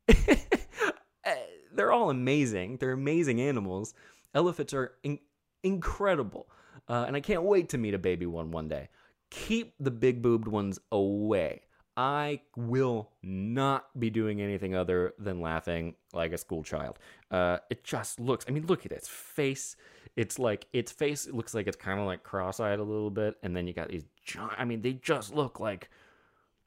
They're 1.73 1.91
all 1.91 2.09
amazing. 2.09 2.77
They're 2.77 2.93
amazing 2.93 3.41
animals. 3.41 3.93
Elephants 4.33 4.73
are 4.73 4.93
in- 5.03 5.19
incredible, 5.63 6.47
uh, 6.87 7.03
and 7.05 7.17
I 7.17 7.19
can't 7.19 7.43
wait 7.43 7.67
to 7.69 7.77
meet 7.77 7.93
a 7.93 7.99
baby 7.99 8.25
one 8.25 8.51
one 8.51 8.69
day 8.69 8.87
keep 9.29 9.73
the 9.79 9.91
big 9.91 10.21
boobed 10.21 10.47
ones 10.47 10.79
away. 10.91 11.61
I 11.97 12.41
will 12.55 13.09
not 13.23 13.87
be 13.99 14.11
doing 14.11 14.39
anything 14.39 14.75
other 14.75 15.13
than 15.17 15.41
laughing 15.41 15.95
like 16.13 16.31
a 16.31 16.37
school 16.37 16.63
child. 16.63 16.99
Uh, 17.31 17.57
it 17.71 17.83
just 17.83 18.19
looks, 18.19 18.45
I 18.47 18.51
mean, 18.51 18.67
look 18.67 18.85
at 18.85 18.91
its 18.91 19.07
face. 19.07 19.75
It's 20.15 20.37
like, 20.37 20.67
its 20.73 20.91
face 20.91 21.27
looks 21.27 21.55
like 21.55 21.65
it's 21.65 21.75
kind 21.75 21.99
of 21.99 22.05
like 22.05 22.21
cross 22.21 22.59
eyed 22.59 22.77
a 22.77 22.83
little 22.83 23.09
bit. 23.09 23.35
And 23.41 23.55
then 23.55 23.65
you 23.65 23.73
got 23.73 23.89
these 23.89 24.05
giant, 24.23 24.53
I 24.59 24.65
mean, 24.65 24.83
they 24.83 24.93
just 24.93 25.33
look 25.33 25.59
like, 25.59 25.89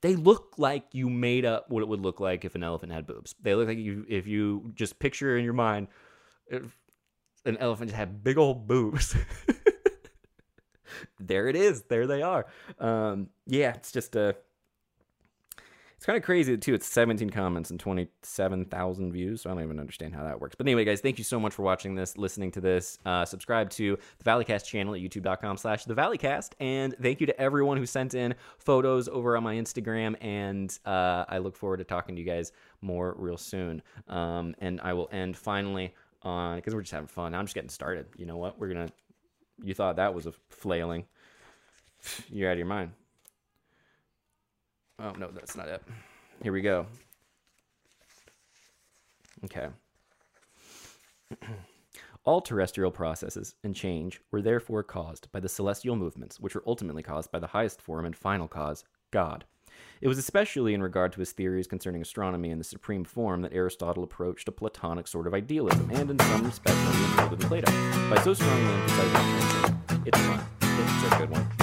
they 0.01 0.17
look 0.17 0.55
like 0.59 0.87
you 0.93 1.09
made 1.09 1.45
up 1.45 1.71
what 1.71 1.83
it 1.83 1.89
would 1.89 2.01
look 2.01 2.19
like 2.19 2.45
if 2.45 2.57
an 2.57 2.65
elephant 2.65 2.91
had 2.91 3.07
boobs. 3.07 3.37
They 3.41 3.55
look 3.55 3.69
like 3.69 3.79
you, 3.79 4.05
if 4.09 4.27
you 4.27 4.73
just 4.75 4.99
picture 4.99 5.39
in 5.39 5.45
your 5.45 5.53
mind, 5.53 5.87
an 6.51 7.57
elephant 7.59 7.91
just 7.91 7.99
had 7.99 8.25
big 8.25 8.37
old 8.37 8.67
boobs. 8.67 9.15
there 11.21 11.49
it 11.49 11.57
is. 11.57 11.83
There 11.83 12.07
they 12.07 12.23
are. 12.23 12.47
Um, 12.79 13.29
yeah, 13.47 13.75
it's 13.75 13.93
just 13.93 14.17
a 14.17 14.37
It's 15.97 16.07
kind 16.07 16.17
of 16.17 16.23
crazy 16.23 16.57
too. 16.57 16.73
It's 16.73 16.87
17 16.87 17.29
comments 17.29 17.71
and 17.71 17.79
27,000 17.79 19.13
views. 19.13 19.43
So 19.43 19.51
I 19.51 19.55
don't 19.55 19.63
even 19.63 19.79
understand 19.79 20.15
how 20.15 20.25
that 20.25 20.41
works. 20.41 20.55
But 20.55 20.67
anyway, 20.67 20.85
guys, 20.87 21.01
thank 21.03 21.19
you 21.19 21.25
so 21.25 21.39
much 21.39 21.53
for 21.53 21.63
watching 21.63 21.95
this, 21.95 22.17
listening 22.17 22.51
to 22.53 22.61
this. 22.63 22.99
Uh, 23.05 23.27
subscribe 23.27 23.69
to 23.71 23.99
the 24.19 24.25
Valleycast 24.25 24.65
channel 24.65 24.95
at 24.95 25.01
youtube.com/slash 25.03 25.85
the 25.85 25.95
Valleycast, 25.95 26.53
and 26.59 26.95
thank 27.03 27.21
you 27.21 27.27
to 27.27 27.39
everyone 27.39 27.77
who 27.77 27.85
sent 27.85 28.15
in 28.15 28.35
photos 28.59 29.09
over 29.09 29.37
on 29.37 29.43
my 29.43 29.57
Instagram. 29.57 30.17
And 30.23 30.77
uh, 30.87 31.27
I 31.29 31.37
look 31.39 31.55
forward 31.57 31.79
to 31.79 31.85
talking 31.85 32.15
to 32.17 32.23
you 32.23 32.27
guys 32.27 32.53
more 32.81 33.15
real 33.19 33.37
soon. 33.37 33.83
Um, 34.09 34.55
and 34.59 34.81
I 34.83 34.95
will 34.95 35.09
end 35.13 35.37
finally 35.37 35.93
on 36.23 36.57
because 36.57 36.75
we're 36.75 36.81
just 36.83 36.93
having 36.93 37.09
fun. 37.09 37.35
I'm 37.35 37.45
just 37.45 37.55
getting 37.55 37.71
started. 37.71 38.07
You 38.17 38.25
know 38.27 38.39
what? 38.39 38.59
We're 38.59 38.69
gonna. 38.69 38.89
You 39.63 39.75
thought 39.75 39.97
that 39.97 40.15
was 40.15 40.27
a 40.27 40.33
flailing. 40.49 41.05
You're 42.31 42.49
out 42.49 42.53
of 42.53 42.59
your 42.59 42.67
mind. 42.67 42.93
Oh, 44.99 45.13
no, 45.13 45.31
that's 45.33 45.57
not 45.57 45.69
it. 45.69 45.83
Here 46.43 46.53
we 46.53 46.61
go. 46.61 46.87
Okay. 49.45 49.69
All 52.25 52.41
terrestrial 52.43 52.91
processes 52.91 53.55
and 53.65 53.75
change 53.75 54.21
were 54.31 54.43
therefore 54.43 54.83
caused 54.83 55.33
by 55.33 55.41
the 55.41 55.49
celestial 55.49 55.97
movements, 55.97 56.39
which 56.39 56.55
were 56.55 56.63
ultimately 56.67 57.03
caused 57.03 57.33
by 57.33 57.39
the 57.39 57.47
highest 57.47 57.81
form 57.81 58.05
and 58.05 58.15
final 58.15 58.47
cause, 58.47 58.85
God. 59.11 59.45
It 60.01 60.09
was 60.09 60.17
especially 60.17 60.73
in 60.73 60.83
regard 60.83 61.13
to 61.13 61.21
his 61.21 61.33
theories 61.33 61.67
concerning 61.67 62.01
astronomy 62.01 62.51
and 62.51 62.59
the 62.59 62.65
supreme 62.65 63.05
form 63.05 63.43
that 63.43 63.53
Aristotle 63.53 64.03
approached 64.03 64.49
a 64.49 64.53
Platonic 64.53 65.07
sort 65.07 65.27
of 65.27 65.35
idealism, 65.35 65.91
and 65.93 66.11
in 66.11 66.19
some 66.19 66.43
respects, 66.43 66.79
more 67.19 67.29
than 67.29 67.39
Plato. 67.39 67.71
By 68.09 68.19
so 68.23 68.33
strongly 68.33 68.73
emphasizing 68.73 70.03
it's 70.07 70.19
fun. 70.19 70.41
It's 70.63 71.15
a 71.15 71.19
good 71.19 71.31
one. 71.31 71.60